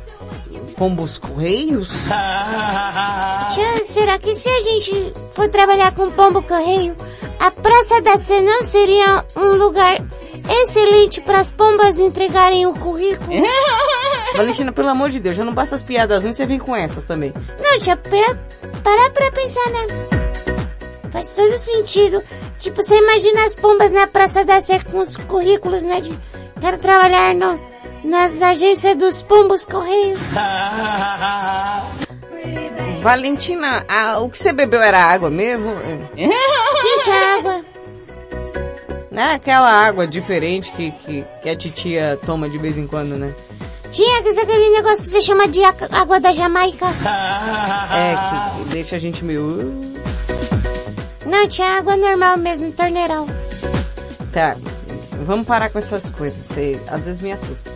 pombos 0.77 1.17
correios. 1.17 2.05
Tia, 3.53 3.85
será 3.87 4.19
que 4.19 4.35
se 4.35 4.47
a 4.47 4.61
gente 4.61 5.13
for 5.33 5.49
trabalhar 5.49 5.93
com 5.93 6.11
pombo 6.11 6.41
correio, 6.43 6.95
a 7.39 7.49
Praça 7.49 7.99
da 8.01 8.17
Sé 8.17 8.41
não 8.41 8.63
seria 8.63 9.25
um 9.35 9.53
lugar 9.53 9.97
excelente 10.63 11.19
para 11.19 11.39
as 11.39 11.51
pombas 11.51 11.99
entregarem 11.99 12.67
o 12.67 12.73
currículo? 12.73 13.41
Valentina, 14.37 14.71
pelo 14.71 14.89
amor 14.89 15.09
de 15.09 15.19
Deus, 15.19 15.35
já 15.35 15.43
não 15.43 15.53
basta 15.53 15.75
as 15.75 15.81
piadas 15.81 16.21
ruins, 16.21 16.35
você 16.35 16.45
vem 16.45 16.59
com 16.59 16.75
essas 16.75 17.03
também. 17.03 17.33
Não, 17.59 17.79
tia, 17.79 17.97
para, 17.97 18.35
para 18.83 19.09
pra 19.09 19.31
pensar, 19.31 19.69
né? 19.71 19.87
Faz 21.11 21.29
todo 21.29 21.57
sentido. 21.57 22.21
Tipo, 22.59 22.83
você 22.83 22.95
imagina 22.97 23.45
as 23.45 23.55
pombas 23.55 23.91
na 23.91 24.05
Praça 24.05 24.45
da 24.45 24.61
Sé 24.61 24.79
com 24.79 24.99
os 24.99 25.17
currículos, 25.17 25.81
né? 25.83 26.01
De 26.01 26.17
quero 26.59 26.77
trabalhar 26.77 27.33
no, 27.33 27.59
nas 28.03 28.41
agências 28.41 28.95
dos 28.95 29.21
pombos 29.21 29.65
correios. 29.65 30.19
Valentina, 33.01 33.85
ah, 33.87 34.19
o 34.19 34.29
que 34.29 34.37
você 34.37 34.51
bebeu 34.51 34.81
era 34.81 34.99
água 35.01 35.29
mesmo? 35.29 35.69
Sim, 36.15 36.99
tia, 37.03 37.37
água. 37.37 37.61
Não 39.11 39.23
é 39.23 39.33
aquela 39.35 39.71
água 39.71 40.05
diferente 40.07 40.71
que, 40.73 40.91
que, 40.91 41.25
que 41.41 41.49
a 41.49 41.55
titia 41.55 42.19
toma 42.25 42.49
de 42.49 42.57
vez 42.57 42.77
em 42.77 42.85
quando, 42.85 43.15
né? 43.15 43.33
Tinha 43.91 44.21
que 44.21 44.33
ser 44.33 44.41
aquele 44.41 44.69
negócio 44.71 44.97
que 45.01 45.07
você 45.07 45.21
chama 45.21 45.47
de 45.47 45.63
água- 45.63 45.87
água 45.91 46.19
da 46.19 46.33
Jamaica. 46.33 46.85
É, 47.93 48.15
que, 48.15 48.63
que 48.63 48.69
deixa 48.69 48.95
a 48.97 48.99
gente 48.99 49.23
meio... 49.23 49.61
uh, 49.61 49.93
Não, 51.25 51.47
tinha 51.47 51.77
água 51.77 51.95
normal 51.95 52.37
mesmo, 52.37 52.71
torneirão. 52.73 53.25
Tá, 54.33 54.57
vamos 55.27 55.45
parar 55.45 55.69
com 55.69 55.77
essas 55.77 56.09
coisas, 56.09 56.43
você 56.45 56.79
às 56.87 57.05
vezes 57.05 57.21
me 57.21 57.31
assusta. 57.31 57.69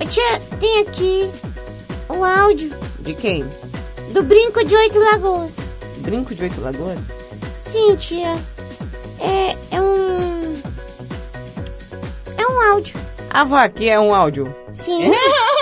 Ô, 0.00 0.04
Tia, 0.06 0.40
tem 0.60 0.80
aqui 0.80 1.30
um 2.10 2.24
áudio 2.24 2.70
De 3.00 3.14
quem? 3.14 3.44
do 4.12 4.22
Brinco 4.22 4.64
de 4.64 4.74
Oito 4.74 4.98
Lagoas. 4.98 5.56
Brinco 5.98 6.34
de 6.34 6.42
Oito 6.42 6.60
Lagoas? 6.60 7.08
Sim, 7.60 7.94
tia. 7.96 8.36
É, 9.20 9.52
é 9.70 9.80
um... 9.80 10.54
É 12.36 12.46
um 12.50 12.72
áudio. 12.72 12.94
Ah, 13.30 13.44
vá, 13.44 13.64
aqui 13.64 13.90
é 13.90 14.00
um 14.00 14.14
áudio. 14.14 14.54
Sim. 14.72 15.10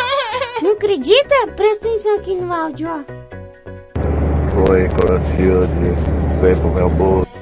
Não 0.62 0.72
acredita? 0.72 1.48
Presta 1.56 1.86
atenção 1.88 2.16
aqui 2.16 2.34
no 2.34 2.52
áudio, 2.52 2.88
ó. 2.88 4.72
Oi, 4.72 4.88
Clotilde. 4.88 6.40
Vem 6.40 6.56
pro 6.56 6.70
meu 6.70 6.90
bolso. 6.90 7.35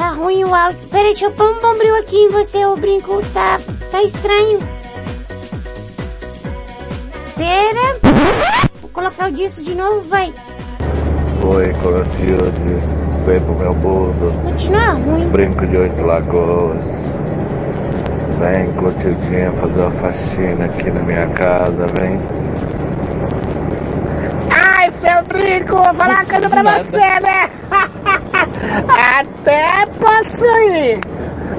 Tá 0.00 0.12
ruim 0.12 0.44
o 0.44 0.54
áudio. 0.54 0.88
Peraí, 0.88 1.08
deixa 1.08 1.26
eu 1.26 1.30
pôr 1.32 1.50
um 1.50 1.60
bombril 1.60 1.94
aqui 1.96 2.16
em 2.16 2.30
você, 2.30 2.64
ô 2.64 2.74
Brinco. 2.74 3.22
Tá, 3.34 3.60
tá 3.90 4.02
estranho. 4.02 4.58
Pera. 7.36 7.98
Vou 8.80 8.88
colocar 8.94 9.28
o 9.28 9.30
disco 9.30 9.62
de 9.62 9.74
novo, 9.74 10.00
vai. 10.08 10.32
Oi, 11.44 11.74
Clotilde. 11.82 12.80
Vem 13.26 13.40
pro 13.42 13.54
meu 13.56 13.74
bolso. 13.74 14.38
Continua 14.42 14.92
ruim. 14.92 15.28
Brinco 15.28 15.66
de 15.66 15.76
oito 15.76 16.02
lagoas. 16.02 17.04
Vem, 18.38 18.72
Clotildinha, 18.72 19.52
fazer 19.52 19.80
uma 19.80 19.90
faxina 19.90 20.64
aqui 20.64 20.90
na 20.90 21.02
minha 21.02 21.26
casa, 21.28 21.86
vem. 22.00 22.18
Ai, 24.48 24.90
seu 24.92 25.22
brinco, 25.24 25.76
vou 25.76 25.92
falar 25.92 26.14
uma 26.14 26.24
coisa 26.24 26.48
pra 26.48 26.62
você, 26.62 26.96
né? 26.96 27.50
Até 28.88 29.86
posso 29.98 30.44
ir. 30.72 31.00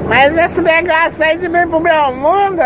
Mas 0.07 0.35
esse 0.37 0.61
negócio 0.61 1.23
aí 1.23 1.37
de 1.37 1.47
vir 1.47 1.67
pro 1.67 1.79
meu 1.79 2.13
mundo. 2.13 2.61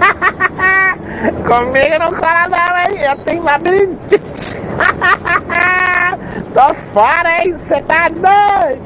Comigo 1.46 1.98
não 1.98 2.10
cola 2.10 2.48
não, 2.48 2.78
hein? 2.78 3.02
Eu 3.02 3.16
tenho 3.24 3.42
labirintite. 3.42 4.56
Tô 6.54 6.74
fora, 6.92 7.44
hein? 7.44 7.52
Você 7.52 7.80
tá 7.82 8.08
doido? 8.08 8.82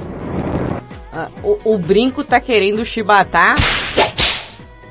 Ah, 1.13 1.29
o, 1.43 1.75
o 1.75 1.79
Brinco 1.79 2.25
tá 2.25 2.41
querendo 2.41 2.85
chibatar 2.85 3.55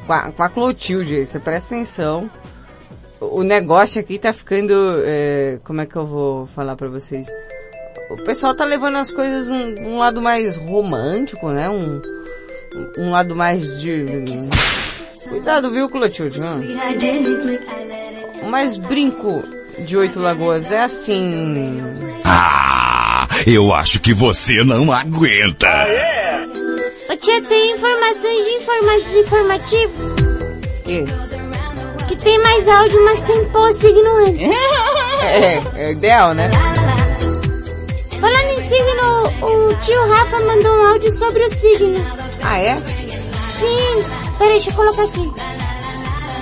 com 0.08 0.14
a, 0.14 0.32
com 0.32 0.44
a 0.44 0.50
Clotilde, 0.50 1.26
você 1.26 1.40
presta 1.40 1.76
atenção. 1.76 2.30
O 3.20 3.40
o 3.40 3.44
negócio 3.44 4.00
aqui 4.00 4.20
tá 4.20 4.34
ficando, 4.34 4.74
é, 5.06 5.60
como 5.64 5.82
é 5.82 5.86
que 5.86 5.96
eu 5.96 6.06
vou 6.06 6.46
falar 6.48 6.76
pra 6.76 6.88
vocês? 6.90 7.28
O 8.14 8.24
pessoal 8.24 8.54
tá 8.54 8.64
levando 8.64 8.98
as 8.98 9.12
coisas 9.12 9.50
um, 9.50 9.74
um 9.80 9.98
lado 9.98 10.22
mais 10.22 10.56
romântico, 10.56 11.50
né? 11.50 11.68
Um, 11.68 12.00
um 12.98 13.10
lado 13.10 13.36
mais 13.36 13.82
de... 13.82 14.06
Cuidado, 15.28 15.72
viu, 15.72 15.90
Clotilde? 15.90 16.40
Mas 18.48 18.78
Brinco 18.78 19.44
de 19.80 19.98
Oito 19.98 20.20
Lagoas 20.20 20.72
é 20.72 20.82
assim... 20.82 21.80
Ah, 22.24 23.28
eu 23.48 23.74
acho 23.74 24.00
que 24.00 24.14
você 24.14 24.64
não 24.64 24.92
aguenta. 24.92 25.68
Ô 27.10 27.16
tia, 27.18 27.42
tem 27.42 27.72
informações 27.72 28.46
de 28.46 28.52
informados 28.52 29.14
informativos? 29.14 30.24
Que? 30.84 31.06
Que 32.08 32.16
tem 32.18 32.38
mais 32.40 32.68
áudio, 32.68 33.04
mas 33.06 33.24
tem 33.26 33.46
pôr 33.46 33.74
signo 33.74 34.18
antes. 34.28 34.48
É, 35.24 35.62
é 35.76 35.92
ideal, 35.92 36.34
né? 36.34 36.50
Signo, 38.74 39.46
o 39.70 39.74
tio 39.82 40.08
Rafa 40.08 40.40
mandou 40.40 40.72
um 40.74 40.88
áudio 40.88 41.12
sobre 41.14 41.44
o 41.44 41.50
signo. 41.54 42.04
Ah, 42.42 42.60
é? 42.60 42.76
Sim. 42.78 44.04
Peraí, 44.40 44.54
deixa 44.54 44.72
eu 44.72 44.74
colocar 44.76 45.04
aqui. 45.04 45.32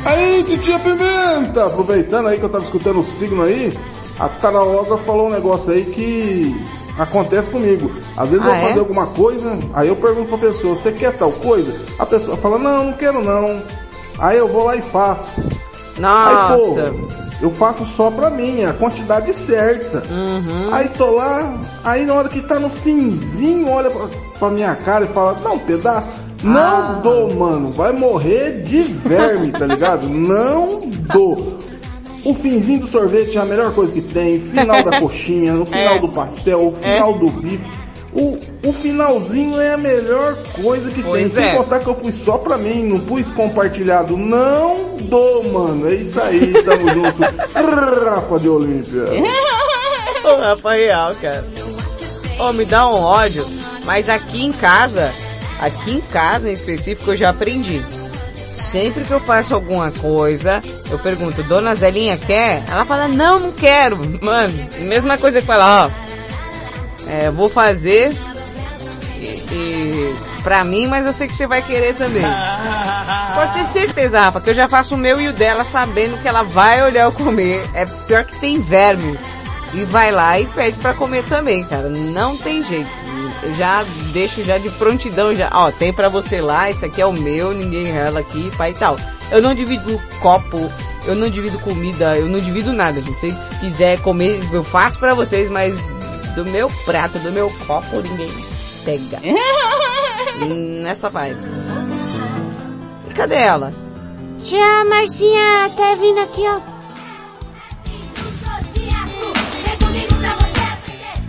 Aí, 0.05 0.43
titia 0.45 0.79
Pimenta! 0.79 1.65
Aproveitando 1.65 2.29
aí 2.29 2.39
que 2.39 2.45
eu 2.45 2.49
tava 2.49 2.63
escutando 2.63 3.01
o 3.01 3.03
signo 3.03 3.43
aí, 3.43 3.77
a 4.17 4.29
taróloga 4.29 4.97
falou 4.99 5.27
um 5.27 5.31
negócio 5.31 5.73
aí 5.73 5.83
que 5.83 6.55
acontece 6.97 7.49
comigo. 7.49 7.91
Às 8.15 8.29
vezes 8.29 8.45
Ah, 8.45 8.49
eu 8.49 8.53
vou 8.55 8.61
é? 8.63 8.67
fazer 8.69 8.79
alguma 8.79 9.07
coisa, 9.07 9.59
aí 9.73 9.89
eu 9.89 9.95
pergunto 9.97 10.29
pra 10.29 10.37
pessoa, 10.37 10.73
você 10.73 10.93
quer 10.93 11.17
tal 11.17 11.33
coisa? 11.33 11.75
A 11.99 12.05
pessoa 12.05 12.37
fala, 12.37 12.57
não, 12.57 12.85
não 12.85 12.93
quero 12.93 13.21
não. 13.21 13.61
Aí 14.19 14.37
eu 14.37 14.47
vou 14.47 14.63
lá 14.63 14.77
e 14.77 14.81
faço. 14.81 15.29
Nossa. 15.97 16.53
Aí, 16.53 16.57
pô, 16.97 17.30
eu 17.41 17.51
faço 17.51 17.85
só 17.85 18.09
pra 18.11 18.29
mim, 18.29 18.63
a 18.63 18.73
quantidade 18.73 19.33
certa. 19.33 20.03
Uhum. 20.13 20.73
Aí 20.73 20.87
tô 20.89 21.11
lá, 21.11 21.57
aí 21.83 22.05
na 22.05 22.13
hora 22.13 22.29
que 22.29 22.41
tá 22.41 22.59
no 22.59 22.69
finzinho, 22.69 23.69
olha 23.69 23.89
pra, 23.89 24.07
pra 24.39 24.49
minha 24.49 24.75
cara 24.75 25.05
e 25.05 25.07
fala, 25.09 25.33
dá 25.33 25.51
um 25.51 25.59
pedaço. 25.59 26.09
Não 26.43 26.59
Ah. 26.59 26.99
dou, 27.03 27.33
mano. 27.35 27.71
Vai 27.71 27.91
morrer 27.91 28.63
de 28.63 28.81
verme, 28.81 29.51
tá 29.51 29.65
ligado? 29.67 30.09
Não 30.09 30.81
dou. 31.13 31.57
O 32.25 32.33
finzinho 32.33 32.81
do 32.81 32.87
sorvete 32.87 33.37
é 33.37 33.41
a 33.41 33.45
melhor 33.45 33.71
coisa 33.73 33.91
que 33.91 34.01
tem. 34.01 34.39
Final 34.41 34.83
da 34.83 34.99
coxinha, 35.01 35.55
o 35.55 35.65
final 35.65 35.95
É. 35.95 35.99
do 35.99 36.09
pastel, 36.09 36.67
o 36.67 36.71
final 36.75 37.13
do 37.17 37.29
bife. 37.29 37.69
O, 38.13 38.37
o 38.67 38.73
finalzinho 38.73 39.59
é 39.61 39.73
a 39.73 39.77
melhor 39.77 40.35
coisa 40.61 40.91
que 40.91 41.01
Pois 41.01 41.31
tem. 41.33 41.43
é. 41.43 41.47
Sem 41.49 41.57
contar 41.57 41.79
que 41.79 41.87
eu 41.87 41.95
pus 41.95 42.13
só 42.15 42.37
pra 42.37 42.57
mim, 42.57 42.83
não 42.83 42.99
pus 42.99 43.31
compartilhado. 43.31 44.17
Não 44.17 44.97
dou, 45.03 45.43
mano. 45.51 45.89
É 45.89 45.95
isso 45.95 46.19
aí, 46.21 46.51
tamo 46.63 46.87
junto. 46.93 47.21
Rafa 48.05 48.39
de 48.39 48.49
Olímpia. 48.49 49.03
Ô, 50.23 50.35
Rafa 50.39 50.71
Real, 50.73 51.15
cara. 51.21 51.45
Ô, 52.39 52.51
me 52.51 52.65
dá 52.65 52.87
um 52.87 52.95
ódio. 53.01 53.45
Mas 53.85 54.09
aqui 54.09 54.45
em 54.45 54.51
casa, 54.51 55.11
aqui 55.59 55.91
em 55.91 56.01
casa 56.01 56.49
em 56.49 56.53
específico, 56.53 57.11
eu 57.11 57.15
já 57.15 57.29
aprendi. 57.29 57.83
Sempre 58.53 59.03
que 59.05 59.11
eu 59.11 59.19
faço 59.21 59.55
alguma 59.55 59.89
coisa, 59.89 60.61
eu 60.91 60.99
pergunto, 60.99 61.41
Dona 61.43 61.73
Zelinha 61.73 62.15
quer? 62.15 62.61
Ela 62.69 62.85
fala, 62.85 63.07
não, 63.07 63.39
não 63.39 63.51
quero. 63.53 63.97
Mano, 64.21 64.53
mesma 64.81 65.17
coisa 65.17 65.39
que 65.41 65.47
falar, 65.47 65.87
ó, 65.87 66.10
é, 67.07 67.29
vou 67.29 67.49
fazer 67.49 68.11
e, 69.17 69.23
e 69.23 70.15
pra 70.43 70.63
mim, 70.63 70.87
mas 70.87 71.05
eu 71.05 71.13
sei 71.13 71.27
que 71.27 71.35
você 71.35 71.47
vai 71.47 71.61
querer 71.61 71.93
também. 71.93 72.23
Pode 73.35 73.53
ter 73.53 73.65
certeza, 73.65 74.21
Rafa, 74.21 74.41
que 74.41 74.49
eu 74.49 74.53
já 74.53 74.67
faço 74.67 74.95
o 74.95 74.97
meu 74.97 75.19
e 75.19 75.27
o 75.27 75.33
dela 75.33 75.63
sabendo 75.63 76.21
que 76.21 76.27
ela 76.27 76.43
vai 76.43 76.83
olhar 76.83 77.03
eu 77.03 77.11
comer. 77.11 77.63
É 77.73 77.85
pior 77.85 78.25
que 78.25 78.37
tem 78.39 78.61
verme. 78.61 79.17
E 79.73 79.85
vai 79.85 80.11
lá 80.11 80.37
e 80.37 80.45
pede 80.47 80.77
pra 80.79 80.93
comer 80.93 81.23
também, 81.23 81.63
cara. 81.63 81.87
Não 81.89 82.35
tem 82.35 82.61
jeito. 82.61 82.89
Eu 83.41 83.53
já 83.55 83.85
deixo 84.11 84.43
já 84.43 84.57
de 84.57 84.69
prontidão 84.71 85.33
já. 85.33 85.49
Ó, 85.53 85.71
tem 85.71 85.93
pra 85.93 86.09
você 86.09 86.41
lá, 86.41 86.69
esse 86.69 86.85
aqui 86.85 87.01
é 87.01 87.05
o 87.05 87.13
meu, 87.13 87.53
ninguém 87.53 87.85
rela 87.85 88.19
aqui, 88.19 88.51
pai 88.57 88.71
e 88.71 88.73
tal. 88.73 88.97
Eu 89.31 89.41
não 89.41 89.55
divido 89.55 89.99
copo, 90.19 90.69
eu 91.05 91.15
não 91.15 91.29
divido 91.29 91.57
comida, 91.59 92.17
eu 92.17 92.27
não 92.27 92.39
divido 92.39 92.73
nada, 92.73 93.01
gente. 93.01 93.19
Se 93.19 93.55
quiser 93.55 94.01
comer, 94.01 94.41
eu 94.51 94.63
faço 94.63 94.99
pra 94.99 95.13
vocês, 95.13 95.49
mas 95.49 95.87
do 96.35 96.45
meu 96.45 96.69
prato, 96.85 97.19
do 97.19 97.31
meu 97.31 97.49
copo, 97.65 98.01
ninguém 98.01 98.29
pega. 98.83 99.19
Nessa 100.81 101.09
paz. 101.11 101.37
E 103.09 103.13
cadê 103.13 103.35
ela? 103.35 103.73
Tia 104.43 104.83
Marcinha 104.85 105.69
tá 105.75 105.95
vindo 105.95 106.19
aqui, 106.19 106.43
ó. 106.47 106.59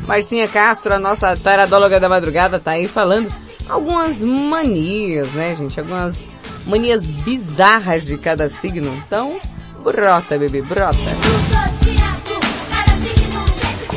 Marcinha 0.06 0.48
Castro, 0.48 0.94
a 0.94 0.98
nossa 0.98 1.36
taradóloga 1.36 2.00
da 2.00 2.08
madrugada, 2.08 2.58
tá 2.58 2.72
aí 2.72 2.88
falando 2.88 3.32
algumas 3.68 4.22
manias, 4.22 5.32
né, 5.32 5.54
gente? 5.54 5.78
Algumas 5.78 6.26
manias 6.66 7.10
bizarras 7.10 8.04
de 8.04 8.16
cada 8.18 8.48
signo. 8.48 8.92
Então, 9.06 9.40
brota, 9.82 10.38
bebê, 10.38 10.62
brota. 10.62 10.98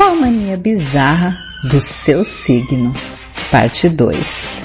Qual 0.05 0.17
mania 0.17 0.55
bizarra 0.55 1.35
do 1.63 1.81
seu 1.81 2.23
signo? 2.23 2.93
Parte 3.49 3.89
2. 3.89 4.61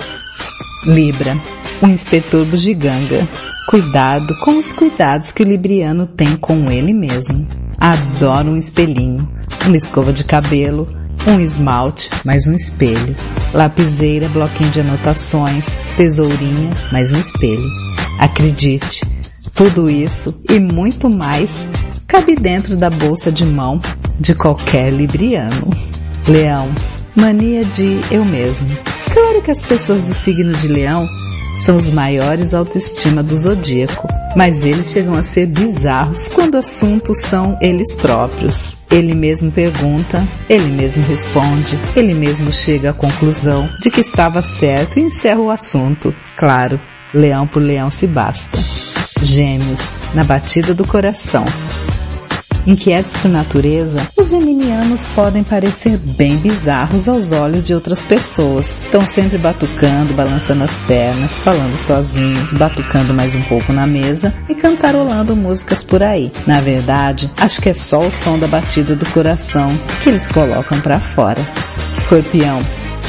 Libra, 0.85 1.35
o 1.81 1.87
inspetor 1.87 2.45
bugiganga. 2.45 3.27
Cuidado 3.71 4.37
com 4.45 4.59
os 4.59 4.71
cuidados 4.71 5.33
que 5.33 5.43
o 5.43 5.47
libriano 5.47 6.07
tem 6.07 6.37
com 6.37 6.71
ele 6.71 6.93
mesmo. 6.93 7.49
Adora 7.79 8.51
um 8.51 8.57
espelhinho, 8.59 9.27
uma 9.67 9.79
escova 9.79 10.13
de 10.13 10.25
cabelo, 10.25 10.87
um 11.27 11.41
esmalte, 11.41 12.11
mais 12.23 12.47
um 12.47 12.55
espelho, 12.55 13.17
lapiseira, 13.55 14.29
bloquinho 14.29 14.71
de 14.71 14.81
anotações, 14.81 15.79
tesourinha, 15.97 16.69
mais 16.93 17.13
um 17.13 17.17
espelho. 17.17 17.67
Acredite, 18.19 19.01
tudo 19.55 19.91
isso 19.91 20.41
e 20.49 20.59
muito 20.59 21.09
mais 21.09 21.67
cabe 22.07 22.35
dentro 22.35 22.77
da 22.77 22.91
bolsa 22.91 23.31
de 23.31 23.45
mão 23.45 23.81
de 24.19 24.35
qualquer 24.35 24.93
libriano. 24.93 25.71
Leão, 26.27 26.73
mania 27.15 27.65
de 27.65 28.01
eu 28.11 28.25
mesmo. 28.25 28.69
Claro 29.13 29.43
que 29.43 29.51
as 29.51 29.63
pessoas 29.63 30.03
do 30.03 30.13
signo 30.13 30.53
de 30.55 30.69
leão 30.69 31.07
são 31.61 31.77
os 31.77 31.91
maiores 31.91 32.55
autoestima 32.55 33.23
do 33.23 33.37
zodíaco, 33.37 34.09
mas 34.35 34.65
eles 34.65 34.91
chegam 34.91 35.15
a 35.15 35.23
ser 35.23 35.47
bizarros 35.47 36.29
quando 36.29 36.57
assuntos 36.57 37.21
são 37.21 37.57
eles 37.61 37.95
próprios. 37.95 38.77
Ele 38.91 39.15
mesmo 39.15 39.53
pergunta, 39.53 40.27
ele 40.49 40.69
mesmo 40.69 41.03
responde, 41.05 41.79
ele 41.95 42.15
mesmo 42.15 42.51
chega 42.51 42.91
à 42.91 42.95
conclusão 42.95 43.69
de 43.83 43.91
que 43.91 44.01
estava 44.01 44.41
certo 44.43 44.99
e 44.99 45.03
encerra 45.03 45.41
o 45.41 45.51
assunto. 45.51 46.15
Claro, 46.37 46.81
leão 47.13 47.47
por 47.47 47.63
leão 47.63 47.91
se 47.91 48.07
basta. 48.07 48.59
Gêmeos, 49.23 49.93
na 50.15 50.25
batida 50.25 50.73
do 50.73 50.87
coração. 50.87 51.45
Inquietos 52.67 53.13
por 53.15 53.31
natureza, 53.31 54.01
os 54.19 54.31
geminianos 54.31 55.07
podem 55.15 55.43
parecer 55.43 55.97
bem 55.97 56.37
bizarros 56.37 57.09
aos 57.09 57.33
olhos 57.33 57.67
de 57.67 57.75
outras 57.75 58.03
pessoas. 58.05 58.83
Estão 58.83 59.03
sempre 59.03 59.39
batucando, 59.39 60.15
balançando 60.15 60.65
as 60.65 60.79
pernas, 60.81 61.39
falando 61.39 61.77
sozinhos, 61.77 62.53
batucando 62.55 63.15
mais 63.15 63.35
um 63.35 63.43
pouco 63.43 63.73
na 63.73 63.87
mesa 63.87 64.33
e 64.49 64.55
cantarolando 64.55 65.37
músicas 65.37 65.83
por 65.83 66.03
aí. 66.03 66.31
Na 66.47 66.61
verdade, 66.61 67.31
acho 67.39 67.61
que 67.61 67.71
é 67.71 67.75
só 67.75 67.99
o 67.99 68.13
som 68.13 68.39
da 68.39 68.47
batida 68.47 68.95
do 68.95 69.07
coração 69.07 69.69
que 70.03 70.09
eles 70.11 70.29
colocam 70.29 70.81
para 70.81 71.01
fora. 71.01 71.41
Escorpião, 71.93 72.63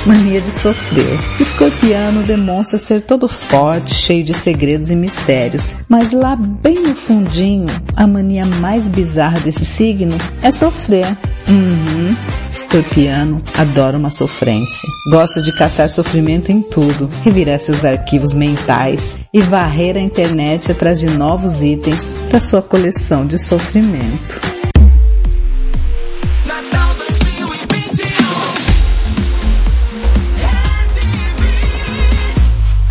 Mania 0.05 0.41
de 0.41 0.49
sofrer. 0.49 1.19
Escorpiano 1.39 2.23
demonstra 2.23 2.79
ser 2.79 3.01
todo 3.01 3.27
forte, 3.27 3.93
cheio 3.93 4.23
de 4.23 4.33
segredos 4.33 4.89
e 4.89 4.95
mistérios. 4.95 5.75
Mas 5.87 6.11
lá 6.11 6.35
bem 6.35 6.81
no 6.81 6.95
fundinho, 6.95 7.67
a 7.95 8.07
mania 8.07 8.43
mais 8.45 8.87
bizarra 8.87 9.39
desse 9.39 9.63
signo 9.63 10.17
é 10.41 10.51
sofrer. 10.51 11.05
Uhum. 11.47 12.15
Escorpiano 12.51 13.41
adora 13.57 13.97
uma 13.97 14.09
sofrência. 14.09 14.89
Gosta 15.11 15.41
de 15.41 15.55
caçar 15.55 15.89
sofrimento 15.89 16.51
em 16.51 16.61
tudo, 16.61 17.07
revirar 17.23 17.59
seus 17.59 17.85
arquivos 17.85 18.33
mentais 18.33 19.15
e 19.31 19.39
varrer 19.39 19.97
a 19.97 20.01
internet 20.01 20.71
atrás 20.71 20.99
de 20.99 21.11
novos 21.11 21.61
itens 21.61 22.15
para 22.29 22.39
sua 22.39 22.61
coleção 22.61 23.27
de 23.27 23.37
sofrimento. 23.37 24.60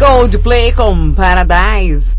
Coldplay 0.01 0.73
com 0.73 1.13
Paradise. 1.13 2.17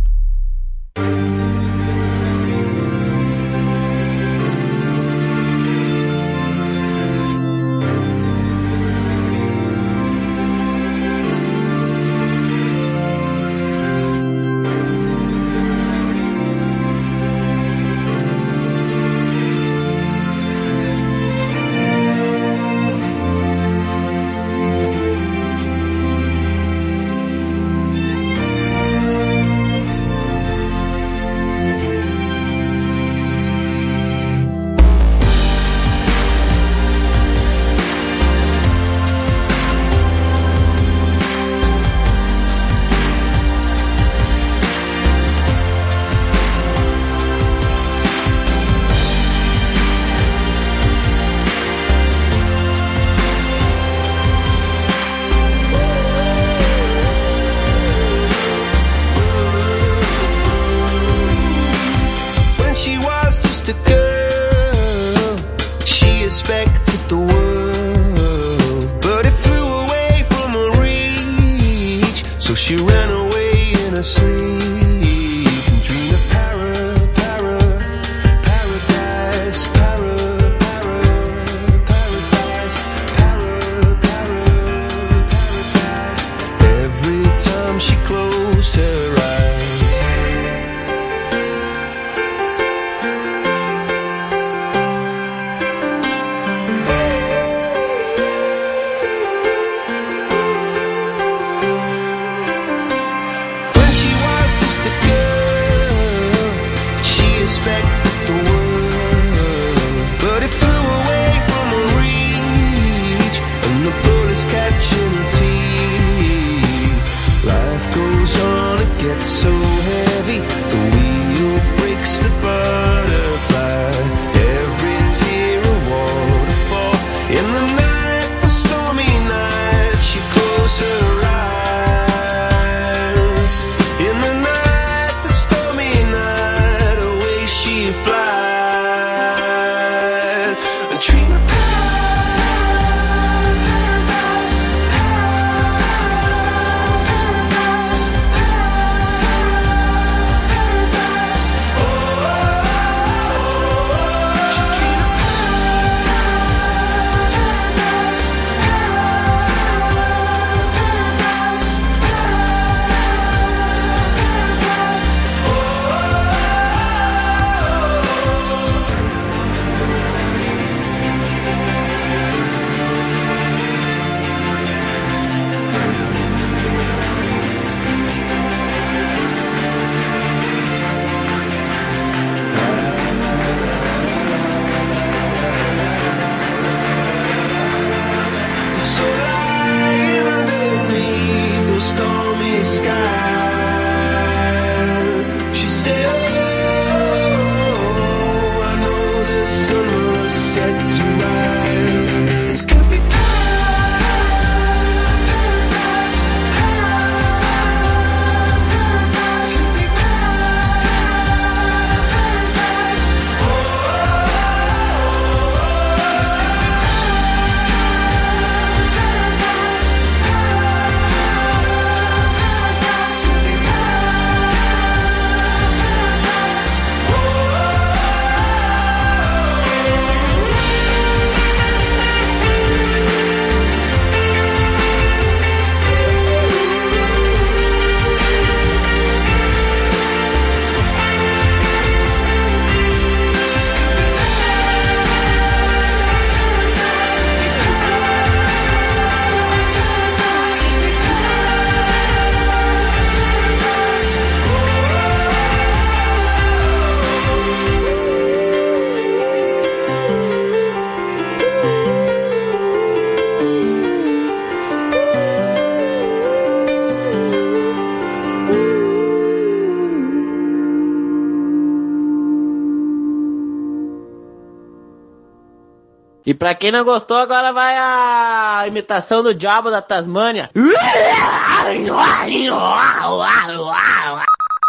Pra 276.41 276.55
quem 276.55 276.71
não 276.71 276.83
gostou, 276.83 277.17
agora 277.17 277.53
vai 277.53 277.77
a 277.77 278.63
imitação 278.65 279.21
do 279.21 279.31
diabo 279.31 279.69
da 279.69 279.79
Tasmânia. 279.79 280.49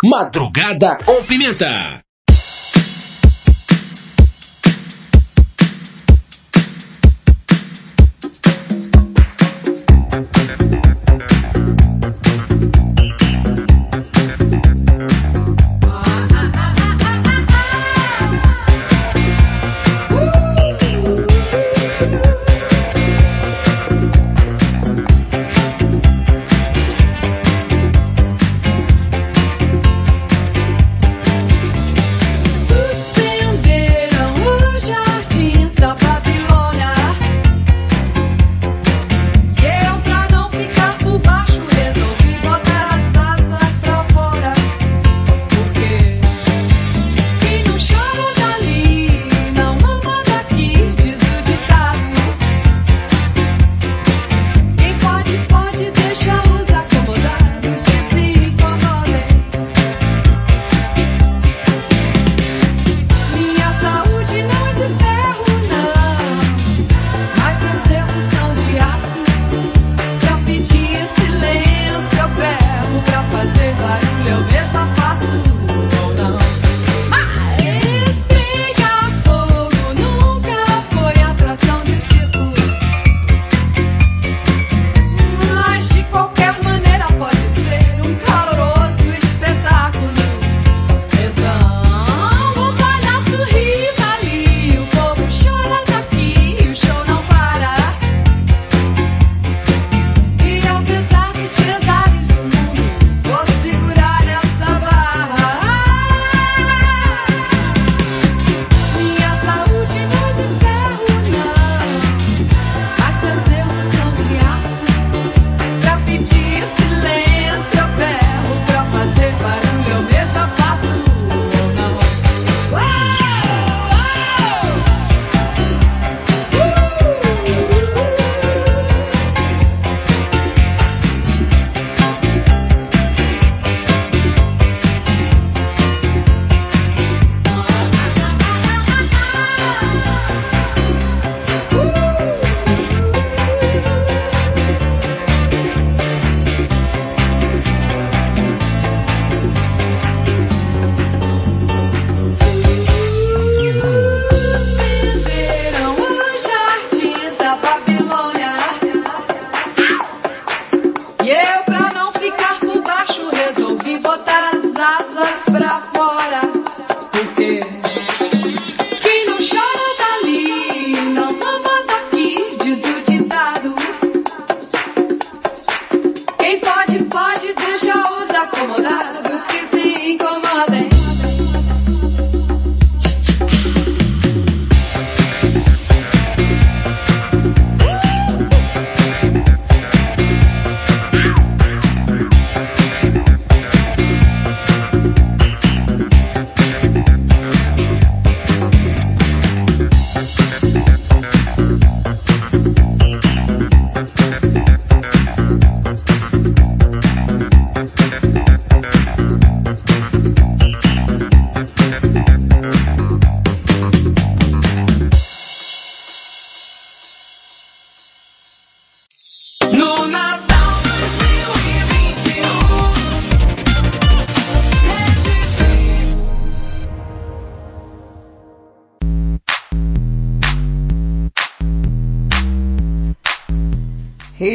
Madrugada 0.05 0.99
com 1.03 1.25
Pimenta. 1.25 2.02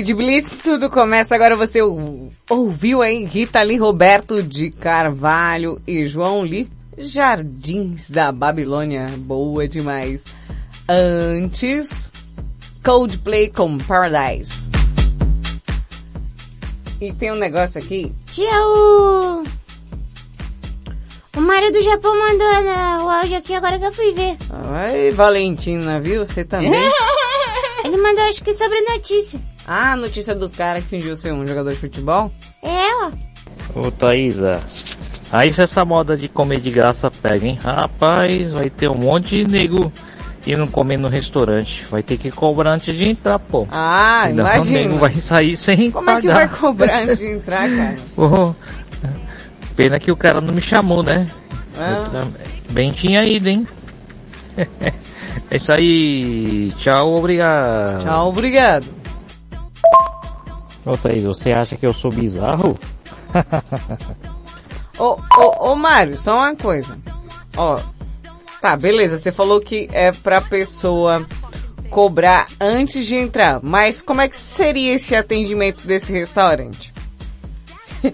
Rede 0.08 0.14
Blitz, 0.14 0.60
tudo 0.60 0.90
começa 0.90 1.36
agora. 1.36 1.58
Você 1.58 1.82
ou- 1.82 2.32
ouviu 2.50 3.02
aí 3.02 3.26
Rita 3.26 3.62
Lee 3.62 3.78
Roberto 3.78 4.42
de 4.42 4.72
Carvalho 4.72 5.82
e 5.86 6.06
João 6.06 6.44
Lee 6.44 6.70
Jardins 6.98 8.10
da 8.10 8.32
Babilônia. 8.32 9.08
Boa 9.18 9.68
demais. 9.68 10.24
Antes, 10.88 12.14
Coldplay 12.86 13.50
com 13.50 13.78
Paradise. 13.80 14.66
E 17.02 17.12
tem 17.12 17.34
um 17.34 17.36
negócio 17.36 17.78
aqui. 17.78 18.10
O... 18.40 19.44
O 21.36 21.42
Mário 21.42 21.74
do 21.74 21.82
Japão 21.82 22.18
mandou 22.18 22.64
né, 22.64 22.98
o 23.02 23.10
áudio 23.10 23.38
aqui 23.40 23.54
agora 23.54 23.78
que 23.78 23.86
eu 23.86 23.92
fui 23.92 24.14
ver. 24.14 24.38
Ai, 24.72 25.12
Valentina, 25.12 26.00
viu? 26.00 26.26
Você 26.26 26.46
também? 26.46 26.72
Ele 27.84 27.98
mandou 27.98 28.24
acho 28.24 28.42
que 28.42 28.54
sobre 28.54 28.80
notícia. 28.84 29.38
Ah, 29.68 29.92
a 29.94 29.96
notícia 29.98 30.34
do 30.34 30.50
cara 30.50 30.82
que 30.82 30.88
fingiu 30.88 31.16
ser 31.18 31.32
um 31.34 31.46
jogador 31.48 31.72
de 31.74 31.80
futebol? 31.80 32.32
É, 32.64 32.88
ó. 33.04 33.12
Ô 33.76 33.92
Thaísa, 33.92 34.60
aí 35.32 35.52
se 35.52 35.62
essa 35.62 35.84
moda 35.86 36.16
de 36.18 36.28
comer 36.30 36.60
de 36.62 36.72
graça 36.72 37.10
pega, 37.12 37.46
hein? 37.46 37.60
Rapaz, 37.62 38.54
vai 38.54 38.70
ter 38.70 38.90
um 38.90 38.96
monte 38.98 39.44
de 39.44 39.52
nego 39.52 39.92
indo 40.46 40.66
comer 40.68 40.98
no 40.98 41.10
restaurante. 41.10 41.86
Vai 41.92 42.02
ter 42.02 42.18
que 42.18 42.32
cobrar 42.32 42.72
antes 42.72 42.96
de 42.96 43.10
entrar, 43.10 43.38
pô. 43.38 43.68
Ah, 43.70 44.24
O 44.28 44.30
imagina. 44.32 44.80
nego 44.80 44.98
vai 44.98 45.14
sair 45.16 45.58
sem 45.58 45.92
Como 45.92 46.10
é 46.10 46.22
que 46.22 46.28
pagar. 46.28 46.48
vai 46.48 46.58
cobrar 46.58 47.02
antes 47.04 47.18
de 47.20 47.28
entrar, 47.28 47.68
cara? 47.76 47.98
Pô, 48.16 48.56
pena 49.76 50.00
que 50.00 50.12
o 50.12 50.16
cara 50.18 50.40
não 50.40 50.54
me 50.54 50.62
chamou, 50.62 51.04
né? 51.04 51.28
Ah. 51.78 52.26
Bem 52.72 52.92
tinha 52.92 53.24
ido, 53.26 53.50
hein? 53.50 53.68
É 55.50 55.56
isso 55.56 55.72
aí. 55.72 56.74
Tchau, 56.78 57.14
obrigado. 57.14 58.04
Tchau, 58.04 58.30
obrigado. 58.30 58.86
Ô 60.88 60.98
Thaís, 60.98 61.24
você 61.24 61.52
acha 61.52 61.76
que 61.76 61.86
eu 61.86 61.94
sou 61.94 62.10
bizarro? 62.10 62.80
Ô, 64.98 65.20
ô, 65.38 65.72
ô 65.72 65.76
Mário, 65.76 66.18
só 66.18 66.38
uma 66.38 66.56
coisa. 66.56 66.98
Ó, 67.56 67.80
tá, 68.60 68.76
beleza, 68.76 69.18
você 69.18 69.32
falou 69.32 69.62
que 69.62 69.88
é 69.92 70.12
pra 70.12 70.42
pessoa 70.42 71.26
cobrar 71.92 72.48
antes 72.60 73.06
de 73.06 73.16
entrar, 73.16 73.60
mas 73.62 74.02
como 74.02 74.22
é 74.22 74.28
que 74.28 74.36
seria 74.36 74.94
esse 74.94 75.16
atendimento 75.16 75.86
desse 75.86 76.12
restaurante? 76.12 76.92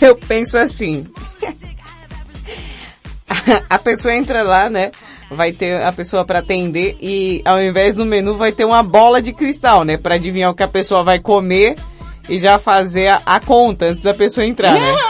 Eu 0.00 0.16
penso 0.16 0.58
assim. 0.58 1.06
A 3.70 3.78
pessoa 3.78 4.14
entra 4.14 4.42
lá, 4.42 4.68
né? 4.68 4.90
Vai 5.30 5.52
ter 5.52 5.82
a 5.82 5.92
pessoa 5.92 6.24
pra 6.24 6.38
atender 6.38 6.96
e 7.00 7.42
ao 7.44 7.62
invés 7.62 7.94
do 7.94 8.04
menu 8.04 8.36
vai 8.36 8.52
ter 8.52 8.64
uma 8.64 8.82
bola 8.82 9.20
de 9.20 9.32
cristal, 9.32 9.84
né? 9.84 9.96
Pra 9.96 10.14
adivinhar 10.14 10.50
o 10.50 10.54
que 10.54 10.62
a 10.62 10.68
pessoa 10.68 11.02
vai 11.02 11.18
comer 11.18 11.76
e 12.28 12.38
já 12.38 12.58
fazer 12.58 13.08
a, 13.08 13.22
a 13.26 13.40
conta 13.40 13.86
antes 13.86 14.02
da 14.02 14.14
pessoa 14.14 14.46
entrar, 14.46 14.74
né? 14.74 14.94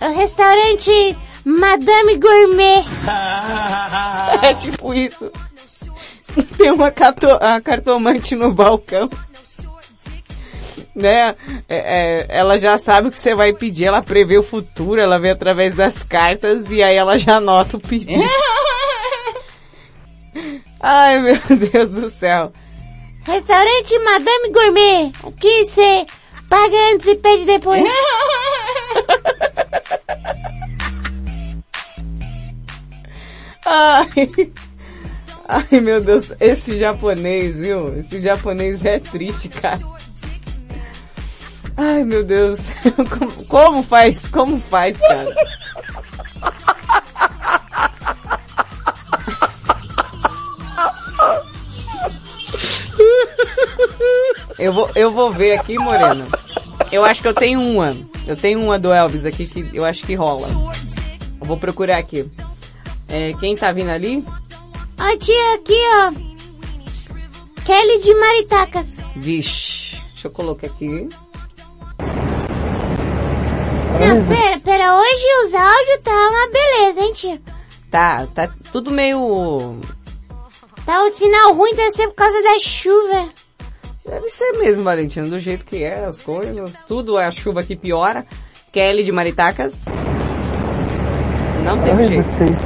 O 0.00 0.12
restaurante 0.16 1.18
Madame 1.44 2.18
Gourmet. 2.18 2.84
É 4.42 4.54
tipo 4.54 4.94
isso. 4.94 5.30
Tem 6.56 6.70
uma 6.70 6.90
cato- 6.92 7.26
a 7.40 7.60
cartomante 7.60 8.36
no 8.36 8.52
balcão. 8.52 9.10
Né? 10.94 11.34
É, 11.68 11.76
é, 11.76 12.26
ela 12.28 12.58
já 12.58 12.78
sabe 12.78 13.08
o 13.08 13.10
que 13.10 13.18
você 13.18 13.34
vai 13.34 13.52
pedir, 13.52 13.86
ela 13.86 14.02
prevê 14.02 14.36
o 14.38 14.42
futuro, 14.42 15.00
ela 15.00 15.18
vê 15.18 15.30
através 15.30 15.74
das 15.74 16.02
cartas 16.02 16.70
e 16.70 16.80
aí 16.82 16.94
ela 16.96 17.16
já 17.18 17.36
anota 17.36 17.76
o 17.76 17.80
pedido. 17.80 18.22
Ai 20.80 21.18
meu 21.20 21.38
Deus 21.56 21.90
do 21.90 22.08
céu. 22.10 22.52
Restaurante 23.24 23.98
Madame 23.98 24.52
Gourmet. 24.52 25.12
Aqui 25.26 25.64
você 25.64 26.06
paga 26.48 26.76
antes 26.92 27.06
e 27.06 27.14
pede 27.16 27.44
depois. 27.44 27.82
Ai. 33.64 34.52
Ai 35.46 35.80
meu 35.80 36.02
Deus, 36.02 36.32
esse 36.40 36.76
japonês, 36.76 37.56
viu? 37.56 37.96
Esse 37.96 38.20
japonês 38.20 38.84
é 38.84 38.98
triste, 38.98 39.48
cara. 39.48 39.80
Ai 41.76 42.02
meu 42.04 42.22
Deus, 42.24 42.60
como, 43.18 43.44
como 43.46 43.82
faz? 43.82 44.26
Como 44.26 44.58
faz, 44.58 44.98
cara? 44.98 45.34
Eu 54.58 54.72
vou, 54.72 54.90
eu 54.94 55.10
vou 55.10 55.32
ver 55.32 55.58
aqui, 55.58 55.78
Moreno. 55.78 56.26
Eu 56.90 57.04
acho 57.04 57.22
que 57.22 57.28
eu 57.28 57.34
tenho 57.34 57.60
uma. 57.60 57.96
Eu 58.26 58.36
tenho 58.36 58.60
uma 58.60 58.78
do 58.78 58.92
Elvis 58.92 59.24
aqui 59.24 59.46
que 59.46 59.70
eu 59.72 59.84
acho 59.84 60.04
que 60.04 60.14
rola. 60.14 60.48
Eu 61.40 61.46
vou 61.46 61.56
procurar 61.56 61.98
aqui. 61.98 62.28
É, 63.08 63.32
quem 63.34 63.56
tá 63.56 63.72
vindo 63.72 63.90
ali? 63.90 64.24
Ó 65.00 65.16
tia, 65.16 65.54
aqui 65.54 65.78
ó. 65.94 66.12
Kelly 67.64 68.00
de 68.00 68.14
Maritacas. 68.14 69.00
Vixe, 69.16 69.96
deixa 70.12 70.28
eu 70.28 70.30
colocar 70.30 70.66
aqui. 70.66 71.08
Não, 74.00 74.26
pera, 74.26 74.60
pera, 74.60 74.96
hoje 74.96 75.24
os 75.44 75.54
áudios 75.54 76.02
tá 76.02 76.10
uma 76.10 76.50
beleza, 76.50 77.00
hein 77.00 77.12
tia? 77.12 77.42
Tá, 77.90 78.26
tá 78.26 78.48
tudo 78.70 78.90
meio... 78.90 79.80
Tá 80.88 81.04
um 81.04 81.10
sinal 81.10 81.52
ruim, 81.52 81.74
deve 81.74 81.90
ser 81.90 82.08
por 82.08 82.14
causa 82.14 82.42
da 82.42 82.58
chuva. 82.58 83.28
Deve 84.08 84.30
ser 84.30 84.52
mesmo, 84.52 84.84
Valentina, 84.84 85.26
do 85.26 85.38
jeito 85.38 85.66
que 85.66 85.82
é, 85.82 86.06
as 86.06 86.18
coisas, 86.18 86.82
tudo 86.88 87.18
é 87.18 87.26
a 87.26 87.30
chuva 87.30 87.62
que 87.62 87.76
piora. 87.76 88.26
Kelly 88.72 89.04
de 89.04 89.12
Maritacas. 89.12 89.84
Não 91.62 91.78
tem 91.82 92.08
jeito. 92.08 92.22
vocês, 92.22 92.58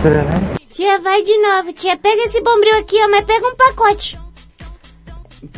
será? 0.00 0.22
Tia, 0.70 1.00
vai 1.00 1.24
de 1.24 1.36
novo. 1.36 1.72
Tia, 1.72 1.96
pega 1.96 2.22
esse 2.22 2.40
bombril 2.42 2.78
aqui, 2.78 2.96
ó, 3.02 3.08
mas 3.08 3.24
pega 3.24 3.44
um 3.44 3.56
pacote. 3.56 4.20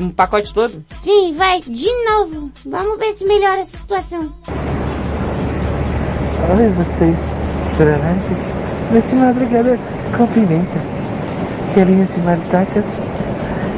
Um 0.01 0.09
pacote 0.09 0.55
todo? 0.55 0.83
Sim, 0.95 1.35
vai, 1.35 1.61
de 1.61 1.91
novo. 2.07 2.51
Vamos 2.65 2.99
ver 2.99 3.13
se 3.13 3.27
melhora 3.27 3.61
essa 3.61 3.77
situação. 3.77 4.35
Oi, 6.49 6.69
vocês, 6.71 7.19
serenantes. 7.77 8.39
Nesse 8.91 9.15
madrugada 9.15 9.79
com 10.17 10.27
pimenta. 10.29 10.96
Querinhas 11.77 12.09
de 12.15 12.21
maritacas. 12.21 12.87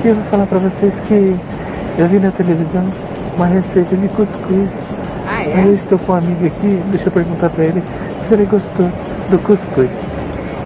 E 0.05 0.07
eu 0.07 0.15
vou 0.15 0.25
falar 0.27 0.47
pra 0.47 0.61
vocês 0.61 0.95
que 1.09 1.37
eu 2.01 2.09
vi 2.09 2.21
na 2.21 2.31
televisão 2.31 2.89
uma 3.35 3.47
receita 3.47 3.97
de 3.97 4.07
cuscuz. 4.11 4.71
Ah, 5.27 5.43
é? 5.43 5.67
Eu 5.67 5.75
estou 5.75 5.99
com 5.99 6.13
um 6.13 6.15
amigo 6.15 6.47
aqui, 6.47 6.77
deixa 6.93 7.09
eu 7.09 7.13
perguntar 7.13 7.51
pra 7.51 7.65
ele 7.65 7.83
se 8.21 8.35
ele 8.35 8.45
gostou 8.45 8.87
do 9.31 9.39
cuscuz. 9.41 9.91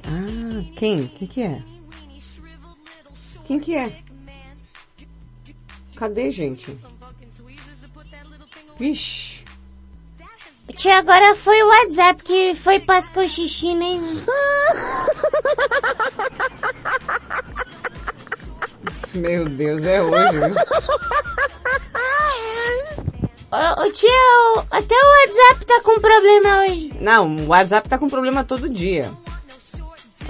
Ah, 0.04 0.62
quem? 0.76 1.06
Quem 1.06 1.26
que 1.26 1.42
é? 1.42 1.58
Quem 3.46 3.58
que 3.58 3.76
é? 3.76 3.90
Cadê, 5.96 6.30
gente? 6.30 6.76
Vixe. 8.78 9.40
Tia, 10.74 10.98
agora 10.98 11.34
foi 11.34 11.62
o 11.62 11.68
WhatsApp 11.68 12.22
que 12.22 12.54
foi 12.54 12.78
paz 12.78 13.08
com 13.08 13.26
xixi, 13.26 13.74
né? 13.74 13.96
Meu 19.14 19.44
Deus, 19.48 19.82
é 19.84 20.02
hoje? 20.02 20.38
Ô, 23.54 23.82
ô, 23.82 23.90
tia, 23.92 24.08
o- 24.56 24.60
até 24.70 24.94
o 24.94 25.08
WhatsApp 25.28 25.66
tá 25.66 25.80
com 25.84 26.00
problema 26.00 26.62
hoje. 26.62 26.90
Não, 26.98 27.36
o 27.36 27.48
WhatsApp 27.48 27.86
tá 27.86 27.98
com 27.98 28.08
problema 28.08 28.42
todo 28.44 28.66
dia. 28.66 29.10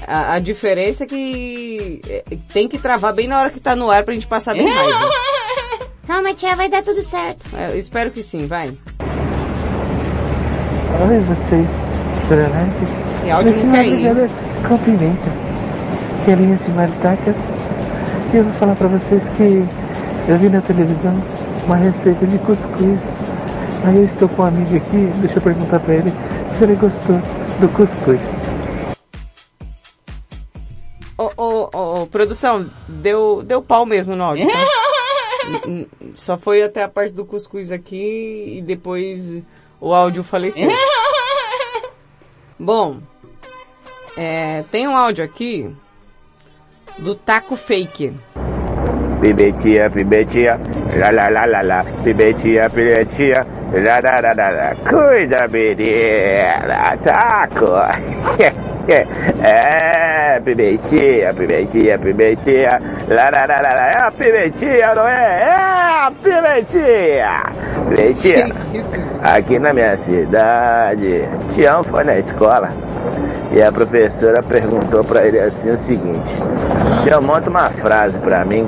A, 0.04 0.34
a 0.34 0.38
diferença 0.40 1.04
é 1.04 1.06
que 1.06 2.00
é, 2.08 2.24
tem 2.52 2.66
que 2.66 2.78
travar 2.78 3.14
bem 3.14 3.28
na 3.28 3.38
hora 3.38 3.50
que 3.50 3.60
tá 3.60 3.76
no 3.76 3.88
ar 3.88 4.02
pra 4.02 4.12
gente 4.14 4.26
passar 4.26 4.54
bem 4.54 4.68
raiva. 4.68 5.08
Calma, 6.04 6.34
tia, 6.34 6.56
vai 6.56 6.68
dar 6.68 6.82
tudo 6.82 7.00
certo. 7.04 7.46
É, 7.56 7.70
eu 7.70 7.78
espero 7.78 8.10
que 8.10 8.24
sim, 8.24 8.48
vai. 8.48 8.76
Oi, 11.08 11.18
vocês, 11.20 11.70
serenantes. 12.26 12.88
Esse 13.18 13.30
áudio 13.30 13.64
não 13.64 13.72
quer 13.72 13.86
ir. 13.86 14.08
Querinhas 16.24 16.64
de 16.64 16.70
maritacas. 16.70 17.36
E 18.32 18.36
eu 18.36 18.44
vou 18.44 18.52
falar 18.54 18.76
pra 18.76 18.86
vocês 18.86 19.28
que 19.30 19.66
eu 20.28 20.38
vi 20.38 20.48
na 20.48 20.60
televisão 20.60 21.14
uma 21.66 21.76
receita 21.76 22.26
de 22.26 22.38
cuscuz. 22.38 23.00
Aí 23.84 23.96
eu 23.96 24.04
estou 24.04 24.28
com 24.28 24.42
um 24.42 24.46
amigo 24.46 24.76
aqui, 24.76 25.06
deixa 25.20 25.38
eu 25.38 25.42
perguntar 25.42 25.80
pra 25.80 25.94
ele 25.94 26.12
se 26.56 26.64
ele 26.64 26.76
gostou 26.76 27.16
do 27.60 27.68
cuscuz. 27.74 28.20
Ô, 31.18 32.06
produção, 32.06 32.70
deu, 32.88 33.42
deu 33.42 33.60
pau 33.60 33.84
mesmo 33.84 34.14
no 34.14 34.22
áudio, 34.22 34.46
tá? 34.46 35.86
Só 36.14 36.38
foi 36.38 36.62
até 36.62 36.84
a 36.84 36.88
parte 36.88 37.12
do 37.12 37.24
cuscuz 37.24 37.72
aqui 37.72 38.58
e 38.58 38.62
depois 38.62 39.42
o 39.80 39.92
áudio 39.92 40.22
faleceu. 40.22 40.70
Bom, 42.58 42.98
é, 44.16 44.62
tem 44.70 44.86
um 44.86 44.96
áudio 44.96 45.24
aqui 45.24 45.74
do 46.98 47.14
Taco 47.14 47.56
Fake. 47.56 48.12
Pimentinha, 49.20 49.88
pimentinha, 49.90 50.60
lá 50.98 51.10
lá 51.10 51.28
lá 51.28 51.44
lá 51.46 51.62
lá, 51.62 51.84
pimentinha, 52.02 52.68
pimentinha, 52.70 53.46
lá 53.72 54.00
lá 54.02 54.20
lá 54.20 54.32
lá 54.34 54.50
lá, 54.50 54.74
cuida 54.88 55.46
menina, 55.48 56.96
taco. 57.02 58.62
É, 58.88 60.40
pimentinha, 60.40 61.32
pimentinha, 61.32 61.98
pimentinha, 61.98 62.78
lá 63.08 63.30
lá 63.30 63.46
lá 63.46 63.60
lá 63.60 63.72
lá, 63.74 63.90
é 63.90 64.06
a 64.06 64.10
pimentinha, 64.10 64.94
não 64.94 65.06
é? 65.06 65.42
É 65.42 65.52
a 65.52 66.12
pimentinha. 66.22 67.42
Pimentinha, 67.88 68.46
aqui 69.22 69.58
na 69.58 69.72
minha 69.72 69.96
cidade, 69.96 71.28
Tião 71.48 71.84
foi 71.84 72.04
na 72.04 72.18
escola 72.18 72.70
e 73.52 73.62
a 73.62 73.70
professora 73.70 74.42
perguntou 74.42 75.04
pra 75.04 75.26
ele 75.26 75.38
assim 75.38 75.70
o 75.70 75.76
seguinte: 75.76 76.36
Tião, 77.04 77.22
monta 77.22 77.50
uma 77.50 77.70
frase 77.70 78.18
pra 78.18 78.44
mim 78.44 78.66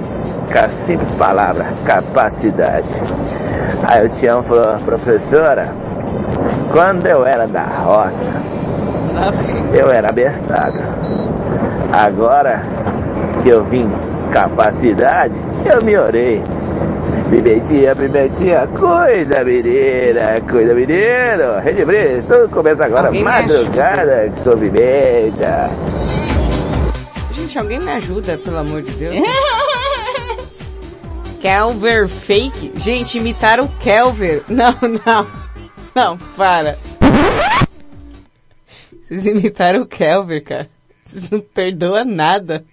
com 0.52 0.58
a 0.58 0.68
simples 0.68 1.10
palavra 1.12 1.66
capacidade. 1.84 2.94
Aí 3.82 4.06
o 4.06 4.08
Tião 4.10 4.42
falou: 4.42 4.78
Professora, 4.84 5.74
quando 6.70 7.06
eu 7.06 7.24
era 7.26 7.46
da 7.46 7.64
roça, 7.64 8.32
eu 9.72 9.90
era 9.90 10.12
bestado. 10.12 10.78
Agora 11.92 12.62
que 13.42 13.48
eu 13.48 13.64
vim 13.64 13.90
capacidade, 14.32 15.38
eu 15.64 15.82
me 15.84 15.96
orei. 15.96 16.42
Pimentinha, 17.30 17.94
pimentinha, 17.94 18.66
cuida 18.68 19.44
menina, 19.44 20.34
cuida 20.50 20.74
menino. 20.74 21.60
Rede 21.62 21.84
Brito, 21.84 22.26
tudo 22.28 22.48
começa 22.50 22.84
agora, 22.84 23.06
Alguém 23.06 23.24
madrugada 23.24 24.32
com 24.42 24.58
pimenta. 24.58 25.70
Gente, 27.32 27.58
alguém 27.58 27.80
me 27.80 27.90
ajuda, 27.92 28.38
pelo 28.38 28.58
amor 28.58 28.82
de 28.82 28.92
Deus. 28.92 29.14
Kelver 31.40 32.08
fake? 32.08 32.72
Gente, 32.76 33.18
imitaram 33.18 33.64
o 33.64 33.68
Kelver. 33.78 34.42
Não, 34.48 34.74
não. 35.04 35.26
Não, 35.94 36.18
para. 36.36 36.76
Vocês 39.09 39.26
imitaram 39.26 39.82
o 39.82 39.86
Kelver, 39.86 40.43
cara. 40.43 40.68
Vocês 41.05 41.31
não 41.31 41.40
perdoam 41.40 42.05
nada. 42.05 42.64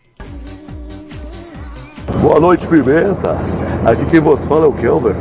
Boa 2.22 2.40
noite, 2.40 2.68
Pimenta. 2.68 3.38
Aqui 3.86 4.06
quem 4.06 4.20
vos 4.20 4.45
fala 4.45 4.66
é 4.66 4.68
o 4.68 4.74
Kelber, 4.74 5.16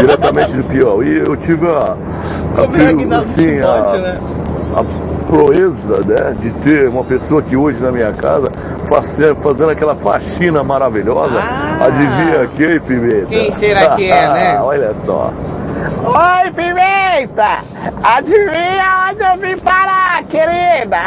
diretamente 0.00 0.52
de 0.52 0.62
Piauí. 0.62 1.18
Eu 1.18 1.36
tive 1.36 1.66
a, 1.66 1.92
a, 1.92 2.66
Como 2.66 2.76
é 2.76 3.16
assim, 3.16 3.46
Timóteo, 3.46 3.68
a, 3.68 3.98
né? 3.98 4.20
a 4.74 5.13
proeza 5.26 5.98
né, 5.98 6.34
de 6.38 6.50
ter 6.62 6.88
uma 6.88 7.04
pessoa 7.04 7.40
aqui 7.40 7.56
hoje 7.56 7.82
na 7.82 7.90
minha 7.90 8.12
casa 8.12 8.48
fazendo, 8.88 9.36
fazendo 9.36 9.70
aquela 9.70 9.94
faxina 9.94 10.62
maravilhosa. 10.62 11.40
Adivinha 11.80 12.46
quem, 12.56 12.80
Pimenta? 12.80 13.26
Ah. 13.26 13.28
Quem 13.28 13.52
será 13.52 13.96
que 13.96 14.10
é, 14.10 14.32
né? 14.32 14.60
Olha 14.62 14.94
só. 14.94 15.32
Oi, 16.04 16.50
Pimenta! 16.52 17.58
Adivinha 18.02 19.10
onde 19.10 19.22
eu 19.22 19.36
vim 19.36 19.58
parar, 19.58 20.22
querida? 20.24 21.04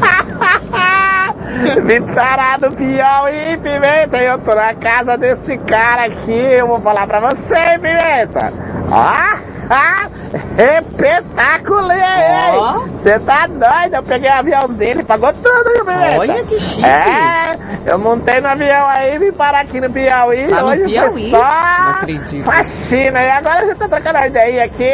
vim 1.84 2.02
parar 2.14 2.58
do 2.58 2.70
Piauí, 2.72 3.56
Pimenta, 3.62 4.18
eu 4.18 4.38
tô 4.38 4.54
na 4.54 4.74
casa 4.74 5.16
desse 5.16 5.56
cara 5.58 6.06
aqui, 6.06 6.32
eu 6.32 6.66
vou 6.66 6.80
falar 6.80 7.06
pra 7.06 7.20
você, 7.20 7.78
Pimenta. 7.78 8.69
Ah, 8.92 9.38
ah, 9.70 10.08
espetacular! 10.58 12.88
Você 12.92 13.18
tá 13.20 13.46
doido? 13.46 13.94
Eu 13.94 14.02
peguei 14.02 14.30
o 14.30 14.34
aviãozinho, 14.34 14.90
ele 14.90 15.04
pagou 15.04 15.32
tudo, 15.32 15.72
viu, 15.74 15.84
Pimenta? 15.84 16.18
Olha 16.18 16.44
que 16.44 16.58
chique. 16.60 16.84
É, 16.84 17.56
eu 17.86 17.98
montei 17.98 18.40
no 18.40 18.48
avião 18.48 18.86
aí, 18.88 19.18
vim 19.18 19.32
parar 19.32 19.60
aqui 19.60 19.80
no 19.80 19.90
Piauí, 19.90 20.48
Tá 20.48 20.62
no 20.62 20.68
hoje 20.68 20.84
Piauí? 20.84 21.10
foi 21.10 21.20
só 21.30 21.50
faxina. 22.44 23.22
E 23.22 23.30
agora 23.30 23.66
você 23.66 23.74
tá 23.74 23.88
trocando 23.88 24.18
a 24.18 24.26
ideia 24.26 24.64
aqui, 24.64 24.92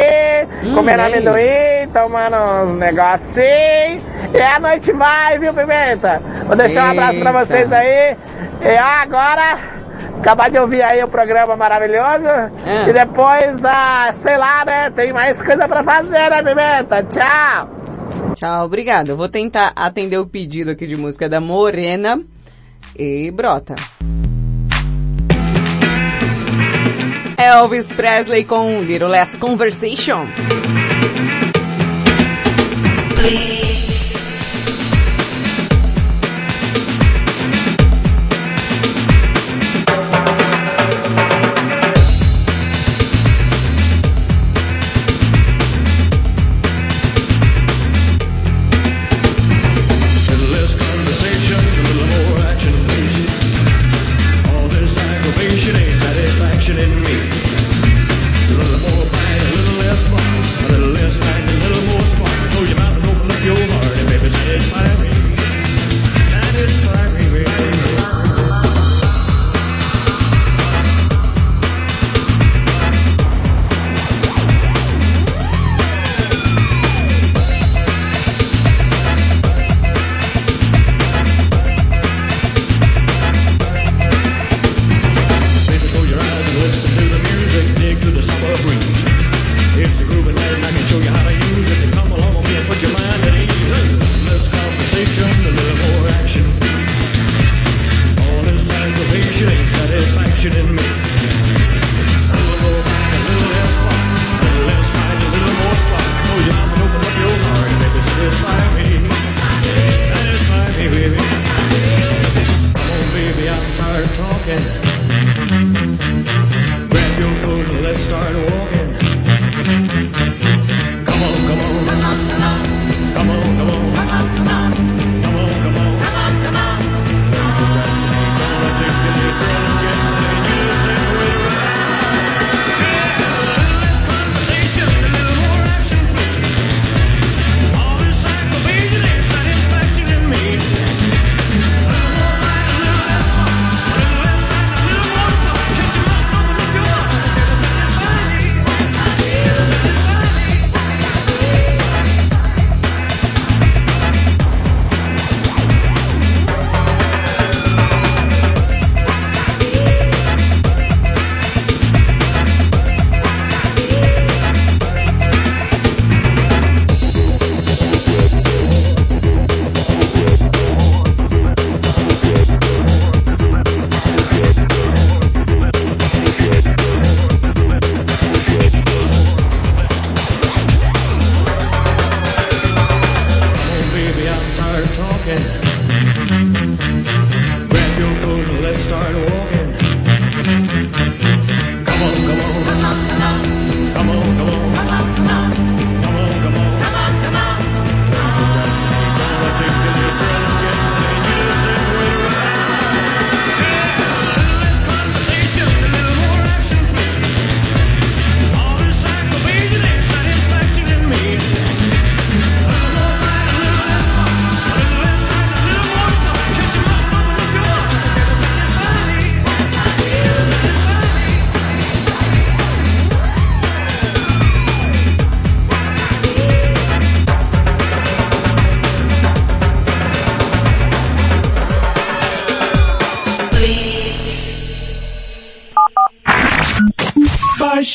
Hum, 0.63 0.75
comendo 0.75 1.01
amendoim, 1.03 1.87
tomando 1.93 2.35
uns 2.37 2.73
negocinhos. 2.77 4.03
E 4.33 4.41
a 4.41 4.59
noite 4.59 4.91
vai, 4.93 5.37
viu, 5.39 5.53
Pimenta? 5.53 6.21
Vou 6.45 6.55
deixar 6.55 6.87
um 6.87 6.91
abraço 6.91 7.19
pra 7.19 7.31
Eita. 7.31 7.45
vocês 7.45 7.73
aí. 7.73 8.15
E 8.61 8.77
agora, 8.77 9.57
acabar 10.19 10.49
de 10.49 10.57
ouvir 10.57 10.81
aí 10.81 11.03
o 11.03 11.07
programa 11.07 11.55
maravilhoso. 11.55 12.27
Ah. 12.27 12.87
E 12.87 12.93
depois, 12.93 13.63
ah, 13.65 14.09
sei 14.13 14.37
lá, 14.37 14.63
né? 14.65 14.89
Tem 14.91 15.13
mais 15.13 15.41
coisa 15.41 15.67
pra 15.67 15.83
fazer, 15.83 16.29
né, 16.29 16.43
Pimenta? 16.43 17.03
Tchau! 17.03 17.69
Tchau, 18.35 18.65
obrigado. 18.65 19.09
Eu 19.09 19.17
vou 19.17 19.29
tentar 19.29 19.73
atender 19.75 20.17
o 20.17 20.25
pedido 20.25 20.71
aqui 20.71 20.85
de 20.85 20.95
música 20.95 21.27
da 21.27 21.41
Morena 21.41 22.21
e 22.95 23.31
brota. 23.31 23.75
Elvis 27.37 27.91
Presley 27.91 28.43
com 28.43 28.81
Little 28.81 29.09
Less 29.09 29.37
Conversation. 29.37 30.25
little 33.29 33.56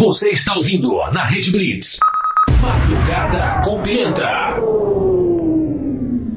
Você 0.00 0.30
está 0.30 0.54
ouvindo 0.54 0.96
na 1.12 1.26
Rede 1.26 1.50
Blitz. 1.50 1.98
Madrugada 2.62 3.60
com 3.62 3.82
Pimenta. 3.82 4.56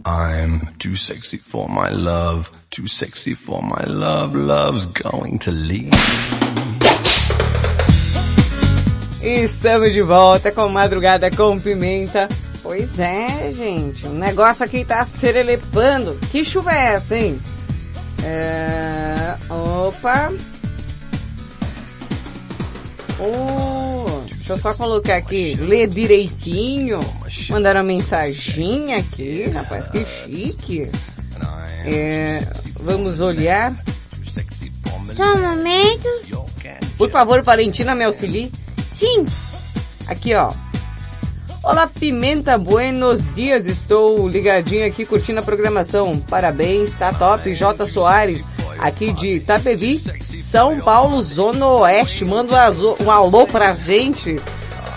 I'm 0.06 0.60
too 0.78 0.98
sexy 0.98 1.38
for 1.38 1.70
my 1.70 1.90
love, 1.90 2.50
too 2.70 2.90
sexy 2.90 3.34
for 3.34 3.64
my 3.64 3.86
love, 3.88 4.36
love's 4.36 4.86
going 4.88 5.38
to 5.38 5.52
leave. 5.52 5.90
Estamos 9.22 9.94
de 9.94 10.02
volta 10.02 10.52
com 10.52 10.68
Madrugada 10.68 11.32
com 11.32 11.58
Pimenta. 11.58 12.28
Pois 12.62 13.00
é, 13.00 13.50
gente, 13.54 14.06
o 14.06 14.12
negócio 14.12 14.66
aqui 14.66 14.84
tá 14.84 15.06
serelepando. 15.06 16.20
Que 16.34 16.44
chuva 16.44 16.74
é 16.74 16.96
essa, 16.96 17.18
hein? 17.18 17.40
É... 18.26 19.38
Opa. 19.50 20.34
Oh, 23.20 24.22
deixa 24.26 24.54
eu 24.54 24.60
só 24.60 24.74
colocar 24.74 25.16
aqui, 25.16 25.56
ler 25.56 25.88
direitinho. 25.88 27.00
Mandaram 27.50 27.82
uma 27.82 27.88
mensagem 27.88 28.94
aqui, 28.96 29.50
rapaz, 29.50 29.88
que 29.90 30.06
chique. 30.06 30.92
É, 31.86 32.46
vamos 32.80 33.20
olhar. 33.20 33.74
Só 35.10 35.34
um 35.34 35.42
momento. 35.42 36.10
Por 36.98 37.10
favor, 37.10 37.42
Valentina, 37.42 37.94
me 37.94 38.06
auxilie. 38.06 38.52
Sim. 38.90 39.26
Aqui, 40.08 40.34
ó. 40.34 40.52
Olá, 41.64 41.88
Pimenta, 41.88 42.58
buenos 42.58 43.34
dias. 43.34 43.66
Estou 43.66 44.28
ligadinho 44.28 44.86
aqui 44.86 45.06
curtindo 45.06 45.40
a 45.40 45.44
programação. 45.44 46.20
Parabéns, 46.20 46.94
tá 46.94 47.14
top. 47.14 47.54
J. 47.54 47.86
Soares, 47.86 48.44
aqui 48.80 49.12
de 49.14 49.38
Itapevi, 49.38 50.00
São 50.42 50.80
Paulo, 50.80 51.22
Zona 51.22 51.66
Oeste. 51.68 52.26
Manda 52.26 52.72
um 53.00 53.10
alô 53.10 53.46
pra 53.46 53.74
gente. 53.74 54.36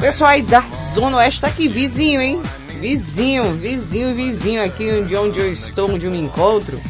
Pessoal 0.00 0.30
aí 0.30 0.42
da 0.42 0.60
Zona 0.60 1.18
Oeste 1.18 1.40
tá 1.40 1.46
aqui, 1.46 1.68
vizinho, 1.68 2.20
hein? 2.20 2.42
Vizinho, 2.80 3.54
vizinho, 3.54 4.14
vizinho 4.14 4.62
aqui 4.62 5.02
de 5.02 5.16
onde 5.16 5.38
eu 5.40 5.50
estou, 5.50 5.90
onde 5.90 6.06
eu 6.06 6.10
me 6.10 6.18
encontro. 6.18 6.80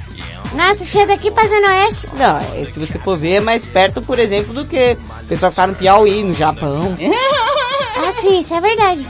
Nossa, 0.54 0.84
tia 0.84 1.06
daqui 1.06 1.30
pra 1.30 1.46
Zona 1.46 1.68
Oeste. 1.68 2.08
Não, 2.14 2.38
é, 2.38 2.64
se 2.64 2.78
você 2.78 2.98
for 2.98 3.16
ver, 3.16 3.36
é 3.36 3.40
mais 3.40 3.64
perto, 3.66 4.02
por 4.02 4.18
exemplo, 4.18 4.54
do 4.54 4.64
que 4.64 4.96
o 5.22 5.26
pessoal 5.26 5.50
que 5.50 5.56
tá 5.56 5.66
no 5.66 5.74
Piauí, 5.74 6.22
no 6.22 6.34
Japão. 6.34 6.96
Ah, 7.98 8.12
sim, 8.12 8.38
isso 8.38 8.54
é 8.54 8.60
verdade. 8.60 9.06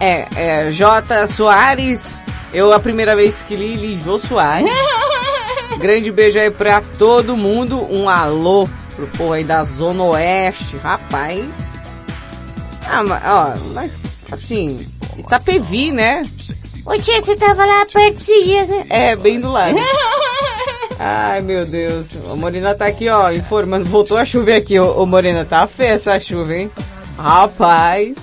É, 0.00 0.26
é, 0.36 0.70
J. 0.70 1.26
Soares, 1.28 2.16
eu 2.52 2.72
a 2.72 2.80
primeira 2.80 3.14
vez 3.14 3.42
que 3.42 3.54
li, 3.54 3.74
li 3.74 3.98
Jô 3.98 4.18
Soares. 4.18 4.66
Grande 5.84 6.10
beijo 6.10 6.38
aí 6.38 6.50
pra 6.50 6.80
todo 6.96 7.36
mundo, 7.36 7.78
um 7.94 8.08
alô 8.08 8.66
pro 8.96 9.06
povo 9.08 9.34
aí 9.34 9.44
da 9.44 9.62
Zona 9.64 10.02
Oeste, 10.02 10.78
rapaz. 10.78 11.74
Ah, 12.88 13.02
mas, 13.04 13.22
ó, 13.26 13.54
mas, 13.74 13.96
assim, 14.32 14.88
Itapevi, 15.18 15.92
né? 15.92 16.22
Ô 16.86 16.96
tia, 16.96 17.20
você 17.20 17.36
tava 17.36 17.66
lá 17.66 17.84
perto 17.84 18.16
esses 18.16 18.44
dias, 18.46 18.68
né? 18.70 18.86
É, 18.88 19.14
bem 19.14 19.38
do 19.38 19.52
lado. 19.52 19.76
Ai, 20.98 21.42
meu 21.42 21.66
Deus. 21.66 22.06
A 22.32 22.34
Morena 22.34 22.74
tá 22.74 22.86
aqui, 22.86 23.10
ó, 23.10 23.30
informando. 23.30 23.84
Voltou 23.84 24.16
a 24.16 24.24
chover 24.24 24.54
aqui, 24.54 24.80
ô, 24.80 25.02
ô 25.02 25.04
Morena. 25.04 25.44
Tá 25.44 25.66
feia 25.66 25.90
essa 25.90 26.18
chuva, 26.18 26.54
hein? 26.54 26.70
Rapaz. 27.18 28.14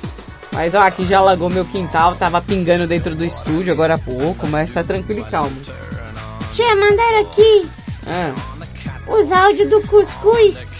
Mas, 0.51 0.73
ó, 0.73 0.79
aqui 0.79 1.03
já 1.03 1.19
alagou 1.19 1.47
meu 1.47 1.65
quintal. 1.65 2.15
Tava 2.15 2.41
pingando 2.41 2.87
dentro 2.87 3.13
do 3.15 3.23
estúdio 3.23 3.71
agora 3.71 3.93
há 3.93 3.99
pouco, 3.99 4.47
mas 4.47 4.73
tá 4.73 4.83
tranquilo 4.83 5.19
e 5.19 5.29
calmo. 5.29 5.55
Tia, 6.51 6.75
mandaram 6.75 7.21
aqui 7.21 7.69
Ah, 8.07 8.33
os 9.07 9.31
áudios 9.31 9.69
do 9.69 9.81
cuscuz. 9.87 10.71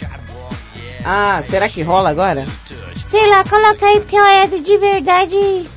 ah 1.05 1.41
será 1.49 1.67
que 1.69 1.81
rola 1.83 2.09
agora? 2.09 2.45
Sei 3.05 3.29
lá, 3.29 3.43
coloca 3.43 3.85
aí 3.85 3.99
porque 3.99 4.15
eu 4.15 4.23
é 4.25 4.47
de 4.47 4.77
verdade. 4.77 5.69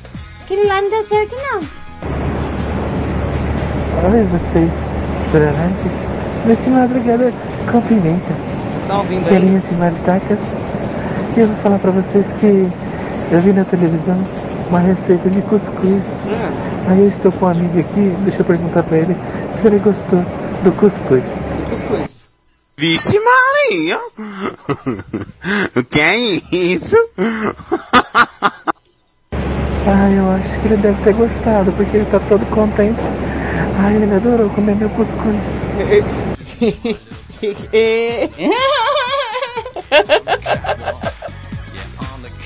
Aquele 0.43 0.67
lá 0.67 0.81
não 0.81 0.89
deu 0.89 1.03
certo 1.03 1.35
não. 1.35 1.59
Oi, 4.11 4.23
vocês 4.25 4.73
serenates. 5.31 5.91
Nesse 6.45 6.69
madrugada 6.69 7.33
com 7.71 7.81
pimenta. 7.81 8.33
Vocês 8.33 8.83
estão 8.83 8.97
ouvindo 8.99 9.25
aí? 9.27 9.33
Galinhas 9.33 9.67
de 9.67 9.75
maritacas. 9.75 10.39
E 11.35 11.39
eu 11.39 11.47
vou 11.47 11.55
falar 11.57 11.79
pra 11.79 11.91
vocês 11.91 12.25
que 12.39 12.69
eu 13.31 13.39
vi 13.41 13.51
na 13.53 13.65
televisão 13.65 14.17
uma 14.69 14.79
receita 14.79 15.29
de 15.29 15.41
cuscuz. 15.41 16.03
Aí 16.87 16.99
eu 16.99 17.07
estou 17.09 17.31
com 17.31 17.45
um 17.47 17.49
amigo 17.49 17.79
aqui, 17.79 18.15
deixa 18.19 18.41
eu 18.41 18.45
perguntar 18.45 18.83
pra 18.83 18.97
ele 18.97 19.15
se 19.55 19.67
ele 19.67 19.79
gostou 19.79 20.23
do 20.63 20.71
cuscuz. 20.73 21.23
Cuscuz. 21.69 22.25
Vixe 22.77 23.19
Maria! 23.19 23.97
o 25.75 25.83
que 25.83 25.99
é 25.99 26.17
isso? 26.17 26.97
Ah, 29.87 30.09
eu 30.09 30.31
acho 30.31 30.49
que 30.61 30.67
ele 30.67 30.77
deve 30.77 30.99
ter 31.03 31.13
gostado, 31.13 31.71
porque 31.73 31.97
ele 31.97 32.05
tá 32.05 32.19
todo 32.21 32.43
contente. 32.47 32.99
Ai, 33.77 33.97
ele 33.97 34.15
adorou 34.15 34.49
comer 34.49 34.75
meu 34.75 34.89
cuscuz. 34.89 35.45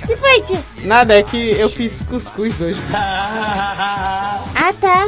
que 0.05 0.17
foi, 0.17 0.41
tia? 0.41 0.61
Nada, 0.83 1.17
é 1.17 1.23
que 1.23 1.51
eu 1.51 1.69
fiz 1.69 2.01
cuscuz 2.01 2.59
hoje. 2.59 2.81
Ah, 2.93 4.73
tá. 4.81 5.07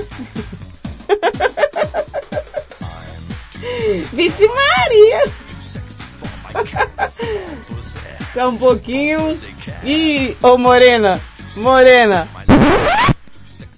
Vixe 4.14 4.48
Maria! 4.48 5.24
Tá 8.34 8.48
um 8.48 8.58
pouquinho. 8.58 9.38
Ih, 9.84 10.38
ô 10.42 10.58
Morena! 10.58 11.20
Morena! 11.58 12.26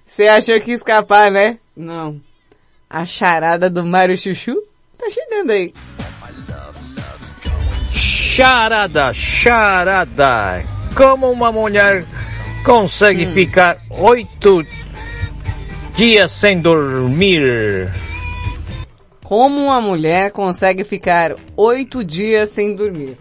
Você 0.06 0.28
achou 0.28 0.62
que 0.62 0.70
ia 0.72 0.78
escapar, 0.78 1.32
né? 1.32 1.58
Não. 1.76 2.22
A 2.88 3.04
charada 3.04 3.68
do 3.68 3.84
Mário 3.84 4.16
Chuchu 4.16 4.56
tá 4.96 5.08
chegando 5.10 5.50
aí. 5.50 5.74
Charada, 7.90 9.12
charada. 9.12 10.64
Como 10.96 11.32
uma 11.32 11.52
mulher 11.52 12.06
consegue 12.64 13.26
ficar 13.26 13.80
oito 13.90 14.64
dias 15.96 16.32
sem 16.32 16.60
dormir? 16.60 17.92
Como 19.24 19.66
uma 19.66 19.80
mulher 19.80 20.32
consegue 20.32 20.84
ficar 20.84 21.36
oito 21.56 22.04
dias 22.04 22.50
sem 22.50 22.76
dormir? 22.76 23.18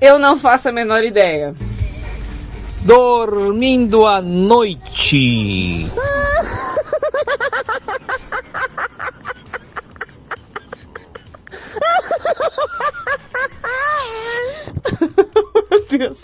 Eu 0.00 0.18
não 0.18 0.38
faço 0.38 0.68
a 0.68 0.72
menor 0.72 1.04
ideia. 1.04 1.54
Dormindo 2.82 4.06
à 4.06 4.20
noite. 4.22 5.86
Meu 15.70 15.98
Deus. 15.98 16.20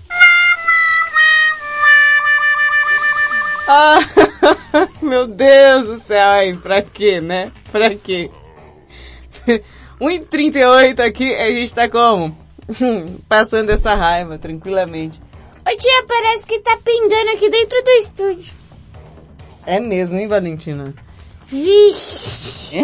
Ah, 3.67 3.99
meu 5.03 5.27
Deus 5.27 5.87
do 5.87 6.01
céu, 6.05 6.29
aí, 6.31 6.57
pra 6.57 6.83
quê, 6.83 7.21
né? 7.21 7.53
Pra 7.71 7.95
quê? 7.95 8.31
1h38 10.01 11.01
aqui, 11.01 11.35
a 11.35 11.51
gente 11.51 11.75
tá 11.75 11.89
como? 11.89 12.37
Passando 13.29 13.71
essa 13.71 13.95
raiva, 13.95 14.39
tranquilamente. 14.39 15.21
Ô 15.67 15.77
tia, 15.77 16.05
parece 16.07 16.47
que 16.47 16.59
tá 16.61 16.79
pingando 16.85 17.31
aqui 17.31 17.49
dentro 17.49 17.83
do 17.83 17.91
estúdio. 17.91 18.53
É 19.67 19.81
mesmo, 19.81 20.19
hein, 20.19 20.29
Valentina? 20.29 20.95
Vixe. 21.47 22.79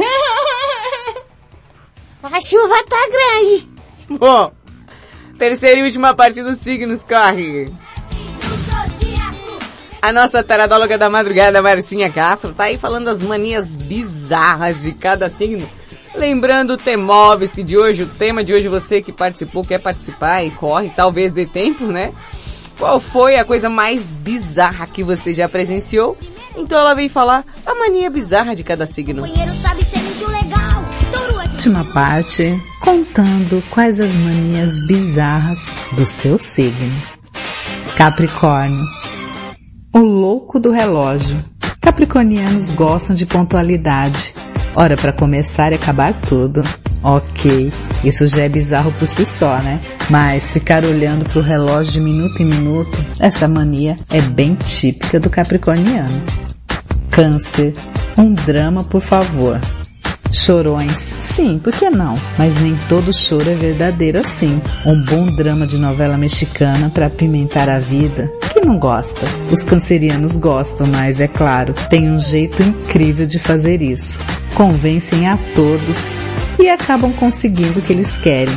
A 2.22 2.40
chuva 2.40 2.84
tá 2.84 3.08
grande. 3.08 3.68
Bom, 4.18 4.52
terceira 5.38 5.80
e 5.80 5.82
última 5.82 6.14
parte 6.14 6.42
dos 6.42 6.58
signos 6.60 7.04
corre. 7.04 7.70
A 10.02 10.12
nossa 10.12 10.42
taradóloga 10.42 10.96
da 10.96 11.10
madrugada, 11.10 11.60
Marcinha 11.60 12.10
Castro, 12.10 12.54
tá 12.54 12.64
aí 12.64 12.78
falando 12.78 13.04
das 13.04 13.20
manias 13.20 13.76
bizarras 13.76 14.80
de 14.80 14.92
cada 14.92 15.28
signo. 15.28 15.68
Lembrando 16.14 16.72
o 16.72 16.76
Temóveis, 16.76 17.52
que 17.52 17.62
de 17.62 17.76
hoje, 17.76 18.02
o 18.02 18.06
tema 18.06 18.42
de 18.42 18.52
hoje, 18.52 18.66
você 18.66 19.02
que 19.02 19.12
participou, 19.12 19.64
quer 19.64 19.78
participar 19.78 20.42
e 20.42 20.50
corre, 20.50 20.90
talvez 20.96 21.32
dê 21.32 21.44
tempo, 21.46 21.84
né? 21.84 22.12
Qual 22.78 22.98
foi 22.98 23.36
a 23.36 23.44
coisa 23.44 23.68
mais 23.68 24.10
bizarra 24.10 24.86
que 24.86 25.04
você 25.04 25.34
já 25.34 25.46
presenciou? 25.46 26.16
Então 26.56 26.80
ela 26.80 26.94
vem 26.94 27.08
falar 27.08 27.44
a 27.66 27.74
mania 27.74 28.08
bizarra 28.08 28.56
de 28.56 28.64
cada 28.64 28.86
signo. 28.86 29.20
Banheiro 29.20 29.52
sabe 29.52 29.84
ser 29.84 29.98
muito 29.98 30.26
legal. 30.30 30.84
Touro 31.12 31.38
aqui. 31.38 31.50
Última 31.56 31.84
parte, 31.84 32.58
contando 32.80 33.62
quais 33.70 34.00
as 34.00 34.14
manias 34.14 34.86
bizarras 34.86 35.60
do 35.92 36.06
seu 36.06 36.38
signo. 36.38 37.00
Capricórnio. 37.96 38.99
O 39.92 39.98
louco 39.98 40.60
do 40.60 40.70
relógio. 40.70 41.44
Capricornianos 41.80 42.70
gostam 42.70 43.16
de 43.16 43.26
pontualidade. 43.26 44.32
Hora 44.76 44.96
para 44.96 45.12
começar 45.12 45.72
e 45.72 45.74
acabar 45.74 46.14
tudo. 46.20 46.62
Ok, 47.02 47.72
isso 48.04 48.28
já 48.28 48.42
é 48.42 48.48
bizarro 48.48 48.92
por 48.92 49.08
si 49.08 49.26
só, 49.26 49.58
né? 49.58 49.80
Mas 50.08 50.52
ficar 50.52 50.84
olhando 50.84 51.28
pro 51.28 51.40
relógio 51.40 51.94
de 51.94 52.00
minuto 52.00 52.40
em 52.40 52.44
minuto, 52.44 53.04
essa 53.18 53.48
mania 53.48 53.96
é 54.08 54.20
bem 54.20 54.54
típica 54.54 55.18
do 55.18 55.28
capricorniano. 55.28 56.22
Câncer. 57.10 57.74
Um 58.16 58.32
drama, 58.32 58.84
por 58.84 59.00
favor. 59.00 59.58
Chorões. 60.32 60.96
Sim, 61.20 61.58
por 61.58 61.72
que 61.72 61.90
não? 61.90 62.14
Mas 62.38 62.60
nem 62.62 62.76
todo 62.88 63.12
choro 63.12 63.50
é 63.50 63.54
verdadeiro 63.54 64.18
assim. 64.18 64.60
Um 64.86 65.04
bom 65.04 65.26
drama 65.34 65.66
de 65.66 65.78
novela 65.78 66.16
mexicana 66.16 66.88
para 66.90 67.06
apimentar 67.06 67.68
a 67.68 67.78
vida. 67.78 68.30
Quem 68.52 68.64
não 68.64 68.78
gosta? 68.78 69.26
Os 69.50 69.62
cancerianos 69.62 70.36
gostam, 70.36 70.86
mas 70.86 71.20
é 71.20 71.28
claro, 71.28 71.74
tem 71.88 72.10
um 72.10 72.18
jeito 72.18 72.62
incrível 72.62 73.26
de 73.26 73.38
fazer 73.38 73.82
isso. 73.82 74.20
Convencem 74.54 75.26
a 75.26 75.36
todos 75.54 76.14
e 76.58 76.68
acabam 76.68 77.12
conseguindo 77.12 77.80
o 77.80 77.82
que 77.82 77.92
eles 77.92 78.16
querem 78.18 78.54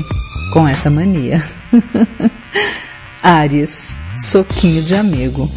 com 0.51 0.67
essa 0.67 0.89
mania. 0.89 1.41
Áries. 3.21 4.02
Soquinho 4.17 4.81
de 4.83 4.95
amigo. 4.95 5.49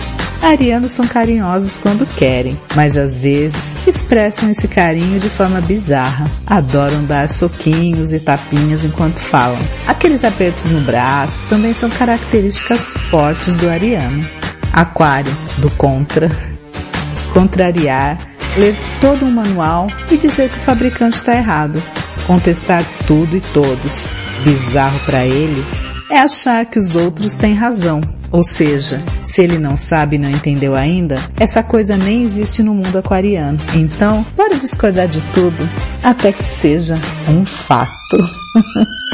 Arianos 0.43 0.93
são 0.93 1.07
carinhosos 1.07 1.77
quando 1.77 2.07
querem, 2.07 2.59
mas 2.75 2.97
às 2.97 3.19
vezes 3.19 3.63
expressam 3.87 4.51
esse 4.51 4.67
carinho 4.69 5.19
de 5.21 5.29
forma 5.29 5.61
bizarra. 5.61 6.31
Adoram 6.47 7.05
dar 7.05 7.29
soquinhos 7.29 8.13
e 8.13 8.21
tapinhas 8.21 8.85
enquanto 8.85 9.19
falam. 9.19 9.59
Aqueles 9.87 10.25
apertos 10.25 10.71
no 10.71 10.81
braço 10.83 11.47
também 11.49 11.73
são 11.73 11.91
características 11.91 12.93
fortes 13.11 13.57
do 13.57 13.69
ariano. 13.69 14.27
Aquário, 14.73 15.33
do 15.59 15.71
contra. 15.73 16.31
Contrariar, 17.33 18.19
ler 18.57 18.77
todo 19.01 19.27
um 19.27 19.31
manual 19.31 19.89
e 20.11 20.17
dizer 20.17 20.49
que 20.49 20.59
o 20.59 20.63
fabricante 20.63 21.17
está 21.17 21.35
errado. 21.35 21.83
Contestar 22.27 22.85
tudo 23.07 23.37
e 23.37 23.41
todos. 23.41 24.17
Bizarro 24.45 24.99
para 25.01 25.27
ele 25.27 25.65
é 26.11 26.19
achar 26.19 26.65
que 26.67 26.79
os 26.79 26.95
outros 26.95 27.37
têm 27.37 27.55
razão. 27.55 28.01
Ou 28.31 28.45
seja, 28.45 29.03
se 29.25 29.43
ele 29.43 29.59
não 29.59 29.77
sabe 29.77 30.17
e 30.17 30.19
não 30.19 30.31
entendeu 30.31 30.75
ainda, 30.75 31.17
essa 31.39 31.63
coisa 31.63 31.97
nem 31.97 32.25
existe 32.25 32.63
no 32.63 32.75
mundo 32.75 32.99
aquariano. 32.99 33.59
Então, 33.75 34.27
bora 34.37 34.57
discordar 34.57 35.09
de 35.09 35.21
tudo, 35.33 35.69
até 36.03 36.33
que 36.33 36.45
seja 36.45 36.95
um 37.29 37.45
fato. 37.45 37.91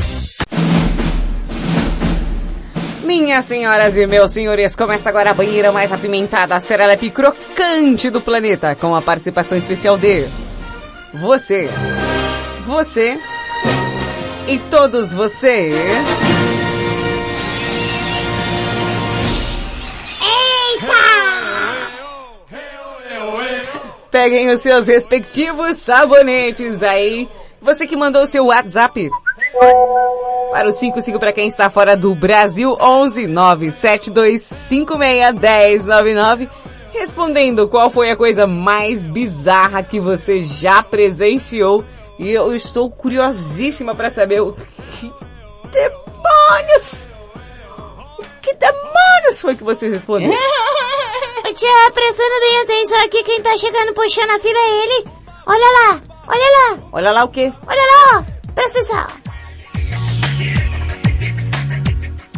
Minhas 3.04 3.44
senhoras 3.44 3.96
e 3.96 4.06
meus 4.06 4.32
senhores, 4.32 4.74
começa 4.74 5.10
agora 5.10 5.30
a 5.30 5.34
banheira 5.34 5.70
mais 5.70 5.92
apimentada, 5.92 6.54
a 6.54 6.60
serelepe 6.60 7.10
crocante 7.10 8.08
do 8.08 8.22
planeta, 8.22 8.74
com 8.74 8.94
a 8.94 9.02
participação 9.02 9.58
especial 9.58 9.98
de 9.98 10.26
você, 11.12 11.68
você 12.66 13.18
e 14.48 14.58
todos 14.58 15.12
você. 15.12 15.72
Peguem 24.12 24.54
os 24.54 24.62
seus 24.62 24.86
respectivos 24.86 25.78
sabonetes 25.78 26.82
aí. 26.82 27.26
Você 27.62 27.86
que 27.86 27.96
mandou 27.96 28.24
o 28.24 28.26
seu 28.26 28.44
WhatsApp 28.44 29.08
para 30.50 30.68
o 30.68 30.72
55 30.72 31.18
para 31.18 31.32
quem 31.32 31.48
está 31.48 31.70
fora 31.70 31.96
do 31.96 32.14
Brasil, 32.14 32.76
11 32.78 33.26
97256 33.26 35.34
1099. 35.34 36.46
Respondendo 36.90 37.66
qual 37.68 37.88
foi 37.88 38.10
a 38.10 38.16
coisa 38.16 38.46
mais 38.46 39.08
bizarra 39.08 39.82
que 39.82 39.98
você 39.98 40.42
já 40.42 40.82
presenciou. 40.82 41.82
E 42.18 42.30
eu 42.30 42.54
estou 42.54 42.90
curiosíssima 42.90 43.94
para 43.94 44.10
saber 44.10 44.42
o 44.42 44.52
que 44.52 45.10
demônios! 45.70 47.08
Que 48.42 48.54
demônios 48.54 49.40
foi 49.40 49.54
que 49.56 49.64
você 49.64 49.88
respondeu? 49.88 50.30
Ô 51.44 51.54
tia, 51.54 51.90
prestando 51.92 52.40
bem 52.40 52.60
atenção 52.62 52.98
aqui, 53.04 53.22
quem 53.24 53.42
tá 53.42 53.56
chegando 53.56 53.92
puxando 53.94 54.30
a 54.30 54.38
fila 54.38 54.58
é 54.58 54.82
ele. 54.84 55.08
Olha 55.46 55.58
lá, 55.90 56.02
olha 56.28 56.40
lá, 56.76 56.78
Olha 56.92 57.10
lá 57.12 57.24
o 57.24 57.28
quê? 57.28 57.52
olha 57.66 57.80
lá, 57.82 58.18
ó. 58.18 58.52
Presta 58.54 58.78
atenção. 58.80 59.06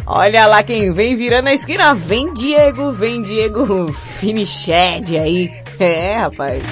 Olha 0.07 0.45
lá 0.45 0.63
quem 0.63 0.91
vem 0.93 1.15
virando 1.15 1.47
a 1.47 1.53
esquina. 1.53 1.93
Vem 1.95 2.31
Diego, 2.33 2.91
vem 2.91 3.21
Diego 3.23 3.91
Finiched 4.19 5.17
aí. 5.17 5.51
É, 5.79 6.17
rapaz. 6.17 6.63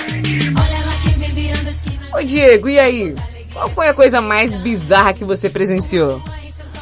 Oi 2.15 2.26
Diego, 2.26 2.69
e 2.69 2.80
aí? 2.80 3.15
Qual 3.51 3.69
foi 3.69 3.88
a 3.89 3.93
coisa 3.93 4.22
mais 4.22 4.55
bizarra 4.57 5.14
que 5.14 5.26
você 5.26 5.49
presenciou? 5.49 6.22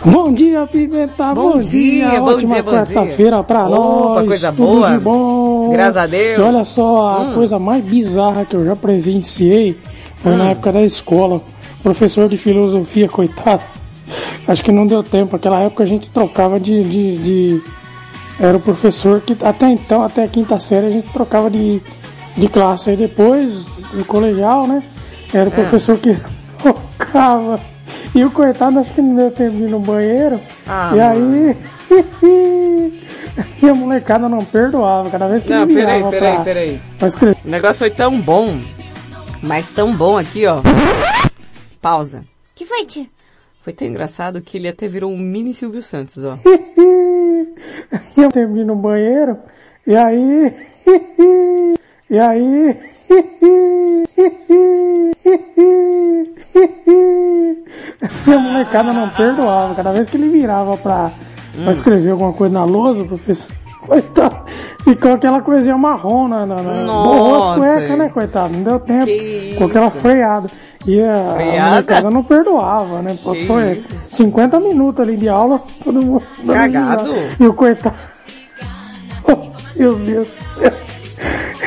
Bom 0.03 0.33
dia, 0.33 0.65
Pimenta. 0.65 1.33
Bom 1.35 1.59
dia, 1.59 2.19
bom 2.19 2.25
Ótima 2.31 2.53
dia, 2.55 2.63
bom 2.63 2.71
quarta-feira 2.71 3.35
dia. 3.37 3.43
pra 3.43 3.67
Opa, 3.67 4.15
nós. 4.15 4.27
coisa 4.27 4.51
Tudo 4.51 4.65
boa. 4.65 4.91
de 4.91 4.97
bom. 4.99 5.69
Graças 5.69 5.97
a 5.97 6.07
Deus. 6.07 6.39
E 6.39 6.41
olha 6.41 6.65
só, 6.65 7.07
a 7.09 7.19
Hum. 7.21 7.33
coisa 7.35 7.59
mais 7.59 7.83
bizarra 7.83 8.43
que 8.45 8.55
eu 8.55 8.65
já 8.65 8.75
presenciei 8.75 9.77
foi 10.23 10.35
na 10.35 10.45
Hum. 10.45 10.49
época 10.49 10.71
da 10.71 10.81
escola. 10.81 11.41
Professor 11.83 12.27
de 12.27 12.37
filosofia, 12.37 13.07
coitado. 13.07 13.61
Acho 14.47 14.63
que 14.63 14.71
não 14.71 14.87
deu 14.87 15.03
tempo. 15.03 15.33
Naquela 15.33 15.59
época 15.59 15.83
a 15.83 15.87
gente 15.87 16.09
trocava 16.09 16.59
de, 16.59 16.83
de, 16.83 17.17
de- 17.17 17.61
Era 18.39 18.57
o 18.57 18.59
professor 18.59 19.21
que 19.21 19.37
até 19.43 19.69
então, 19.69 20.03
até 20.03 20.23
a 20.23 20.27
quinta 20.27 20.57
série, 20.59 20.87
a 20.87 20.89
gente 20.89 21.09
trocava 21.11 21.47
de, 21.49 21.79
de 22.35 22.47
classe. 22.47 22.89
Aí 22.89 22.97
depois, 22.97 23.67
no 23.93 24.03
colegial, 24.03 24.65
né? 24.65 24.81
Era 25.31 25.47
o 25.47 25.53
É. 25.53 25.55
professor 25.55 25.95
que 25.99 26.17
trocava. 26.57 27.59
E 28.13 28.23
o 28.25 28.31
coitado 28.31 28.79
acho 28.79 28.93
que 28.93 29.01
não 29.01 29.15
deu 29.15 29.31
tempo 29.31 29.55
de 29.55 29.63
ir 29.63 29.69
no 29.69 29.79
banheiro. 29.79 30.39
Ah, 30.67 30.91
e 30.93 30.99
aí. 30.99 31.57
e 33.63 33.69
a 33.69 33.73
molecada 33.73 34.27
não 34.27 34.43
perdoava. 34.43 35.09
Cada 35.09 35.27
vez 35.27 35.41
que 35.41 35.49
Não, 35.49 35.63
ele 35.63 35.73
peraí, 35.73 36.03
peraí, 36.03 36.33
pra, 36.35 36.43
peraí. 36.43 36.81
pra 36.99 37.07
escrever. 37.07 37.37
O 37.45 37.49
negócio 37.49 37.79
foi 37.79 37.89
tão 37.89 38.19
bom, 38.19 38.59
mas 39.41 39.71
tão 39.71 39.95
bom 39.95 40.17
aqui, 40.17 40.45
ó. 40.45 40.57
Pausa. 41.81 42.25
que 42.53 42.65
foi, 42.65 42.85
tia? 42.85 43.07
Foi 43.63 43.71
tão 43.73 43.87
engraçado 43.87 44.41
que 44.41 44.57
ele 44.57 44.67
até 44.67 44.87
virou 44.87 45.11
um 45.11 45.17
mini 45.17 45.53
Silvio 45.53 45.81
Santos, 45.81 46.23
ó. 46.23 46.37
E 48.17 48.21
eu 48.21 48.57
ir 48.57 48.65
no 48.65 48.75
banheiro. 48.75 49.37
E 49.87 49.95
aí. 49.95 50.53
E 52.09 52.19
aí. 52.19 52.77
E 58.27 58.33
a 58.33 58.39
molecada 58.39 58.93
não 58.93 59.09
perdoava. 59.09 59.75
Cada 59.75 59.91
vez 59.91 60.07
que 60.07 60.17
ele 60.17 60.29
virava 60.29 60.77
pra, 60.77 61.11
pra 61.63 61.71
escrever 61.71 62.11
alguma 62.11 62.33
coisa 62.33 62.53
na 62.53 62.63
lousa, 62.63 63.03
professor. 63.03 63.53
Coitado, 63.81 64.37
ficou 64.83 65.11
aquela 65.13 65.41
coisinha 65.41 65.75
marrom 65.75 66.27
na, 66.27 66.45
na, 66.45 66.61
na 66.61 66.83
Nossa. 66.83 67.09
borrou 67.09 67.35
as 67.35 67.57
cuecas, 67.57 67.97
né, 67.97 68.09
coitado, 68.09 68.53
não 68.53 68.61
deu 68.61 68.79
tempo, 68.79 69.11
com 69.57 69.65
aquela 69.65 69.89
freada. 69.89 70.51
E 70.85 71.01
a, 71.01 71.63
a 71.65 71.69
molecada 71.69 72.11
não 72.11 72.23
perdoava, 72.23 73.01
né, 73.01 73.17
Que 73.17 73.51
é, 73.53 73.73
isso? 73.73 73.87
50 74.11 74.59
minutos 74.59 75.01
ali 75.01 75.17
de 75.17 75.27
aula, 75.27 75.59
todo 75.83 75.99
mundo 75.99 76.23
Cagado. 76.45 77.11
E 77.39 77.47
o 77.47 77.53
coitado, 77.55 77.95
meu 79.75 79.95
Deus 79.95 80.27
do 80.27 80.33
céu, 80.33 80.73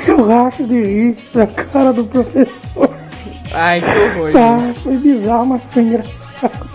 eu 0.06 0.26
racho 0.26 0.64
de 0.64 0.80
rir 0.82 1.16
da 1.32 1.46
cara 1.46 1.92
do 1.92 2.04
professor. 2.04 2.90
Ai, 3.52 3.80
que 3.80 4.20
horror. 4.20 4.32
Ah, 4.36 4.74
foi 4.82 4.96
bizarro, 4.96 5.46
mas 5.46 5.62
foi 5.70 5.82
engraçado. 5.82 6.68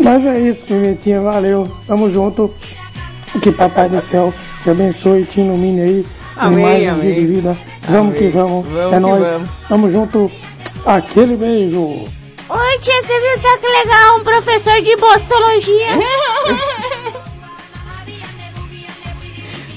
mas 0.00 0.26
é 0.26 0.40
isso, 0.40 0.62
Pimentinha, 0.66 1.20
valeu. 1.20 1.70
Tamo 1.86 2.10
junto. 2.10 2.52
Que 3.42 3.50
Papai 3.50 3.88
do 3.88 4.00
Céu 4.00 4.32
te 4.62 4.70
abençoe 4.70 5.22
e 5.22 5.24
te 5.24 5.40
ilumine 5.40 5.80
aí 5.80 6.06
Amém, 6.36 6.64
mais 6.64 6.84
um 6.84 6.90
amém. 6.90 7.00
dia 7.00 7.14
de 7.14 7.26
vida. 7.26 7.56
Vamos 7.88 8.16
Amém. 8.16 8.30
que 8.30 8.36
vamos. 8.36 8.66
Vamos 8.68 8.92
é 8.92 9.00
nóis. 9.00 9.32
vamos. 9.32 9.50
Tamo 9.68 9.88
junto. 9.88 10.30
Aquele 10.86 11.36
beijo. 11.36 11.80
Oi, 11.80 12.78
tia, 12.80 13.02
você 13.02 13.20
viu 13.20 13.38
só 13.38 13.56
que 13.56 13.66
legal? 13.66 14.18
Um 14.18 14.24
professor 14.24 14.80
de 14.82 14.96
bostologia. 14.96 15.98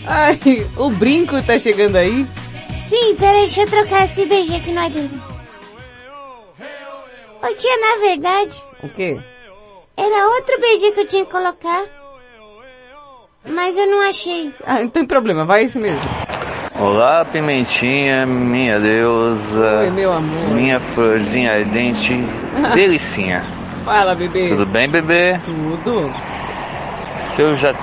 Ai, 0.07 0.39
o 0.77 0.89
brinco 0.89 1.41
tá 1.43 1.59
chegando 1.59 1.97
aí. 1.97 2.25
Sim, 2.81 3.15
peraí, 3.15 3.41
deixa 3.41 3.61
eu 3.61 3.69
trocar 3.69 4.05
esse 4.05 4.25
BG 4.25 4.61
que 4.61 4.71
não 4.71 4.83
é 4.83 4.89
dele. 4.89 5.21
Ô 7.43 7.53
tia, 7.53 7.77
na 7.77 8.01
verdade, 8.07 8.63
O 8.83 8.89
quê? 8.89 9.19
era 9.95 10.27
outro 10.29 10.59
BG 10.59 10.91
que 10.93 10.99
eu 11.01 11.07
tinha 11.07 11.25
que 11.25 11.31
colocar. 11.31 11.83
Mas 13.45 13.77
eu 13.77 13.85
não 13.87 14.01
achei. 14.07 14.53
Ah, 14.65 14.79
não 14.79 14.89
tem 14.89 15.05
problema, 15.05 15.45
vai 15.45 15.63
esse 15.63 15.77
mesmo. 15.79 16.01
Olá, 16.79 17.25
Pimentinha, 17.25 18.25
minha 18.25 18.79
deusa. 18.79 19.81
Oi, 19.81 19.91
meu 19.91 20.11
amor. 20.13 20.49
Minha 20.49 20.79
florzinha 20.79 21.53
ardente, 21.53 22.13
delicinha. 22.75 23.43
Fala, 23.83 24.13
bebê. 24.15 24.49
Tudo 24.49 24.65
bem, 24.65 24.89
bebê? 24.89 25.39
Tudo. 25.43 26.13
Se 27.35 27.41
eu 27.41 27.55
já 27.55 27.73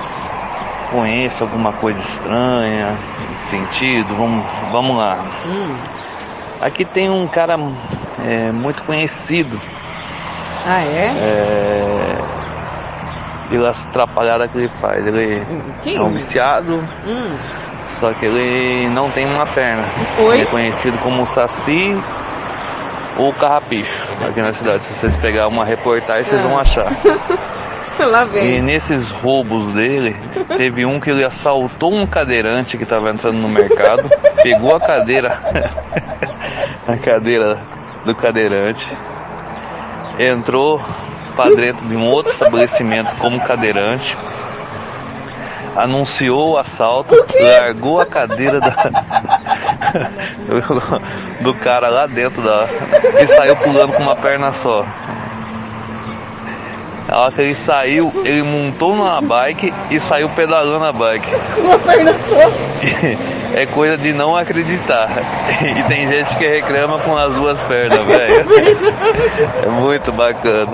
conheço 0.91 1.43
alguma 1.43 1.73
coisa 1.73 1.99
estranha, 1.99 2.97
nesse 3.29 3.47
sentido, 3.47 4.15
vamos, 4.15 4.43
vamos 4.71 4.97
lá. 4.97 5.17
Hum. 5.45 5.75
Aqui 6.61 6.85
tem 6.85 7.09
um 7.09 7.27
cara 7.27 7.55
é, 8.25 8.51
muito 8.51 8.83
conhecido. 8.83 9.59
Ah, 10.65 10.81
é? 10.81 11.05
É, 11.17 12.17
pelas 13.49 13.85
atrapalhadas 13.85 14.49
que 14.51 14.57
ele 14.57 14.69
faz. 14.81 15.05
Ele 15.05 15.45
Quem? 15.81 15.97
é 15.97 16.01
um 16.01 16.13
viciado, 16.13 16.77
Hum. 17.05 17.37
só 17.87 18.13
que 18.13 18.25
ele 18.25 18.89
não 18.89 19.11
tem 19.11 19.25
uma 19.27 19.45
perna. 19.45 19.83
Oi? 20.19 20.35
Ele 20.35 20.43
é 20.43 20.45
conhecido 20.45 20.97
como 20.99 21.25
Saci 21.27 21.95
ou 23.17 23.31
Carrapicho 23.33 24.09
aqui 24.27 24.41
na 24.41 24.53
cidade. 24.53 24.83
Se 24.83 24.93
vocês 24.95 25.15
pegar 25.17 25.47
uma 25.47 25.63
reportagem, 25.63 26.23
vocês 26.23 26.41
vão 26.41 26.57
Ah. 26.57 26.61
achar. 26.61 26.91
Lá 28.11 28.23
E 28.23 28.27
vem. 28.27 28.61
nesses 28.61 29.09
roubos 29.09 29.71
dele, 29.71 30.15
teve 30.57 30.85
um 30.85 30.99
que 30.99 31.09
ele 31.09 31.23
assaltou 31.23 31.93
um 31.93 32.05
cadeirante 32.05 32.77
que 32.77 32.83
estava 32.83 33.09
entrando 33.09 33.37
no 33.37 33.49
mercado, 33.49 34.09
pegou 34.43 34.75
a 34.75 34.79
cadeira, 34.79 35.41
a 36.87 36.97
cadeira 36.97 37.59
do 38.05 38.13
cadeirante, 38.15 38.85
entrou 40.19 40.81
para 41.35 41.55
dentro 41.55 41.85
de 41.87 41.95
um 41.95 42.07
outro 42.07 42.31
estabelecimento 42.31 43.15
como 43.15 43.39
cadeirante, 43.41 44.17
anunciou 45.75 46.51
o 46.51 46.57
assalto, 46.57 47.13
largou 47.37 47.99
a 47.99 48.05
cadeira 48.05 48.61
da, 48.61 48.73
do 51.41 51.53
cara 51.55 51.89
lá 51.89 52.07
dentro 52.07 52.41
da 52.41 52.65
e 53.19 53.27
saiu 53.27 53.55
pulando 53.57 53.93
com 53.93 54.03
uma 54.03 54.15
perna 54.15 54.53
só. 54.53 54.85
Na 57.07 57.19
hora 57.19 57.31
que 57.31 57.41
ele 57.41 57.55
saiu, 57.55 58.11
ele 58.25 58.41
montou 58.41 58.95
numa 58.95 59.21
bike 59.21 59.71
e 59.91 59.99
saiu 59.99 60.27
pedalando 60.29 60.85
a 60.85 60.91
bike. 60.91 61.27
Com 61.55 61.61
uma 61.61 61.79
perna 61.79 62.13
só. 62.13 63.55
É 63.55 63.65
coisa 63.67 63.97
de 63.97 64.11
não 64.11 64.35
acreditar. 64.35 65.09
E 65.61 65.83
tem 65.83 66.07
gente 66.07 66.35
que 66.35 66.47
reclama 66.47 66.99
com 66.99 67.15
as 67.15 67.33
duas 67.35 67.61
pernas, 67.61 68.01
velho. 68.05 68.45
É 69.63 69.69
muito 69.69 70.11
bacana. 70.11 70.71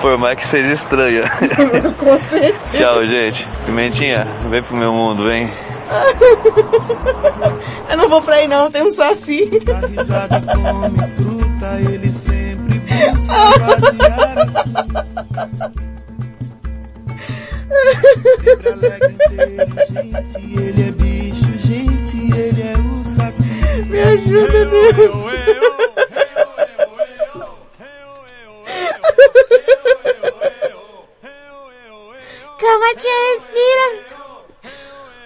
Por 0.00 0.18
mais 0.18 0.36
que 0.36 0.46
seja 0.46 0.72
estranha. 0.72 1.22
Com 1.98 2.20
certeza. 2.20 2.58
Tchau, 2.72 3.06
gente. 3.06 3.46
Pimentinha, 3.64 4.26
vem 4.48 4.62
pro 4.62 4.76
meu 4.76 4.92
mundo, 4.92 5.24
vem. 5.24 5.50
Eu 7.90 7.96
não 7.96 8.08
vou 8.08 8.22
pra 8.22 8.36
aí 8.36 8.48
não, 8.48 8.70
tem 8.70 8.82
um 8.82 8.90
saci. 8.90 9.48
fruta, 11.16 11.80
ele 11.80 12.12
sempre 12.12 12.41
busca 12.41 12.41
vadiar 12.41 12.41
assim. 12.41 12.41
Sempre 18.42 18.68
alegre, 18.68 19.16
inteligente, 19.62 20.36
ele 20.60 20.82
é 20.82 20.90
bicho, 20.92 21.58
gente, 21.58 22.16
ele 22.36 22.62
é 22.62 22.74
o 22.76 23.04
saci. 23.04 23.42
Me 23.88 24.00
ajuda, 24.00 24.64
Deus. 24.66 25.12
Calma, 32.58 32.94
tia, 32.96 33.18
respira. 33.34 34.11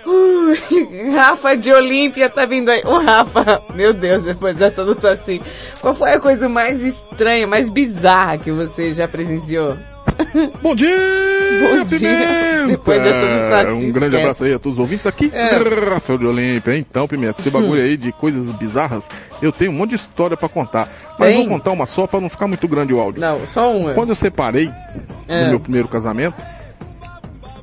Ui, 0.06 1.10
Rafa 1.14 1.56
de 1.56 1.72
Olímpia 1.72 2.28
tá 2.30 2.46
vindo 2.46 2.68
aí. 2.70 2.80
O 2.84 2.98
Rafa, 2.98 3.62
meu 3.74 3.92
Deus, 3.92 4.22
depois 4.24 4.56
dessa 4.56 4.84
do 4.84 4.94
Saci. 4.98 5.42
Qual 5.80 5.92
foi 5.92 6.12
a 6.12 6.20
coisa 6.20 6.48
mais 6.48 6.80
estranha, 6.82 7.46
mais 7.46 7.68
bizarra 7.68 8.38
que 8.38 8.52
você 8.52 8.92
já 8.92 9.08
presenciou? 9.08 9.76
Bom 10.62 10.74
dia! 10.76 10.96
Bom 11.60 11.82
dia! 11.82 11.98
Pimenta! 11.98 12.66
Depois 12.68 13.02
dessa 13.02 13.26
do 13.26 13.38
Saci. 13.50 13.72
Um 13.72 13.78
grande 13.92 13.96
esquece. 14.06 14.16
abraço 14.16 14.44
aí 14.44 14.54
a 14.54 14.58
todos 14.58 14.76
os 14.76 14.80
ouvintes 14.80 15.06
aqui. 15.06 15.30
É. 15.34 15.48
Rafael 15.90 16.18
de 16.18 16.26
Olímpia. 16.26 16.76
Então, 16.76 17.08
Pimenta, 17.08 17.40
esse 17.40 17.50
bagulho 17.50 17.82
aí 17.82 17.96
de 17.96 18.12
coisas 18.12 18.48
bizarras, 18.50 19.08
eu 19.42 19.50
tenho 19.50 19.72
um 19.72 19.74
monte 19.74 19.90
de 19.90 19.96
história 19.96 20.36
pra 20.36 20.48
contar. 20.48 20.88
Mas 21.18 21.30
Tem? 21.30 21.38
vou 21.38 21.48
contar 21.48 21.72
uma 21.72 21.86
só 21.86 22.06
pra 22.06 22.20
não 22.20 22.28
ficar 22.28 22.46
muito 22.46 22.66
grande 22.68 22.94
o 22.94 23.00
áudio. 23.00 23.20
Não, 23.20 23.44
só 23.46 23.74
uma. 23.76 23.94
Quando 23.94 24.10
eu 24.10 24.14
separei 24.14 24.70
É. 25.26 25.44
no 25.44 25.50
meu 25.50 25.60
primeiro 25.60 25.88
casamento, 25.88 26.36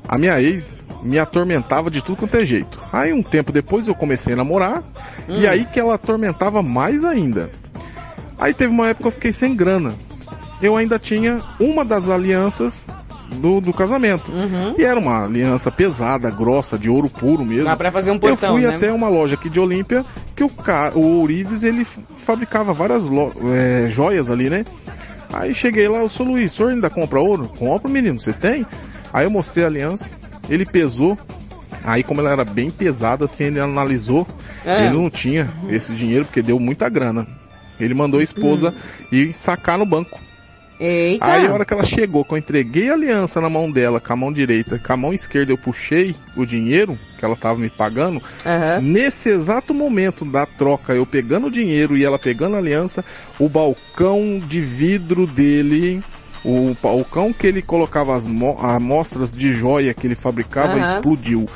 a 0.06 0.18
minha 0.18 0.40
ex 0.40 0.76
me 1.04 1.18
atormentava 1.18 1.90
de 1.90 2.02
tudo 2.02 2.16
quanto 2.16 2.36
é 2.36 2.44
jeito. 2.44 2.80
Aí 2.92 3.12
um 3.12 3.22
tempo 3.22 3.52
depois 3.52 3.86
eu 3.86 3.94
comecei 3.94 4.32
a 4.32 4.36
namorar, 4.36 4.82
Hum. 5.28 5.40
e 5.40 5.46
aí 5.46 5.64
que 5.66 5.78
ela 5.78 5.94
atormentava 5.94 6.62
mais 6.62 7.04
ainda. 7.04 7.50
Aí 8.38 8.52
teve 8.52 8.72
uma 8.72 8.88
época 8.88 9.02
que 9.02 9.08
eu 9.08 9.12
fiquei 9.12 9.32
sem 9.32 9.54
grana. 9.54 9.94
Eu 10.60 10.76
ainda 10.76 10.98
tinha 10.98 11.40
uma 11.60 11.84
das 11.84 12.08
alianças 12.08 12.84
do, 13.30 13.60
do 13.60 13.72
casamento. 13.72 14.30
Uhum. 14.32 14.74
E 14.78 14.84
era 14.84 14.98
uma 14.98 15.24
aliança 15.24 15.70
pesada, 15.70 16.30
grossa, 16.30 16.78
de 16.78 16.88
ouro 16.88 17.08
puro 17.08 17.44
mesmo. 17.44 17.64
Dá 17.64 17.76
pra 17.76 17.90
fazer 17.92 18.10
um 18.10 18.18
portão, 18.18 18.56
Eu 18.56 18.62
fui 18.62 18.70
né? 18.70 18.76
até 18.76 18.92
uma 18.92 19.08
loja 19.08 19.34
aqui 19.34 19.48
de 19.48 19.60
Olímpia, 19.60 20.04
que 20.34 20.42
o, 20.44 20.48
ca... 20.48 20.92
o 20.94 21.00
Ourives, 21.20 21.62
ele 21.64 21.84
fabricava 22.16 22.72
várias 22.72 23.04
lo... 23.04 23.32
é, 23.54 23.88
joias 23.88 24.30
ali, 24.30 24.48
né? 24.48 24.64
Aí 25.32 25.52
cheguei 25.52 25.88
lá, 25.88 25.98
eu 25.98 26.08
sou 26.08 26.26
Luiz, 26.26 26.52
o 26.52 26.56
senhor 26.56 26.70
ainda 26.72 26.88
compra 26.88 27.20
ouro? 27.20 27.50
Compra, 27.58 27.90
menino, 27.90 28.18
você 28.20 28.32
tem? 28.32 28.64
Aí 29.12 29.24
eu 29.26 29.30
mostrei 29.30 29.64
a 29.64 29.68
aliança, 29.68 30.12
ele 30.48 30.64
pesou, 30.64 31.18
aí 31.84 32.02
como 32.02 32.20
ela 32.20 32.32
era 32.32 32.44
bem 32.44 32.70
pesada, 32.70 33.24
assim, 33.24 33.44
ele 33.44 33.60
analisou, 33.60 34.26
É. 34.64 34.84
ele 34.86 34.94
não 34.94 35.10
tinha 35.10 35.50
esse 35.68 35.94
dinheiro 35.94 36.24
porque 36.24 36.42
deu 36.42 36.58
muita 36.58 36.88
grana. 36.88 37.26
Ele 37.78 37.94
mandou 37.94 38.20
a 38.20 38.22
esposa 38.22 38.72
ir 39.10 39.32
sacar 39.32 39.76
no 39.78 39.84
banco. 39.86 40.20
Eita. 40.78 41.24
Aí 41.24 41.46
a 41.46 41.52
hora 41.52 41.64
que 41.64 41.72
ela 41.72 41.84
chegou, 41.84 42.24
que 42.24 42.34
eu 42.34 42.38
entreguei 42.38 42.90
a 42.90 42.94
aliança 42.94 43.40
na 43.40 43.48
mão 43.48 43.70
dela, 43.70 44.00
com 44.00 44.12
a 44.12 44.16
mão 44.16 44.32
direita, 44.32 44.76
com 44.78 44.92
a 44.92 44.96
mão 44.96 45.12
esquerda 45.12 45.52
eu 45.52 45.58
puxei 45.58 46.16
o 46.36 46.44
dinheiro 46.44 46.98
que 47.16 47.24
ela 47.24 47.36
tava 47.36 47.58
me 47.60 47.70
pagando. 47.70 48.20
Nesse 48.82 49.28
exato 49.28 49.72
momento 49.72 50.24
da 50.24 50.44
troca, 50.46 50.92
eu 50.92 51.06
pegando 51.06 51.46
o 51.46 51.50
dinheiro 51.50 51.96
e 51.96 52.04
ela 52.04 52.18
pegando 52.18 52.56
a 52.56 52.58
aliança, 52.58 53.04
o 53.38 53.48
balcão 53.48 54.40
de 54.44 54.60
vidro 54.60 55.26
dele, 55.28 56.02
o 56.44 56.76
balcão 56.82 57.32
que 57.32 57.46
ele 57.46 57.62
colocava 57.62 58.14
as 58.14 58.26
mo- 58.26 58.58
amostras 58.60 59.32
de 59.34 59.52
joia 59.52 59.94
que 59.94 60.06
ele 60.06 60.14
fabricava 60.14 60.74
Aham. 60.74 60.82
explodiu. 60.96 61.48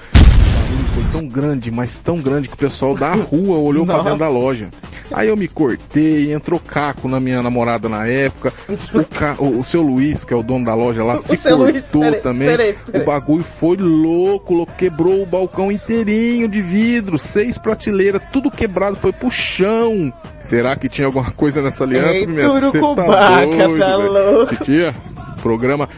Foi 0.95 1.05
tão 1.13 1.27
grande, 1.27 1.71
mas 1.71 1.99
tão 1.99 2.21
grande 2.21 2.49
que 2.49 2.55
o 2.55 2.59
pessoal 2.59 2.95
da 2.95 3.13
rua 3.15 3.59
olhou 3.59 3.85
pra 3.87 3.97
Nossa. 3.97 4.05
dentro 4.11 4.21
da 4.21 4.29
loja. 4.29 4.69
Aí 5.11 5.29
eu 5.29 5.37
me 5.37 5.49
cortei, 5.49 6.33
entrou 6.35 6.61
caco 6.61 7.09
na 7.09 7.19
minha 7.19 7.43
namorada 7.43 7.89
na 7.89 8.07
época. 8.07 8.53
O, 8.93 9.05
ca... 9.05 9.37
o, 9.39 9.59
o 9.61 9.65
seu 9.65 9.81
Luiz, 9.81 10.25
que 10.25 10.35
é 10.35 10.37
o 10.37 10.43
dono 10.43 10.67
da 10.67 10.75
loja 10.75 11.03
lá, 11.03 11.17
O 11.19 11.21
se 11.21 11.37
cortou 11.37 11.59
Luiz, 11.59 11.83
peraí, 11.89 12.21
também. 12.21 12.49
peraí, 12.49 12.73
peraí. 12.75 13.03
O 13.03 13.07
bagulho 13.07 13.45
foi 13.45 13.77
louco, 13.79 14.53
louco, 14.53 14.73
quebrou 14.77 15.23
o 15.23 15.27
balcão 15.27 15.73
inteirinho 15.73 16.47
de 16.47 16.61
vidro, 16.61 17.17
seis 17.17 17.57
prateleiras, 17.57 18.21
tudo 18.33 18.51
quebrado, 18.51 18.97
foi 18.97 19.13
pro 19.13 19.31
chão. 19.31 20.13
Será 20.41 20.77
que 20.77 20.89
tinha 20.89 21.07
alguma 21.07 21.31
coisa 21.31 21.63
nessa 21.63 21.85
aliança? 21.85 22.13
Ei, 22.13 22.27
Turucubaca, 22.27 23.57
tá 23.57 23.97
velho. 23.97 24.13
louco. 24.13 24.57
Titia, 24.57 24.95
programa 25.41 25.89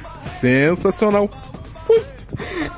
sensacional. 0.41 1.29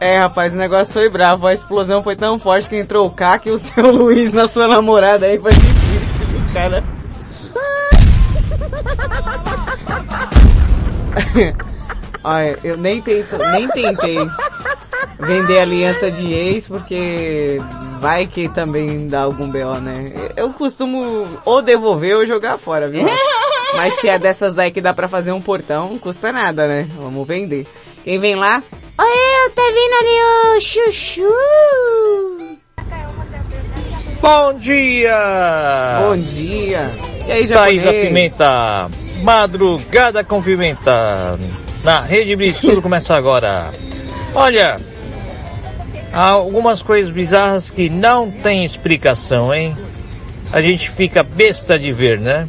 É, 0.03 0.19
rapaz, 0.19 0.53
o 0.53 0.57
negócio 0.57 0.95
foi 0.95 1.09
bravo. 1.09 1.47
A 1.47 1.55
explosão 1.55 2.03
foi 2.03 2.16
tão 2.16 2.37
forte 2.37 2.69
que 2.69 2.74
entrou 2.74 3.07
o 3.07 3.11
Caco 3.11 3.49
e 3.49 3.53
o 3.53 3.59
seu 3.59 3.87
Luiz 3.95 4.33
na 4.33 4.49
sua 4.49 4.66
namorada 4.66 5.27
aí 5.27 5.39
foi 5.39 5.53
difícil, 5.53 6.27
cara. 6.53 6.83
Olha, 12.24 12.59
eu 12.65 12.77
nem, 12.77 13.01
tento, 13.01 13.39
nem 13.53 13.69
tentei 13.69 14.19
vender 15.20 15.61
aliança 15.61 16.11
de 16.11 16.33
ex 16.33 16.66
porque 16.66 17.61
vai 18.01 18.27
que 18.27 18.49
também 18.49 19.07
dá 19.07 19.23
algum 19.23 19.49
BO, 19.49 19.81
né? 19.81 20.12
Eu 20.37 20.53
costumo 20.53 21.29
ou 21.45 21.62
devolver 21.62 22.16
ou 22.16 22.27
jogar 22.27 22.59
fora, 22.59 22.89
viu? 22.89 23.07
Mas 23.77 24.01
se 24.01 24.09
é 24.09 24.19
dessas 24.19 24.53
daí 24.53 24.73
que 24.73 24.81
dá 24.81 24.93
pra 24.93 25.07
fazer 25.07 25.31
um 25.31 25.41
portão, 25.41 25.97
custa 25.99 26.33
nada, 26.33 26.66
né? 26.66 26.89
Vamos 26.97 27.24
vender. 27.24 27.69
Quem 28.03 28.19
vem 28.19 28.35
lá? 28.35 28.61
Oi, 28.98 29.51
tá 29.55 29.62
vindo 29.62 29.94
ali 30.01 30.56
o 30.56 30.60
Chuchu. 30.60 31.23
Bom 34.20 34.55
dia! 34.59 35.98
Bom 36.01 36.16
dia! 36.19 36.90
E 37.27 37.32
aí, 37.32 37.48
Thaís 37.48 37.82
da? 37.82 37.90
Pimenta, 37.90 38.90
madrugada 39.23 40.23
com 40.23 40.43
pimenta. 40.43 41.39
Na 41.82 42.01
Rede 42.01 42.36
Blitz, 42.36 42.60
tudo 42.60 42.81
começa 42.82 43.14
agora. 43.14 43.70
Olha, 44.35 44.77
há 46.12 46.28
algumas 46.28 46.82
coisas 46.82 47.10
bizarras 47.10 47.70
que 47.70 47.89
não 47.89 48.31
tem 48.31 48.64
explicação, 48.64 49.55
hein? 49.55 49.77
A 50.52 50.60
gente 50.60 50.90
fica 50.90 51.23
besta 51.23 51.78
de 51.78 51.93
ver, 51.93 52.20
né? 52.20 52.47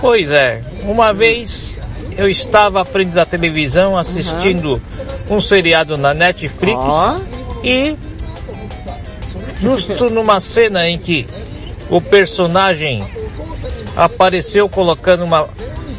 Pois 0.00 0.30
é, 0.30 0.62
uma 0.84 1.12
vez 1.12 1.78
eu 2.16 2.28
estava 2.28 2.82
à 2.82 2.84
frente 2.84 3.10
da 3.10 3.24
televisão 3.24 3.96
assistindo 3.96 4.80
um 5.30 5.40
seriado 5.40 5.96
na 5.96 6.12
Netflix 6.12 6.84
e 7.62 7.96
justo 9.60 10.10
numa 10.10 10.40
cena 10.40 10.88
em 10.88 10.98
que 10.98 11.26
o 11.88 12.00
personagem 12.00 13.04
apareceu 13.96 14.68
colocando 14.68 15.24
uma 15.24 15.48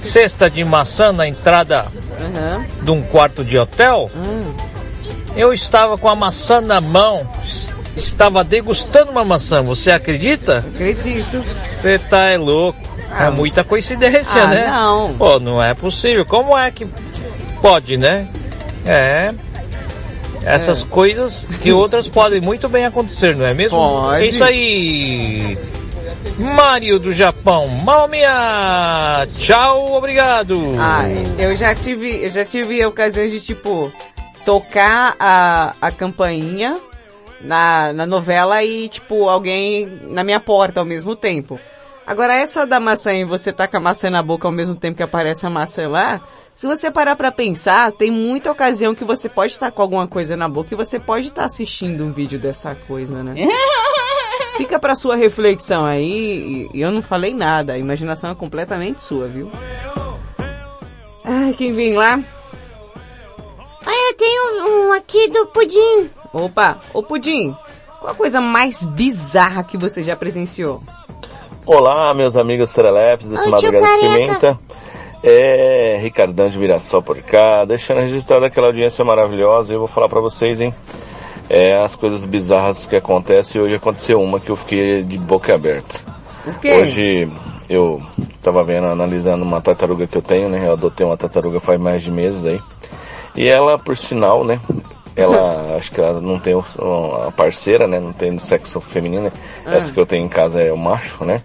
cesta 0.03 0.49
de 0.49 0.64
maçã 0.64 1.11
na 1.11 1.27
entrada 1.27 1.85
de 2.81 2.91
um 2.91 3.02
quarto 3.02 3.44
de 3.44 3.57
hotel, 3.57 4.10
eu 5.35 5.53
estava 5.53 5.98
com 5.98 6.10
a 6.10 6.15
maçã 6.15 6.61
na 6.61 6.81
mão, 6.81 7.27
estava 7.95 8.44
degustando 8.44 9.11
uma 9.11 9.23
maçã, 9.23 9.61
você 9.61 9.91
acredita? 9.91 10.57
Acredito. 10.57 11.44
Você 11.81 11.99
tá 11.99 12.26
é 12.30 12.38
louco. 12.38 12.93
Ah. 13.15 13.26
É 13.26 13.30
muita 13.30 13.64
coincidência, 13.64 14.41
Ah, 14.41 14.48
né? 14.48 14.68
não. 14.68 15.14
Pô, 15.15 15.40
não 15.40 15.64
é 15.64 15.73
possível. 15.73 16.26
Como 16.26 16.57
é 16.57 16.69
que 16.72 16.88
pode, 17.61 17.98
né? 17.98 18.27
É. 18.85 19.34
Essas 20.44 20.81
É. 20.81 20.85
coisas 20.85 21.45
que 21.61 21.72
outras 21.72 22.07
podem 22.10 22.41
muito 22.41 22.68
bem 22.68 22.85
acontecer, 22.85 23.35
não 23.35 23.45
é 23.45 23.53
mesmo? 23.53 23.77
Pode. 23.77 24.23
É 24.23 24.26
isso 24.26 24.44
aí. 24.44 25.57
Mario 26.38 26.99
do 26.99 27.11
Japão. 27.14 27.68
Malmia. 27.68 29.27
Tchau, 29.38 29.94
obrigado. 29.94 30.72
Ah, 30.80 31.03
eu 31.38 31.56
já 31.56 31.76
tive, 31.76 32.23
eu 32.26 32.30
já 32.30 32.44
tive 32.44 32.84
ocasiões 32.85 33.31
de 33.31 33.40
tipo 33.40 33.91
tocar 34.45 35.15
a, 35.19 35.73
a 35.81 35.91
campainha 35.91 36.77
na, 37.41 37.94
na 37.94 38.06
novela 38.06 38.61
e 38.64 38.88
tipo 38.90 39.30
alguém 39.30 39.99
na 40.10 40.23
minha 40.23 40.40
porta 40.40 40.80
ao 40.80 40.85
mesmo 40.85 41.15
tempo. 41.15 41.60
Agora 42.06 42.36
essa 42.36 42.66
da 42.66 42.80
maçã 42.80 43.14
e 43.14 43.24
você 43.24 43.54
tá 43.54 43.68
com 43.68 43.78
a 43.78 43.80
maçã 43.80 44.10
na 44.10 44.22
boca 44.22 44.48
ao 44.48 44.52
mesmo 44.52 44.76
tempo 44.76 44.98
que 44.98 45.04
aparece 45.04 45.48
a 45.48 45.50
maçã 45.50 45.88
lá, 45.88 46.22
se 46.54 46.68
você 46.68 46.92
parar 46.92 47.16
pra 47.16 47.32
pensar, 47.32 47.92
tem 47.94 48.12
muita 48.12 48.52
ocasião 48.52 48.94
que 48.94 49.06
você 49.06 49.30
pode 49.30 49.54
estar 49.54 49.72
com 49.72 49.82
alguma 49.82 50.08
coisa 50.08 50.36
na 50.36 50.50
boca 50.50 50.74
e 50.74 50.78
você 50.78 51.00
pode 51.00 51.30
estar 51.30 51.46
assistindo 51.46 52.04
um 52.04 52.12
vídeo 52.12 52.38
dessa 52.38 52.76
coisa, 52.76 53.24
né? 53.24 53.34
Fica 54.58 54.78
pra 54.78 54.96
sua 54.96 55.16
reflexão 55.16 55.86
aí, 55.86 56.70
e 56.74 56.82
eu 56.82 56.92
não 56.92 57.02
falei 57.02 57.34
nada, 57.34 57.74
a 57.74 57.78
imaginação 57.78 58.30
é 58.30 58.36
completamente 58.36 59.02
sua, 59.02 59.28
viu? 59.28 59.50
Ai, 61.24 61.54
quem 61.54 61.72
vem 61.72 61.94
lá? 61.94 62.20
Ai, 63.86 64.10
eu 64.10 64.14
tenho 64.16 64.68
um 64.68 64.92
aqui 64.92 65.30
do 65.30 65.48
pudim. 65.48 66.10
Opa, 66.34 66.80
ô 66.94 67.02
Pudim, 67.02 67.56
qual 68.00 68.12
a 68.12 68.16
coisa 68.16 68.42
mais 68.42 68.86
bizarra 68.86 69.64
que 69.64 69.78
você 69.78 70.04
já 70.04 70.16
presenciou? 70.16 70.84
Olá, 71.65 72.14
meus 72.14 72.35
amigos 72.35 72.72
Serelepes 72.72 73.26
desse 73.26 73.45
Oi, 73.45 73.52
Madrugada 73.52 73.85
de 73.85 73.99
Pimenta. 73.99 74.60
É, 75.23 75.98
Ricardão 76.02 76.49
de 76.49 76.57
Mirassol 76.57 77.02
por 77.02 77.18
cá, 77.22 77.64
deixando 77.64 78.02
registrada 78.02 78.48
aquela 78.48 78.68
audiência 78.68 79.06
maravilhosa, 79.06 79.73
eu 79.73 79.80
vou 79.80 79.88
falar 79.88 80.10
pra 80.10 80.19
vocês, 80.19 80.60
hein? 80.60 80.76
É, 81.49 81.77
as 81.77 81.95
coisas 81.95 82.26
bizarras 82.26 82.85
que 82.85 82.98
acontecem, 82.98 83.61
hoje 83.61 83.76
aconteceu 83.76 84.22
uma 84.22 84.41
que 84.41 84.49
eu 84.49 84.57
fiquei 84.57 85.03
de 85.03 85.18
boca 85.18 85.56
aberta. 85.56 85.99
Hoje 86.81 87.31
eu 87.69 88.02
tava 88.41 88.61
vendo, 88.65 88.88
analisando 88.88 89.45
uma 89.45 89.61
tartaruga 89.61 90.06
que 90.06 90.18
eu 90.18 90.22
tenho, 90.22 90.49
né? 90.49 90.68
Eu 90.68 90.73
adotei 90.73 91.06
uma 91.06 91.15
tartaruga 91.15 91.61
faz 91.61 91.80
mais 91.80 92.03
de 92.03 92.11
meses 92.11 92.45
aí. 92.45 92.60
E 93.38 93.48
ela, 93.48 93.80
por 93.80 93.95
sinal, 93.95 94.44
né? 94.44 94.60
Ela, 95.15 95.76
acho 95.77 95.91
que 95.91 96.02
ela 96.02 96.19
não 96.19 96.40
tem 96.40 96.53
a 96.53 97.31
parceira, 97.31 97.88
né? 97.88 97.99
Não 97.99 98.14
tem 98.14 98.35
do 98.35 98.41
sexo 98.41 98.81
feminino, 98.81 99.23
né? 99.23 99.31
Ah. 99.65 99.76
Essa 99.76 99.94
que 99.94 99.99
eu 99.99 100.06
tenho 100.06 100.26
em 100.26 100.30
casa 100.30 100.61
é 100.61 100.72
o 100.72 100.77
macho, 100.77 101.23
né? 101.23 101.41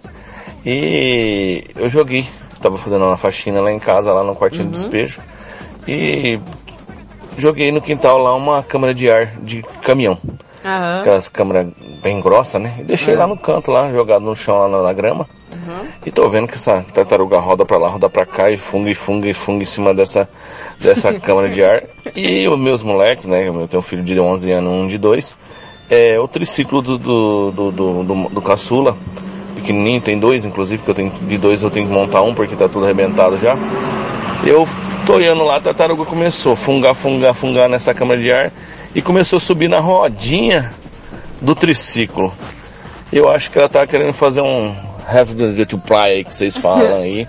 E 0.65 1.65
eu 1.75 1.87
joguei, 1.87 2.25
tava 2.61 2.77
fazendo 2.77 3.05
uma 3.05 3.17
faxina 3.17 3.61
lá 3.61 3.71
em 3.71 3.79
casa, 3.79 4.11
lá 4.11 4.23
no 4.23 4.35
quartinho 4.35 4.65
de 4.65 4.71
despejo. 4.71 5.21
E 5.87 6.39
joguei 7.37 7.71
no 7.71 7.81
quintal 7.81 8.17
lá 8.17 8.35
uma 8.35 8.61
câmera 8.61 8.93
de 8.93 9.09
ar 9.09 9.27
de 9.37 9.61
caminhão. 9.81 10.17
Aham. 10.63 11.01
Aquelas 11.01 11.29
câmeras 11.29 11.67
bem 12.01 12.19
grossas, 12.21 12.61
né? 12.61 12.75
E 12.79 12.83
deixei 12.83 13.15
Ah. 13.15 13.19
lá 13.19 13.27
no 13.27 13.37
canto, 13.37 13.71
lá, 13.71 13.91
jogado 13.91 14.23
no 14.23 14.35
chão, 14.35 14.57
lá 14.57 14.67
na, 14.67 14.81
na 14.83 14.93
grama. 14.93 15.25
Uhum. 15.51 15.87
E 16.05 16.11
tô 16.11 16.27
vendo 16.29 16.47
que 16.47 16.55
essa 16.55 16.83
tartaruga 16.93 17.39
roda 17.39 17.65
pra 17.65 17.77
lá, 17.77 17.87
roda 17.89 18.09
pra 18.09 18.25
cá 18.25 18.51
e 18.51 18.57
funga 18.57 18.89
e 18.89 18.93
funga 18.95 19.27
e 19.27 19.33
funga 19.33 19.63
em 19.63 19.65
cima 19.65 19.93
dessa, 19.93 20.29
dessa 20.79 21.13
câmara 21.19 21.49
de 21.49 21.63
ar. 21.63 21.83
E 22.15 22.47
os 22.47 22.59
meus 22.59 22.83
moleques, 22.83 23.25
né? 23.27 23.47
Eu 23.47 23.67
tenho 23.67 23.79
um 23.79 23.83
filho 23.83 24.03
de 24.03 24.19
11 24.19 24.51
anos, 24.51 24.71
um 24.71 24.87
de 24.87 24.97
2. 24.97 25.35
É 25.89 26.19
o 26.19 26.27
triciclo 26.27 26.81
do, 26.81 26.97
do, 26.97 27.51
do, 27.51 27.71
do, 27.71 28.03
do, 28.03 28.29
do 28.29 28.41
caçula, 28.41 28.95
pequenininho, 29.55 29.99
tem 30.01 30.19
dois, 30.19 30.45
inclusive, 30.45 30.83
que 30.83 30.89
eu 30.89 30.93
tenho 30.95 31.09
de 31.09 31.37
dois 31.37 31.63
eu 31.63 31.71
tenho 31.71 31.87
que 31.87 31.91
montar 31.93 32.21
um 32.21 32.33
porque 32.35 32.55
tá 32.55 32.69
tudo 32.69 32.85
arrebentado 32.85 33.37
já. 33.37 33.55
Eu 34.45 34.67
tô 35.05 35.13
olhando 35.15 35.43
lá, 35.43 35.57
a 35.57 35.61
tartaruga 35.61 36.05
começou 36.05 36.53
a 36.53 36.55
fungar, 36.55 36.93
fungar, 36.93 37.33
fungar 37.33 37.69
nessa 37.69 37.93
câmara 37.93 38.19
de 38.19 38.31
ar 38.31 38.51
e 38.95 39.01
começou 39.01 39.37
a 39.37 39.39
subir 39.39 39.67
na 39.67 39.79
rodinha 39.79 40.73
do 41.41 41.53
triciclo. 41.55 42.33
Eu 43.11 43.29
acho 43.29 43.51
que 43.51 43.57
ela 43.57 43.67
tá 43.67 43.85
querendo 43.85 44.13
fazer 44.13 44.41
um 44.41 44.75
have 45.09 45.33
the 45.33 45.65
to 45.65 45.79
play 45.79 46.17
aí 46.17 46.23
que 46.23 46.35
vocês 46.35 46.55
falam 46.55 47.01
aí 47.01 47.27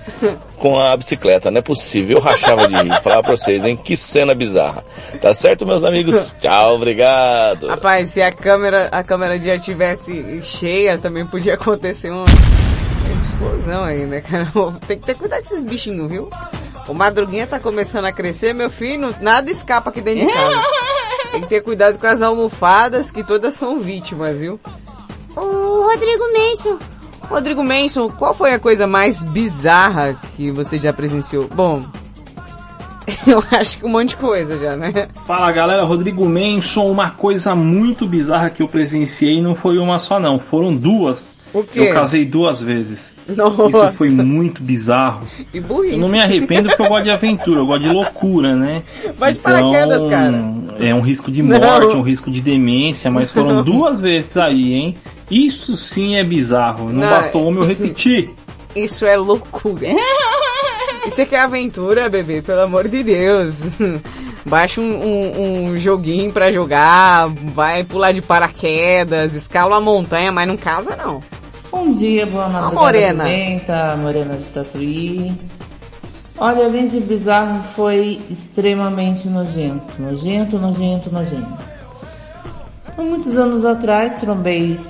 com 0.59 0.79
a 0.79 0.95
bicicleta. 0.97 1.51
Não 1.51 1.59
é 1.59 1.63
possível. 1.63 2.19
Eu 2.19 2.23
rachava 2.23 2.69
de 2.69 2.75
rir. 2.75 3.03
Falar 3.03 3.23
pra 3.23 3.37
vocês, 3.37 3.65
hein? 3.65 3.79
Que 3.83 3.97
cena 3.97 4.35
bizarra. 4.35 4.85
Tá 5.21 5.33
certo, 5.33 5.65
meus 5.65 5.83
amigos? 5.83 6.37
Tchau, 6.39 6.77
obrigado. 6.77 7.69
Rapaz, 7.69 8.11
se 8.11 8.21
a 8.21 8.31
câmera, 8.31 8.89
a 8.93 9.03
câmera 9.03 9.39
de 9.39 9.51
ar 9.51 9.59
tivesse 9.59 10.43
cheia, 10.43 10.99
também 10.99 11.27
podia 11.27 11.55
acontecer 11.55 12.11
uma 12.11 12.25
explosão 13.15 13.83
aí, 13.83 14.05
né, 14.07 14.21
cara? 14.21 14.47
Tem 14.87 14.99
que 14.99 15.07
ter 15.07 15.15
cuidado 15.15 15.41
com 15.41 15.55
esses 15.55 15.65
bichinhos, 15.65 16.11
viu? 16.11 16.29
O 16.89 16.95
Madruguinha 16.95 17.47
tá 17.47 17.61
começando 17.61 18.05
a 18.07 18.13
crescer, 18.13 18.53
meu 18.53 18.71
filho, 18.71 19.15
nada 19.21 19.51
escapa 19.51 19.91
aqui 19.91 20.01
dentro 20.01 20.27
de 20.27 20.33
casa. 20.33 20.63
Tem 21.33 21.41
que 21.43 21.49
ter 21.49 21.63
cuidado 21.63 21.99
com 21.99 22.07
as 22.07 22.21
almofadas, 22.23 23.11
que 23.11 23.23
todas 23.23 23.55
são 23.55 23.79
vítimas, 23.79 24.41
viu? 24.41 24.59
O 25.37 25.89
Rodrigo 25.89 26.33
Menso. 26.33 26.79
Rodrigo 27.31 27.63
Manson, 27.63 28.11
qual 28.11 28.35
foi 28.35 28.53
a 28.53 28.59
coisa 28.59 28.89
mais 28.89 29.23
bizarra 29.23 30.15
que 30.35 30.51
você 30.51 30.77
já 30.77 30.93
presenciou? 30.93 31.47
Bom, 31.47 31.85
eu 33.25 33.43
acho 33.53 33.79
que 33.79 33.87
um 33.87 33.89
monte 33.89 34.11
de 34.11 34.17
coisa 34.17 34.59
já, 34.59 34.77
né? 34.77 35.09
Fala 35.27 35.53
galera, 35.53 35.85
Rodrigo 35.85 36.29
Menson, 36.29 36.91
uma 36.91 37.13
coisa 37.13 37.55
muito 37.55 38.07
bizarra 38.07 38.51
que 38.51 38.63
eu 38.63 38.69
presenciei 38.69 39.41
não 39.41 39.55
foi 39.55 39.79
uma 39.79 39.99
só 40.01 40.19
não, 40.19 40.41
foram 40.41 40.75
duas. 40.75 41.39
O 41.53 41.65
quê? 41.65 41.81
Eu 41.81 41.93
casei 41.95 42.25
duas 42.25 42.63
vezes. 42.63 43.17
Nossa. 43.29 43.69
Isso 43.69 43.93
foi 43.95 44.11
muito 44.11 44.63
bizarro. 44.63 45.27
E 45.53 45.61
burrice. 45.61 45.95
Eu 45.95 45.99
não 45.99 46.09
me 46.09 46.21
arrependo 46.21 46.69
porque 46.69 46.83
eu 46.83 46.89
gosto 46.89 47.05
de 47.05 47.11
aventura, 47.11 47.61
eu 47.61 47.67
gosto 47.67 47.83
de 47.83 47.89
loucura, 47.89 48.55
né? 48.55 48.83
Vai 49.19 49.33
de 49.33 49.41
paraquedas, 49.41 50.09
cara. 50.09 50.39
É 50.79 50.95
um 50.95 51.01
risco 51.01 51.31
de 51.31 51.43
Não. 51.43 51.59
morte, 51.59 51.97
um 51.97 52.03
risco 52.03 52.31
de 52.31 52.41
demência, 52.41 53.11
mas 53.11 53.33
foram 53.33 53.63
duas 53.65 54.01
vezes 54.01 54.37
aí, 54.37 54.75
hein? 54.75 54.97
Isso 55.31 55.77
sim 55.77 56.17
é 56.17 56.25
bizarro. 56.25 56.87
Não, 56.87 57.03
Não, 57.03 57.09
bastou 57.11 57.49
uma 57.49 57.61
eu 57.61 57.67
repetir. 57.67 58.31
Isso 58.75 59.05
é 59.05 59.17
loucura. 59.17 59.89
Isso 61.07 61.23
aqui 61.23 61.35
é 61.35 61.41
aventura, 61.41 62.09
bebê, 62.09 62.43
pelo 62.43 62.61
amor 62.61 62.87
de 62.87 63.03
Deus. 63.03 63.79
Baixa 64.45 64.81
um, 64.81 64.85
um- 64.95 65.65
um 65.73 65.79
joguinho 65.79 66.33
pra 66.33 66.51
jogar, 66.51 67.29
vai 67.29 67.85
pular 67.85 68.13
de 68.13 68.23
paraquedas, 68.23 69.35
escala 69.35 69.77
uma 69.77 69.81
montanha, 69.81 70.33
mas 70.33 70.49
não 70.49 70.57
casa 70.57 70.97
não. 70.97 71.21
Bom 71.71 71.93
dia, 71.93 72.27
boa 72.27 72.49
madrugada. 72.49 72.75
Morena. 72.81 73.25
Pimenta, 73.25 73.97
Morena 73.97 74.37
de 74.37 74.45
Tatuí. 74.47 75.33
Olha, 76.39 76.65
além 76.65 76.89
de 76.89 76.99
bizarro, 77.01 77.63
foi 77.77 78.19
extremamente 78.31 79.29
nojento. 79.29 80.01
Nojento, 80.01 80.59
nojento, 80.59 81.13
nojento. 81.13 81.71
Há 82.97 83.03
muitos 83.03 83.37
anos 83.37 83.65
atrás, 83.67 84.15
trombei 84.21 84.81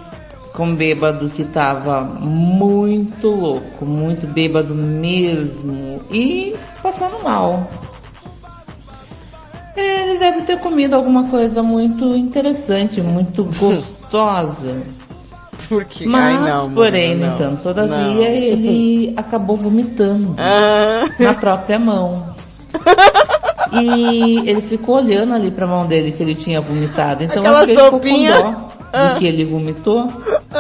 com 0.55 0.66
um 0.66 0.77
bêbado 0.77 1.28
que 1.28 1.44
tava 1.44 2.02
muito 2.02 3.28
louco, 3.28 3.85
muito 3.85 4.27
bêbado 4.28 4.74
mesmo 4.74 6.02
e 6.10 6.55
passando 6.82 7.22
mal. 7.22 7.68
Ele 9.76 10.18
deve 10.18 10.42
ter 10.42 10.59
comido 10.59 10.94
alguma 10.94 11.24
coisa 11.28 11.62
muito 11.62 12.14
interessante, 12.16 13.01
muito 13.01 13.44
gostosa. 13.59 14.82
Porque, 15.68 16.05
Mas, 16.06 16.36
ai 16.40 16.51
não, 16.51 16.70
porém, 16.72 17.16
não, 17.16 17.28
no 17.28 17.34
entanto, 17.34 17.51
não. 17.52 17.56
todavia, 17.62 18.28
ele 18.28 19.14
acabou 19.16 19.56
vomitando 19.56 20.34
Ah. 20.38 21.05
na 21.18 21.32
própria 21.34 21.78
mão. 21.78 22.34
E 23.72 24.38
ele 24.51 24.62
ficou 24.62 24.97
olhando 24.97 25.34
ali 25.34 25.51
pra 25.51 25.66
mão 25.66 25.86
dele 25.86 26.10
que 26.12 26.22
ele 26.22 26.34
tinha 26.34 26.60
vomitado. 26.60 27.22
Então 27.22 27.38
Aquela 27.38 27.59
acho 27.59 27.66
que 27.66 27.70
ele 27.72 27.80
sopinha. 27.80 28.34
ficou 28.34 28.52
com 28.52 28.59
dó 28.60 28.68
Ah. 28.92 29.14
que 29.16 29.26
ele 29.26 29.44
vomitou. 29.44 30.09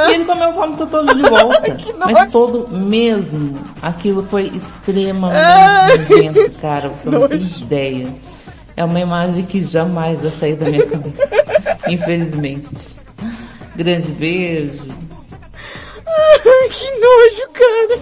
E 0.08 0.14
ele 0.14 0.24
comeu 0.24 0.50
o 0.50 0.52
vômito 0.52 0.86
todo 0.86 1.12
de 1.12 1.22
volta. 1.28 1.76
Mas 1.98 2.30
todo 2.30 2.68
mesmo. 2.70 3.54
Aquilo 3.82 4.22
foi 4.22 4.44
extremamente 4.44 6.08
nojento, 6.08 6.52
cara. 6.60 6.88
Você 6.90 7.10
não 7.10 7.26
tem 7.26 7.38
Nojo. 7.40 7.62
ideia. 7.64 8.06
É 8.80 8.84
uma 8.84 8.98
imagem 8.98 9.44
que 9.44 9.62
jamais 9.62 10.22
vai 10.22 10.30
sair 10.30 10.54
da 10.54 10.70
minha 10.70 10.86
cabeça. 10.86 11.36
Infelizmente. 11.86 12.98
Grande 13.76 14.10
beijo. 14.12 14.88
Ai, 16.06 16.68
que 16.70 16.90
nojo, 16.98 17.50
cara. 17.52 17.98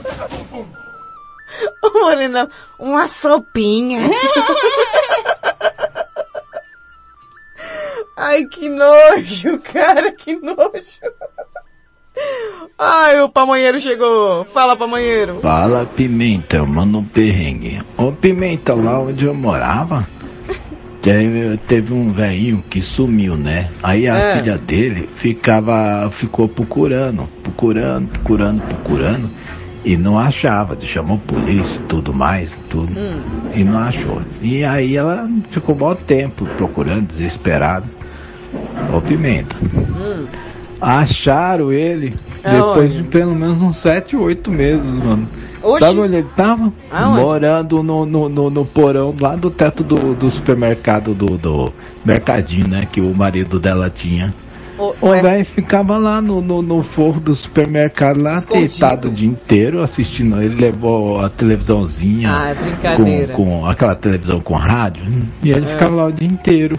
Ô, 1.83 1.99
Morena, 1.99 2.49
uma 2.79 3.09
sopinha. 3.09 4.09
Ai, 8.17 8.45
que 8.45 8.69
nojo, 8.69 9.59
cara, 9.59 10.13
que 10.13 10.37
nojo. 10.37 11.01
Ai, 12.79 13.21
o 13.21 13.29
pamonheiro 13.29 13.81
chegou. 13.81 14.45
Fala, 14.45 14.77
pamonheiro. 14.77 15.41
Fala 15.41 15.85
Pimenta, 15.87 16.65
mano 16.65 17.05
perrengue. 17.13 17.83
Ô 17.97 18.13
Pimenta, 18.13 18.77
lá 18.77 19.01
onde 19.01 19.25
eu 19.25 19.35
morava, 19.35 20.07
teve, 21.03 21.57
teve 21.67 21.93
um 21.95 22.13
velhinho 22.13 22.63
que 22.69 22.83
sumiu, 22.83 23.37
né? 23.37 23.69
Aí 23.83 24.09
a 24.09 24.17
É. 24.17 24.37
filha 24.39 24.59
dele 24.59 25.09
ficava, 25.17 26.09
ficou 26.11 26.49
procurando, 26.49 27.29
procurando, 27.43 28.09
procurando, 28.09 28.61
procurando. 28.63 29.31
E 29.85 29.97
não 29.97 30.19
achava, 30.19 30.77
chamou 30.81 31.17
a 31.17 31.33
polícia 31.33 31.81
tudo 31.89 32.13
mais, 32.13 32.51
tudo. 32.69 32.93
Hum. 32.99 33.21
E 33.55 33.63
não 33.65 33.79
achou. 33.79 34.21
E 34.43 34.65
aí 34.65 34.97
ela 34.97 35.29
ficou 35.49 35.75
bom 35.75 35.95
tempo 35.95 36.45
procurando, 36.57 37.07
desesperada. 37.07 37.87
Ô 38.93 39.01
Pimenta. 39.01 39.57
Hum. 39.63 40.27
Acharam 40.81 41.73
ele? 41.73 42.15
Depois 42.43 42.93
de 42.93 43.03
pelo 43.05 43.35
menos 43.35 43.61
uns 43.63 43.77
7, 43.77 44.17
8 44.17 44.51
meses, 44.51 44.85
mano. 44.85 45.29
Oxi. 45.63 45.85
Sabe 45.85 45.99
onde 46.01 46.15
ele 46.17 46.27
tava? 46.37 46.73
Aonde? 46.91 47.21
Morando 47.21 47.83
no, 47.83 48.07
no, 48.07 48.29
no, 48.29 48.51
no 48.51 48.65
porão 48.65 49.15
lá 49.21 49.35
do 49.35 49.51
teto 49.51 49.83
do, 49.83 50.15
do 50.15 50.31
supermercado 50.31 51.15
do, 51.15 51.37
do 51.37 51.73
mercadinho, 52.05 52.69
né? 52.69 52.87
Que 52.91 53.01
o 53.01 53.13
marido 53.15 53.59
dela 53.59 53.91
tinha. 53.91 54.33
Ô, 54.79 54.95
O 55.01 55.13
é, 55.13 55.21
velho 55.21 55.45
ficava 55.45 55.99
lá 55.99 56.21
no, 56.23 56.41
no, 56.41 56.63
no 56.63 56.83
forro 56.85 57.19
do 57.21 57.35
supermercado, 57.35 58.23
lá 58.23 58.37
Escondido. 58.37 58.69
deitado 58.69 59.09
o 59.09 59.11
dia 59.11 59.29
inteiro 59.29 59.83
assistindo. 59.83 60.41
Ele 60.41 60.55
levou 60.55 61.19
a 61.19 61.29
televisãozinha 61.29 62.31
Ah, 62.33 62.51
é 62.51 62.95
com, 62.95 63.27
com 63.35 63.67
aquela 63.67 63.97
televisão 63.97 64.41
com 64.41 64.55
rádio. 64.55 65.03
E 65.43 65.51
ele 65.51 65.67
É. 65.67 65.73
ficava 65.75 65.97
lá 65.97 66.05
o 66.07 66.13
dia 66.13 66.29
inteiro. 66.29 66.79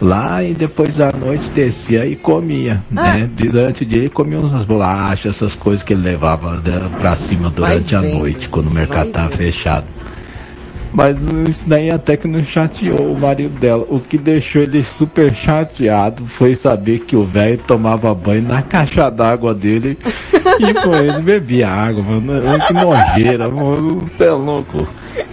Lá 0.00 0.44
e 0.44 0.54
depois 0.54 0.94
da 0.94 1.10
noite 1.10 1.50
descia 1.50 2.06
e 2.06 2.14
comia, 2.14 2.82
Ah. 2.96 3.16
né? 3.16 3.30
Durante 3.34 3.82
o 3.82 3.86
dia 3.86 3.98
ele 3.98 4.10
comia 4.10 4.38
umas 4.38 4.64
bolachas, 4.64 5.34
essas 5.34 5.54
coisas 5.54 5.82
que 5.82 5.92
ele 5.92 6.02
levava 6.02 6.62
pra 7.00 7.16
cima 7.16 7.50
durante 7.50 7.94
a 7.96 8.00
vendo, 8.00 8.18
noite, 8.18 8.48
quando 8.48 8.68
o 8.68 8.70
mercado 8.72 9.04
vai 9.04 9.12
tava 9.12 9.30
fechado. 9.36 9.86
Mas 10.98 11.16
isso 11.48 11.68
daí 11.68 11.92
até 11.92 12.16
que 12.16 12.26
não 12.26 12.44
chateou 12.44 13.12
o 13.12 13.16
marido 13.16 13.56
dela. 13.60 13.86
O 13.88 14.00
que 14.00 14.18
deixou 14.18 14.62
ele 14.62 14.82
super 14.82 15.32
chateado 15.32 16.26
foi 16.26 16.56
saber 16.56 16.98
que 17.04 17.14
o 17.14 17.24
velho 17.24 17.56
tomava 17.58 18.12
banho 18.12 18.42
na 18.42 18.62
caixa 18.62 19.08
d'água 19.08 19.54
dele 19.54 19.96
e 20.58 20.74
com 20.82 20.92
ele 20.96 21.22
bebia 21.22 21.68
água, 21.68 22.02
mano. 22.02 22.42
Que 22.66 22.72
nojeira, 22.72 23.48
mano. 23.48 23.98
Você 24.10 24.24
é 24.24 24.30
louco. 24.32 24.88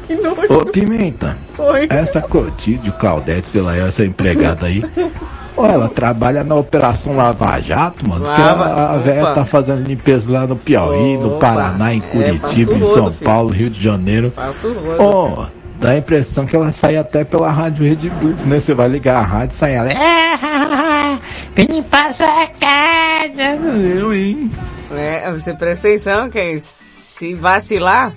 que 0.06 0.14
nojo. 0.14 0.54
Ô 0.54 0.66
Pimenta, 0.68 1.36
Oi. 1.58 1.88
essa 1.90 2.22
Clotilde, 2.22 2.92
Claudete, 3.00 3.48
sei 3.48 3.62
lá, 3.62 3.76
essa 3.76 4.06
empregada 4.06 4.68
aí. 4.68 4.84
Ó, 5.58 5.66
ela 5.66 5.88
trabalha 5.90 6.44
na 6.44 6.56
Operação 6.56 7.16
Lava 7.16 7.60
Jato, 7.62 8.08
mano. 8.08 8.24
que 8.36 8.42
Lava- 8.42 8.66
a, 8.66 8.94
a 8.94 8.98
velha 8.98 9.26
tá 9.34 9.46
fazendo 9.46 9.88
limpeza 9.88 10.32
lá 10.32 10.46
no 10.46 10.56
Piauí, 10.58 11.18
no 11.18 11.36
Opa. 11.38 11.48
Paraná, 11.54 11.94
em 11.94 12.00
É, 12.00 12.02
Curitiba, 12.02 12.74
o 12.74 12.76
em 12.76 12.86
São 12.86 13.12
filho. 13.14 13.26
Paulo, 13.26 13.50
Rio 13.50 13.70
de 13.70 13.82
Janeiro. 13.82 14.32
Passa 14.32 14.68
o 14.68 14.74
rodo. 14.74 14.98
Ó, 15.02 15.48
dá 15.80 15.92
a 15.92 15.98
impressão 15.98 16.46
que 16.46 16.56
ela 16.56 16.72
sai 16.74 16.98
até 16.98 17.24
pela 17.24 17.50
rádio 17.52 17.86
Rede 17.86 18.10
Blitz, 18.10 18.44
né? 18.46 18.60
Você 18.60 18.74
vai 18.74 18.90
ligar 18.90 19.16
a 19.18 19.22
rádio 19.22 19.54
e 19.54 19.58
sai 19.58 19.76
ela. 19.76 19.90
É, 19.92 21.20
vem 21.56 21.66
limpar 21.68 22.14
sua 22.14 22.48
casa. 22.60 23.56
Eu, 23.78 24.14
hein? 24.14 24.52
É, 24.92 25.32
você 25.32 25.54
presta 25.54 25.88
atenção 25.88 26.30
que 26.30 26.60
se 26.60 27.34
vacilar, 27.34 28.12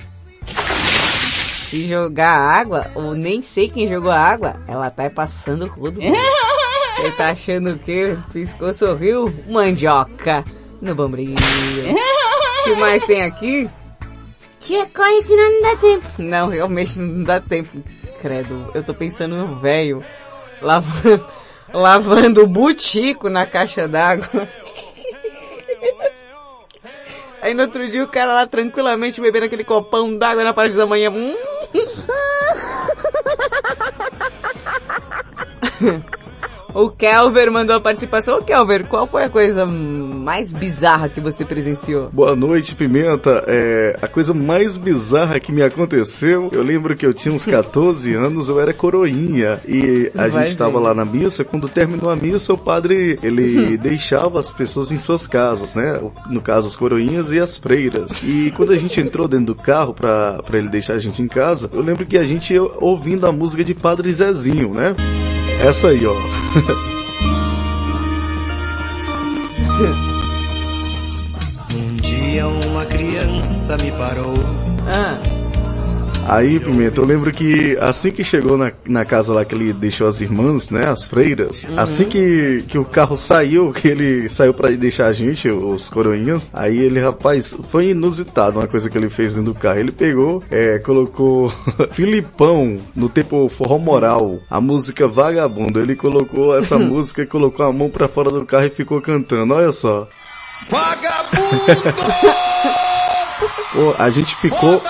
se 0.45 1.87
jogar 1.89 2.33
água, 2.37 2.87
ou 2.95 3.15
nem 3.15 3.43
sei 3.43 3.69
quem 3.69 3.89
jogou 3.89 4.11
água, 4.11 4.57
ela 4.67 4.91
tá 4.91 5.09
passando 5.09 5.67
rodo. 5.67 6.01
Ele 6.99 7.13
tá 7.13 7.31
achando 7.31 7.71
o 7.71 7.79
quê? 7.79 8.17
Piscou, 8.33 8.73
sorriu, 8.73 9.33
mandioca 9.49 10.45
no 10.81 10.95
bombril. 10.95 11.35
O 11.35 12.65
que 12.65 12.75
mais 12.77 13.05
tem 13.05 13.23
aqui? 13.23 13.71
Tia, 14.61 14.87
corre, 14.87 15.23
senão 15.23 15.53
não 15.53 15.63
dá 15.63 15.77
tempo. 15.77 16.07
Não, 16.19 16.49
realmente 16.49 16.99
não 16.99 17.23
dá 17.23 17.41
tempo. 17.41 17.83
Credo, 18.21 18.71
eu 18.75 18.83
tô 18.83 18.93
pensando 18.93 19.37
no 19.37 19.55
velho 19.57 20.05
lavando, 20.61 21.25
lavando 21.73 22.43
o 22.43 22.49
butico 22.49 23.29
na 23.29 23.47
caixa 23.47 23.87
d'água. 23.87 24.29
Aí 27.41 27.55
no 27.55 27.63
outro 27.63 27.89
dia 27.89 28.03
o 28.03 28.09
cara 28.09 28.35
lá 28.35 28.45
tranquilamente 28.47 29.21
bebendo 29.21 29.47
aquele 29.47 29.63
copão 29.63 30.19
d'água 30.19 30.43
na 30.43 30.53
parte 30.53 30.77
da 30.77 30.85
manhã. 30.85 31.11
Hum. 31.11 31.37
O 36.79 36.91
Kelver 36.91 37.51
mandou 37.51 37.75
a 37.75 37.81
participação. 37.81 38.39
Ô 38.39 38.43
Kelver, 38.43 38.87
qual 38.87 39.05
foi 39.05 39.25
a 39.25 39.29
coisa 39.29 39.67
mais 39.67 40.53
bizarra 40.53 41.09
que 41.09 41.21
você 41.21 41.45
presenciou? 41.45 42.09
Boa 42.11 42.37
noite, 42.37 42.73
Pimenta. 42.73 43.43
É, 43.49 43.99
a 44.01 44.07
coisa 44.07 44.33
mais 44.33 44.77
bizarra 44.77 45.41
que 45.41 45.51
me 45.51 45.61
aconteceu, 45.61 46.49
eu 46.53 46.63
lembro 46.63 46.95
que 46.95 47.05
eu 47.05 47.13
tinha 47.13 47.35
uns 47.35 47.43
14 47.45 48.15
anos, 48.15 48.49
eu 48.49 48.61
era 48.61 48.73
coroinha. 48.73 49.59
E 49.67 50.09
a 50.15 50.29
Vai 50.29 50.31
gente 50.31 50.53
estava 50.53 50.79
lá 50.79 50.95
na 50.95 51.05
missa, 51.05 51.45
quando 51.45 51.69
terminou 51.69 52.11
a 52.11 52.15
missa, 52.15 52.53
o 52.53 52.59
padre, 52.59 53.19
ele 53.25 53.77
deixava 53.83 54.39
as 54.39 54.53
pessoas 54.53 54.93
em 54.93 54.99
suas 54.99 55.27
casas, 55.27 55.75
né? 55.75 56.01
No 56.31 56.41
caso, 56.41 56.69
as 56.69 56.77
coroinhas 56.77 57.33
e 57.33 57.41
as 57.41 57.57
freiras. 57.57 58.23
E 58.23 58.53
quando 58.57 58.71
a 58.71 58.77
gente 58.77 59.01
entrou 59.01 59.27
dentro 59.27 59.47
do 59.47 59.55
carro 59.57 59.93
pra, 59.93 60.41
pra 60.45 60.57
ele 60.57 60.69
deixar 60.69 60.95
a 60.95 60.99
gente 60.99 61.21
em 61.21 61.27
casa, 61.27 61.69
eu 61.73 61.81
lembro 61.81 62.07
que 62.07 62.17
a 62.17 62.23
gente 62.23 62.57
ouvindo 62.57 63.27
a 63.27 63.33
música 63.33 63.65
de 63.65 63.75
Padre 63.75 64.13
Zezinho, 64.13 64.73
né? 64.73 64.95
Essa 65.61 65.89
aí, 65.89 66.07
ó. 66.07 66.15
Um 71.75 71.97
dia 71.97 72.49
uma 72.49 72.85
criança 72.85 73.77
me 73.77 73.93
parou. 73.93 74.35
Ah. 74.89 75.19
Aí, 76.29 76.61
Pimenta, 76.61 77.01
eu 77.01 77.05
lembro 77.07 77.33
que 77.33 77.77
assim 77.81 78.11
que 78.11 78.23
chegou 78.23 78.59
na, 78.59 78.71
na 78.87 79.05
casa 79.05 79.33
lá 79.33 79.45
que 79.45 79.55
ele 79.55 79.73
deixou 79.73 80.07
as 80.07 80.21
irmãs, 80.21 80.69
né, 80.71 80.85
as 80.87 81.05
freiras, 81.05 81.65
Uhum. 81.65 81.79
assim 81.79 82.05
que, 82.05 82.65
que 82.69 82.79
o 82.79 82.85
carro 82.85 83.17
saiu, 83.17 83.73
que 83.73 83.89
ele 83.89 84.29
saiu 84.29 84.53
pra 84.53 84.71
deixar 84.71 85.07
a 85.07 85.13
gente, 85.13 85.49
os 85.49 85.89
coroinhas, 85.89 86.51
aí 86.53 86.79
ele, 86.79 87.01
rapaz, 87.01 87.57
foi 87.71 87.89
inusitado 87.91 88.59
uma 88.59 88.67
coisa 88.69 88.91
que 88.91 88.99
ele 88.99 89.09
fez 89.09 89.33
dentro 89.35 89.53
do 89.53 89.59
carro. 89.59 89.79
Ele 89.79 89.93
pegou, 89.93 90.43
é, 90.51 90.79
colocou 90.79 91.53
Filipão 91.93 92.79
no 92.95 93.09
tempo 93.09 93.49
forró 93.49 93.79
moral, 93.79 94.39
a 94.51 94.61
música 94.61 95.09
Vagabundo. 95.09 95.81
Ele 95.81 95.97
colocou 95.97 96.57
essa 96.57 96.77
música 96.79 97.23
e 97.23 97.27
colocou 97.27 97.65
a 97.65 97.73
mão 97.73 97.89
pra 97.89 98.07
fora 98.09 98.31
do 98.31 98.45
carro 98.45 98.67
e 98.67 98.71
ficou 98.71 99.01
cantando, 99.01 99.55
olha 99.55 99.73
só. 99.73 100.07
Pô, 103.73 103.95
a 103.99 104.11
gente 104.11 104.35
ficou. 104.37 104.83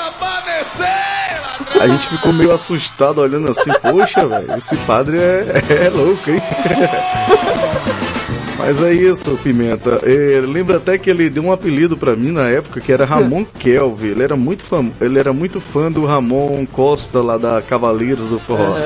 A 1.80 1.88
gente 1.88 2.08
ficou 2.08 2.32
meio 2.32 2.52
assustado 2.52 3.20
olhando 3.20 3.50
assim, 3.50 3.70
poxa, 3.82 4.26
velho, 4.26 4.54
esse 4.56 4.76
padre 4.78 5.18
é, 5.18 5.62
é 5.86 5.90
louco, 5.90 6.30
hein? 6.30 6.40
Mas 8.58 8.82
é 8.82 8.92
isso, 8.92 9.38
Pimenta. 9.42 10.00
É, 10.02 10.40
lembra 10.44 10.78
até 10.78 10.98
que 10.98 11.08
ele 11.08 11.30
deu 11.30 11.44
um 11.44 11.52
apelido 11.52 11.96
pra 11.96 12.16
mim 12.16 12.32
na 12.32 12.48
época 12.48 12.80
que 12.80 12.92
era 12.92 13.04
Ramon 13.04 13.44
Kelvin. 13.58 14.08
Ele 14.08 14.22
era 14.24 14.36
muito 14.36 14.64
fã, 14.64 14.84
ele 15.00 15.18
era 15.18 15.32
muito 15.32 15.60
fã 15.60 15.90
do 15.90 16.04
Ramon 16.04 16.66
Costa 16.66 17.20
lá 17.22 17.38
da 17.38 17.62
Cavaleiros 17.62 18.28
do 18.30 18.38
Forró. 18.40 18.76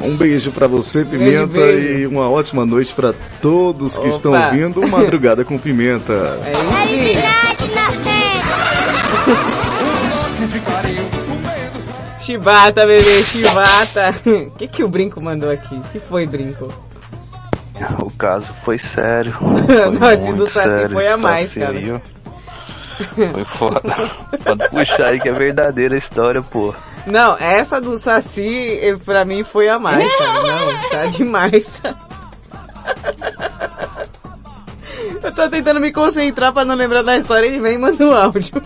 Um 0.00 0.16
beijo 0.16 0.50
pra 0.50 0.66
você, 0.66 1.04
Pimenta, 1.04 1.46
beijo. 1.46 1.86
e 1.86 2.06
uma 2.06 2.28
ótima 2.30 2.64
noite 2.66 2.92
pra 2.94 3.12
todos 3.40 3.92
que 3.94 4.00
Opa. 4.06 4.08
estão 4.08 4.32
ouvindo 4.32 4.86
Madrugada 4.88 5.44
com 5.44 5.56
Pimenta. 5.58 6.40
Chibata, 12.24 12.86
bebê, 12.86 13.22
chibata. 13.22 14.14
O 14.26 14.50
que, 14.56 14.66
que 14.66 14.82
o 14.82 14.88
Brinco 14.88 15.20
mandou 15.20 15.50
aqui? 15.50 15.74
O 15.74 15.82
que 15.82 16.00
foi, 16.00 16.26
Brinco? 16.26 16.72
O 17.98 18.10
caso 18.12 18.50
foi 18.64 18.78
sério. 18.78 19.36
Não, 20.00 20.10
esse 20.10 20.30
do 20.30 20.36
muito 20.38 20.52
Saci 20.54 20.70
sério, 20.70 20.94
foi 20.94 21.06
a 21.08 21.16
mais, 21.18 21.48
Saci 21.48 21.60
cara. 21.60 21.78
ó. 21.96 22.00
Foi 23.32 23.44
foda. 23.44 23.80
Pode 24.44 24.68
puxar 24.70 25.08
aí 25.08 25.20
que 25.20 25.28
é 25.28 25.32
verdadeira 25.32 25.96
a 25.96 25.98
história, 25.98 26.40
pô. 26.40 26.72
Não, 27.06 27.36
essa 27.36 27.78
do 27.78 27.94
Saci, 28.00 28.78
eh, 28.80 28.96
pra 29.04 29.26
mim, 29.26 29.44
foi 29.44 29.68
a 29.68 29.78
mais, 29.78 30.10
cara. 30.16 30.42
Não, 30.42 30.88
tá 30.90 31.06
demais. 31.06 31.82
Eu 35.22 35.32
tô 35.34 35.48
tentando 35.48 35.80
me 35.80 35.92
concentrar 35.92 36.52
pra 36.52 36.64
não 36.64 36.74
lembrar 36.74 37.02
da 37.02 37.16
história, 37.16 37.46
ele 37.46 37.60
vem 37.60 37.74
e 37.74 37.78
manda 37.78 38.06
um 38.06 38.12
áudio. 38.12 38.62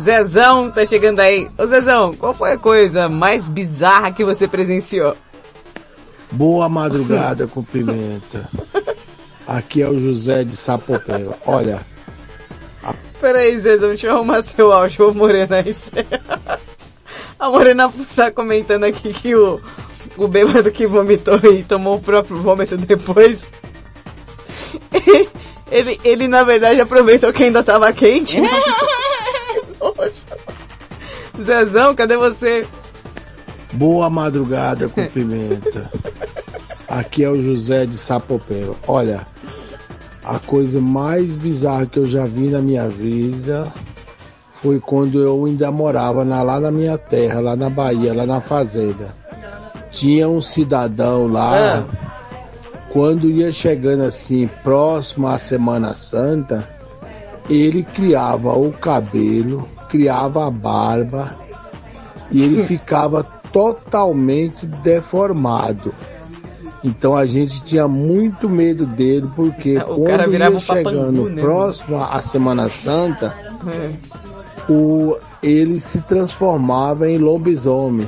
Zezão 0.00 0.70
tá 0.70 0.84
chegando 0.86 1.20
aí. 1.20 1.48
Ô 1.58 1.66
Zezão, 1.66 2.14
qual 2.14 2.34
foi 2.34 2.52
a 2.52 2.58
coisa 2.58 3.08
mais 3.08 3.48
bizarra 3.48 4.12
que 4.12 4.24
você 4.24 4.48
presenciou? 4.48 5.16
Boa 6.30 6.68
madrugada 6.68 7.46
com 7.46 7.62
pimenta. 7.62 8.48
Aqui 9.46 9.82
é 9.82 9.88
o 9.88 9.98
José 10.00 10.44
de 10.44 10.56
Sapopemba. 10.56 11.36
Olha, 11.46 11.84
Peraí, 13.20 13.60
Zezão, 13.60 13.90
deixa 13.90 14.08
eu 14.08 14.16
arrumar 14.16 14.42
seu 14.42 14.72
áudio, 14.72 15.08
ô 15.08 15.14
Morena. 15.14 15.60
Isso 15.60 15.92
é- 15.94 16.58
A 17.38 17.48
Morena 17.48 17.92
tá 18.16 18.32
comentando 18.32 18.82
aqui 18.82 19.12
que 19.12 19.34
o, 19.36 19.60
o 20.16 20.26
bêbado 20.26 20.72
que 20.72 20.88
vomitou 20.88 21.38
e 21.44 21.62
tomou 21.62 21.98
o 21.98 22.00
próprio 22.00 22.36
vômito 22.42 22.76
depois. 22.76 23.46
Ele, 25.70 25.98
ele 26.04 26.28
na 26.28 26.44
verdade 26.44 26.82
aproveitou 26.82 27.32
que 27.32 27.44
ainda 27.44 27.62
tava 27.62 27.90
quente. 27.94 28.38
Zezão, 31.40 31.94
cadê 31.94 32.16
você? 32.16 32.66
boa 33.74 34.10
madrugada 34.10 34.86
com 34.88 35.02
pimenta. 35.06 35.90
Aqui 36.86 37.24
é 37.24 37.30
o 37.30 37.42
José 37.42 37.86
de 37.86 37.96
Sapopemba. 37.96 38.74
Olha, 38.86 39.26
a 40.22 40.38
coisa 40.38 40.78
mais 40.78 41.36
bizarra 41.36 41.86
que 41.86 41.98
eu 41.98 42.06
já 42.06 42.26
vi 42.26 42.48
na 42.48 42.58
minha 42.58 42.86
vida 42.86 43.72
foi 44.62 44.78
quando 44.78 45.22
eu 45.22 45.42
ainda 45.46 45.72
morava 45.72 46.22
na- 46.22 46.42
lá 46.42 46.60
na 46.60 46.70
minha 46.70 46.98
terra, 46.98 47.40
lá 47.40 47.56
na 47.56 47.70
Bahia, 47.70 48.12
lá 48.12 48.26
na 48.26 48.42
fazenda. 48.42 49.14
Tinha 49.90 50.28
um 50.28 50.42
cidadão 50.42 51.26
lá, 51.26 51.86
quando 52.90 53.30
ia 53.30 53.50
chegando 53.52 54.02
assim, 54.04 54.48
próximo 54.62 55.28
à 55.28 55.38
Semana 55.38 55.94
Santa, 55.94 56.68
ele 57.48 57.82
criava 57.82 58.52
o 58.52 58.70
cabelo, 58.70 59.66
criava 59.92 60.46
a 60.46 60.50
barba 60.50 61.36
e 62.30 62.42
ele 62.42 62.64
ficava 62.64 63.22
totalmente 63.52 64.66
deformado. 64.66 65.94
Então 66.82 67.14
a 67.14 67.26
gente 67.26 67.62
tinha 67.62 67.86
muito 67.86 68.48
medo 68.48 68.86
dele, 68.86 69.28
porque 69.36 69.76
O 69.76 70.04
cara 70.04 70.24
quando 70.24 70.38
ia 70.38 70.58
chegando 70.58 71.30
né? 71.30 71.40
próximo 71.40 72.02
à 72.02 72.20
Semana 72.22 72.68
Santa, 72.68 73.32
o, 74.68 75.16
ele 75.40 75.78
se 75.78 76.00
transformava 76.00 77.08
em 77.08 77.18
lobisomem. 77.18 78.06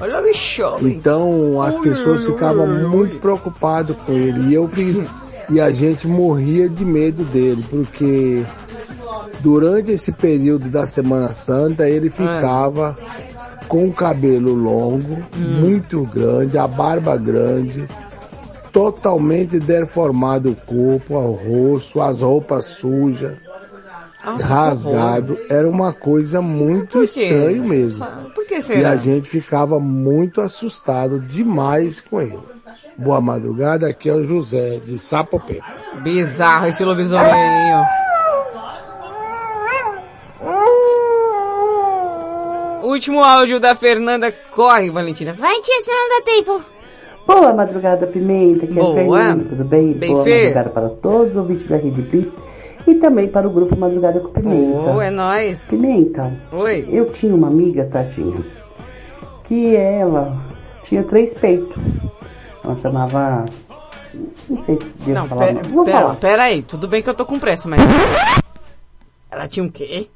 O. 0.83 0.89
Então 0.89 1.63
as 1.63 1.79
pessoas 1.79 2.27
ficavam 2.27 2.67
muito 2.89 3.21
preocupadas 3.21 3.97
com 3.99 4.13
ele. 4.13 4.49
E 4.49 4.55
eu 4.55 4.69
e 5.51 5.61
a 5.61 5.71
gente 5.71 6.09
morria 6.09 6.69
de 6.69 6.85
medo 6.85 7.23
dele, 7.25 7.65
porque 7.71 8.45
durante 9.45 9.93
esse 9.93 10.11
período 10.11 10.71
da 10.71 10.87
Semana 10.87 11.31
Santa 11.33 11.87
ele 11.87 12.09
ficava 12.09 12.97
com 13.69 13.87
o 13.87 13.93
cabelo 13.93 14.55
longo, 14.55 15.19
muito 15.37 16.03
grande, 16.07 16.57
a 16.57 16.67
barba 16.67 17.15
grande, 17.19 17.87
totalmente 18.73 19.61
deformado 19.61 20.51
o 20.53 20.57
corpo, 20.57 21.15
o 21.15 21.33
rosto, 21.33 22.01
as 22.01 22.23
roupas 22.23 22.65
sujas, 22.65 23.37
Nossa, 24.25 24.47
rasgado. 24.47 25.37
Era 25.51 25.69
uma 25.69 25.93
coisa 25.93 26.41
muito 26.41 27.03
estranha 27.03 27.63
mesmo. 27.63 28.07
Por 28.35 28.47
que 28.47 28.55
E 28.57 28.63
será? 28.63 28.93
a 28.93 28.97
gente 28.97 29.29
ficava 29.29 29.79
muito 29.79 30.41
assustado 30.41 31.21
demais 31.21 32.01
com 32.01 32.19
ele. 32.21 32.39
Boa 32.97 33.21
madrugada, 33.21 33.89
aqui 33.89 34.09
é 34.09 34.15
o 34.15 34.25
José 34.25 34.81
de 34.85 34.97
Sapopé. 34.97 35.61
Bizarro 36.03 36.67
esse 36.67 36.83
lobisomem 36.83 37.31
aí, 37.33 37.75
ó. 37.75 38.05
Último 42.87 43.23
áudio 43.23 43.59
da 43.59 43.75
Fernanda. 43.75 44.33
Corre, 44.51 44.91
Valentina. 44.91 45.33
Vai, 45.33 45.61
tia, 45.61 45.81
senão 45.81 46.09
não 46.09 46.19
dá 46.19 46.25
tempo. 46.25 46.63
Boa 47.27 47.53
madrugada, 47.55 48.07
Pimenta, 48.07 48.67
que 48.67 48.75
Boa. 48.75 48.91
é 48.93 48.95
Fernanda, 49.05 49.45
tudo 49.49 49.65
bem? 49.65 49.93
Bem, 49.95 50.13
Boa 50.13 50.25
Fê. 50.25 50.39
madrugada 50.41 50.71
para 50.71 50.89
todos 50.91 51.31
os 51.31 51.37
ouvintes 51.37 51.67
da 51.69 51.77
Rede 51.77 52.03
Blitz 52.03 52.33
e 52.87 52.95
também 52.97 53.29
para 53.29 53.49
o 53.49 53.51
grupo 53.51 53.75
Madrugada 53.79 54.21
com 54.21 54.29
Pimenta. 54.29 54.93
Oh, 54.95 55.01
é 55.01 55.11
nóis. 55.11 55.69
Pimenta, 55.71 56.31
Oi. 56.53 56.87
eu 56.91 57.11
tinha 57.13 57.35
uma 57.35 57.47
amiga, 57.49 57.87
Tatinha, 57.91 58.45
que 59.45 59.75
ela 59.75 60.37
tinha 60.83 61.03
três 61.05 61.33
peitos. 61.35 61.75
Ela 62.63 62.77
chamava... 62.83 63.47
Não 64.49 64.63
sei 64.65 64.79
se 64.79 64.85
devo 65.07 65.15
Não, 65.15 65.25
falar. 65.27 65.47
pera, 65.47 65.61
não. 65.71 65.85
Pera, 65.85 65.99
falar. 65.99 66.15
pera 66.17 66.43
aí. 66.45 66.63
Tudo 66.63 66.87
bem 66.87 67.03
que 67.03 67.09
eu 67.09 67.15
tô 67.15 67.25
com 67.25 67.39
pressa, 67.39 67.67
mas... 67.69 67.81
Ela 69.31 69.49
tinha 69.49 69.65
um 69.65 69.69
quê? 69.71 70.09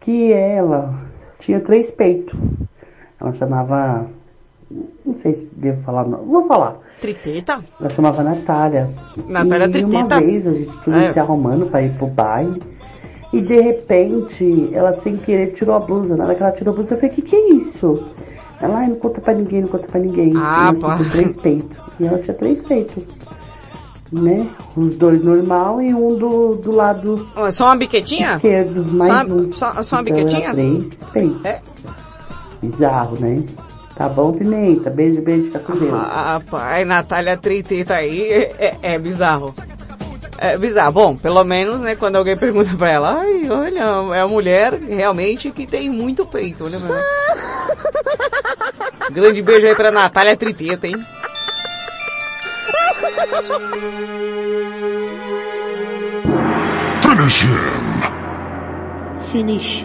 Que 0.00 0.32
ela 0.32 0.94
tinha 1.38 1.60
três 1.60 1.90
peitos. 1.90 2.38
Ela 3.20 3.32
chamava. 3.34 4.06
Não 5.04 5.14
sei 5.16 5.34
se 5.34 5.44
devo 5.52 5.82
falar, 5.82 6.06
não. 6.06 6.18
Vou 6.24 6.46
falar. 6.46 6.76
Triteta? 7.00 7.60
Ela 7.80 7.90
chamava 7.90 8.22
Natália. 8.22 8.88
Natália 9.28 9.66
e 9.66 9.70
Triteta? 9.70 10.14
uma 10.16 10.20
vez 10.20 10.46
a 10.46 10.52
gente 10.52 10.78
tudo 10.84 10.96
É. 10.96 11.12
se 11.12 11.18
arrumando 11.18 11.66
pra 11.66 11.82
ir 11.82 11.92
pro 11.96 12.06
baile. 12.06 12.62
E 13.32 13.40
de 13.40 13.60
repente, 13.60 14.70
ela 14.72 14.92
sem 14.94 15.16
querer 15.16 15.52
tirou 15.54 15.74
a 15.74 15.80
blusa. 15.80 16.16
Na 16.16 16.24
hora 16.24 16.34
que 16.34 16.42
ela 16.42 16.52
tirou 16.52 16.72
a 16.72 16.76
blusa, 16.76 16.94
eu 16.94 16.98
falei, 16.98 17.14
que 17.14 17.22
que 17.22 17.34
é 17.36 17.48
isso? 17.54 18.06
Ela, 18.60 18.78
ai, 18.78 18.88
não 18.88 18.96
conta 18.96 19.20
pra 19.20 19.32
ninguém, 19.34 19.62
não 19.62 19.68
conta 19.68 19.86
pra 19.86 20.00
ninguém. 20.00 20.32
Ah, 20.36 20.72
pá. 20.80 20.98
três 21.10 21.36
peitos. 21.36 21.76
E 21.98 22.06
ela 22.06 22.18
tinha 22.18 22.36
três 22.36 22.62
peitos. 22.62 23.04
Né? 24.12 24.48
Os 24.76 24.96
dois 24.96 25.22
normal 25.22 25.80
e 25.80 25.94
um 25.94 26.16
do, 26.16 26.56
do 26.56 26.72
lado 26.72 27.28
Só 27.52 27.66
uma 27.66 27.76
biquetinha? 27.76 28.34
esquerdo, 28.36 28.84
mais 28.92 29.12
Só, 29.12 29.24
um. 29.34 29.52
só, 29.52 29.82
só 29.84 29.96
uma 29.96 30.02
Então, 30.02 30.16
era 30.16 30.24
biquetinha? 30.26 30.52
Três 30.52 31.04
peitos. 31.12 31.44
É. 31.44 31.60
Bizarro, 32.60 33.20
né? 33.20 33.44
Tá 33.94 34.08
bom, 34.08 34.32
Pimenta. 34.32 34.90
Beijo, 34.90 35.22
beijo, 35.22 35.44
fica 35.44 35.60
com 35.60 35.76
Deus. 35.76 35.92
Ah, 35.94 36.40
pai, 36.50 36.84
Natália 36.84 37.36
Triteta 37.36 37.94
aí 37.94 38.20
é, 38.32 38.52
é- 38.58 38.78
é 38.94 38.98
bizarro. 38.98 39.54
É 40.38 40.58
bizarro. 40.58 40.92
Bom, 40.92 41.16
pelo 41.16 41.44
menos, 41.44 41.80
né, 41.82 41.94
quando 41.94 42.16
alguém 42.16 42.36
pergunta 42.36 42.70
pra 42.76 42.90
ela, 42.90 43.18
ai, 43.20 43.48
olha, 43.48 44.14
é 44.16 44.20
a 44.20 44.26
mulher 44.26 44.72
realmente 44.74 45.50
que 45.52 45.66
tem 45.66 45.88
muito 45.90 46.24
peito, 46.26 46.64
né? 46.68 46.78
Grande 49.12 49.42
beijo 49.42 49.66
aí 49.66 49.74
pra 49.74 49.90
Natália 49.90 50.36
Triteta, 50.36 50.86
hein? 50.86 50.94
Finish 57.02 57.42
him. 57.42 57.60
Finiched. 59.30 59.84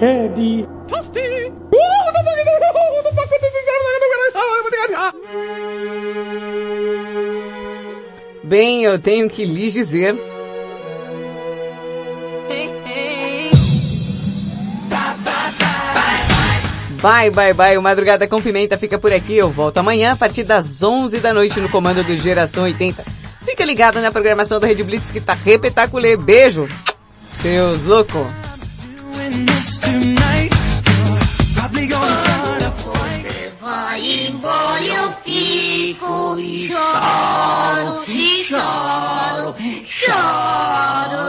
Bem, 8.43 8.83
eu 8.83 8.99
tenho 8.99 9.27
que 9.27 9.43
lhes 9.43 9.73
dizer. 9.73 10.15
Bye, 17.05 17.29
bye, 17.29 17.53
bye. 17.53 17.77
O 17.77 17.83
Madrugada 17.83 18.27
com 18.27 18.41
Pimenta 18.41 18.79
fica 18.79 18.97
por 18.97 19.13
aqui. 19.13 19.37
Eu 19.37 19.51
volto 19.51 19.77
amanhã 19.77 20.13
a 20.13 20.15
partir 20.15 20.43
das 20.43 20.81
11 20.81 21.19
da 21.19 21.31
noite 21.35 21.59
no 21.59 21.69
comando 21.69 22.03
do 22.03 22.15
Geração 22.15 22.63
80. 22.63 23.05
Fica 23.45 23.63
ligado 23.63 24.01
na 24.01 24.11
programação 24.11 24.59
da 24.59 24.65
Rede 24.65 24.81
Blitz 24.81 25.11
que 25.11 25.21
tá 25.21 25.35
repetaculê. 25.35 26.17
Beijo, 26.17 26.67
seus 27.31 27.83
loucos. 27.83 28.25
Choro, 36.67 38.03
choro. 38.43 39.55
Choro. 39.85 41.25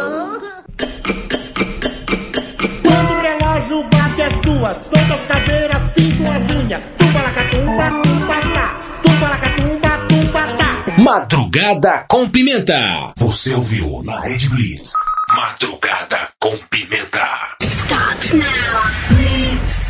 Duas, 4.56 4.78
todas 4.86 5.10
as 5.10 5.26
caveiras 5.26 5.82
pintam 5.94 6.32
as 6.32 6.50
unhas. 6.50 6.82
Tumba 6.96 7.22
lacatumba, 7.22 7.90
tumba 8.02 8.40
tá. 8.54 8.78
Tumba 9.02 9.28
lacatumba, 9.28 9.90
tumba 10.08 10.56
tá. 10.56 11.02
Madrugada 11.02 12.04
com 12.08 12.28
Pimenta. 12.30 13.12
Você 13.18 13.54
ouviu 13.54 14.02
na 14.02 14.18
Rede 14.20 14.48
Blitz. 14.48 14.92
Madrugada 15.28 16.28
com 16.40 16.56
Pimenta. 16.70 17.26
Starts 17.60 18.32
now. 18.32 18.46
Blitz. 19.10 19.85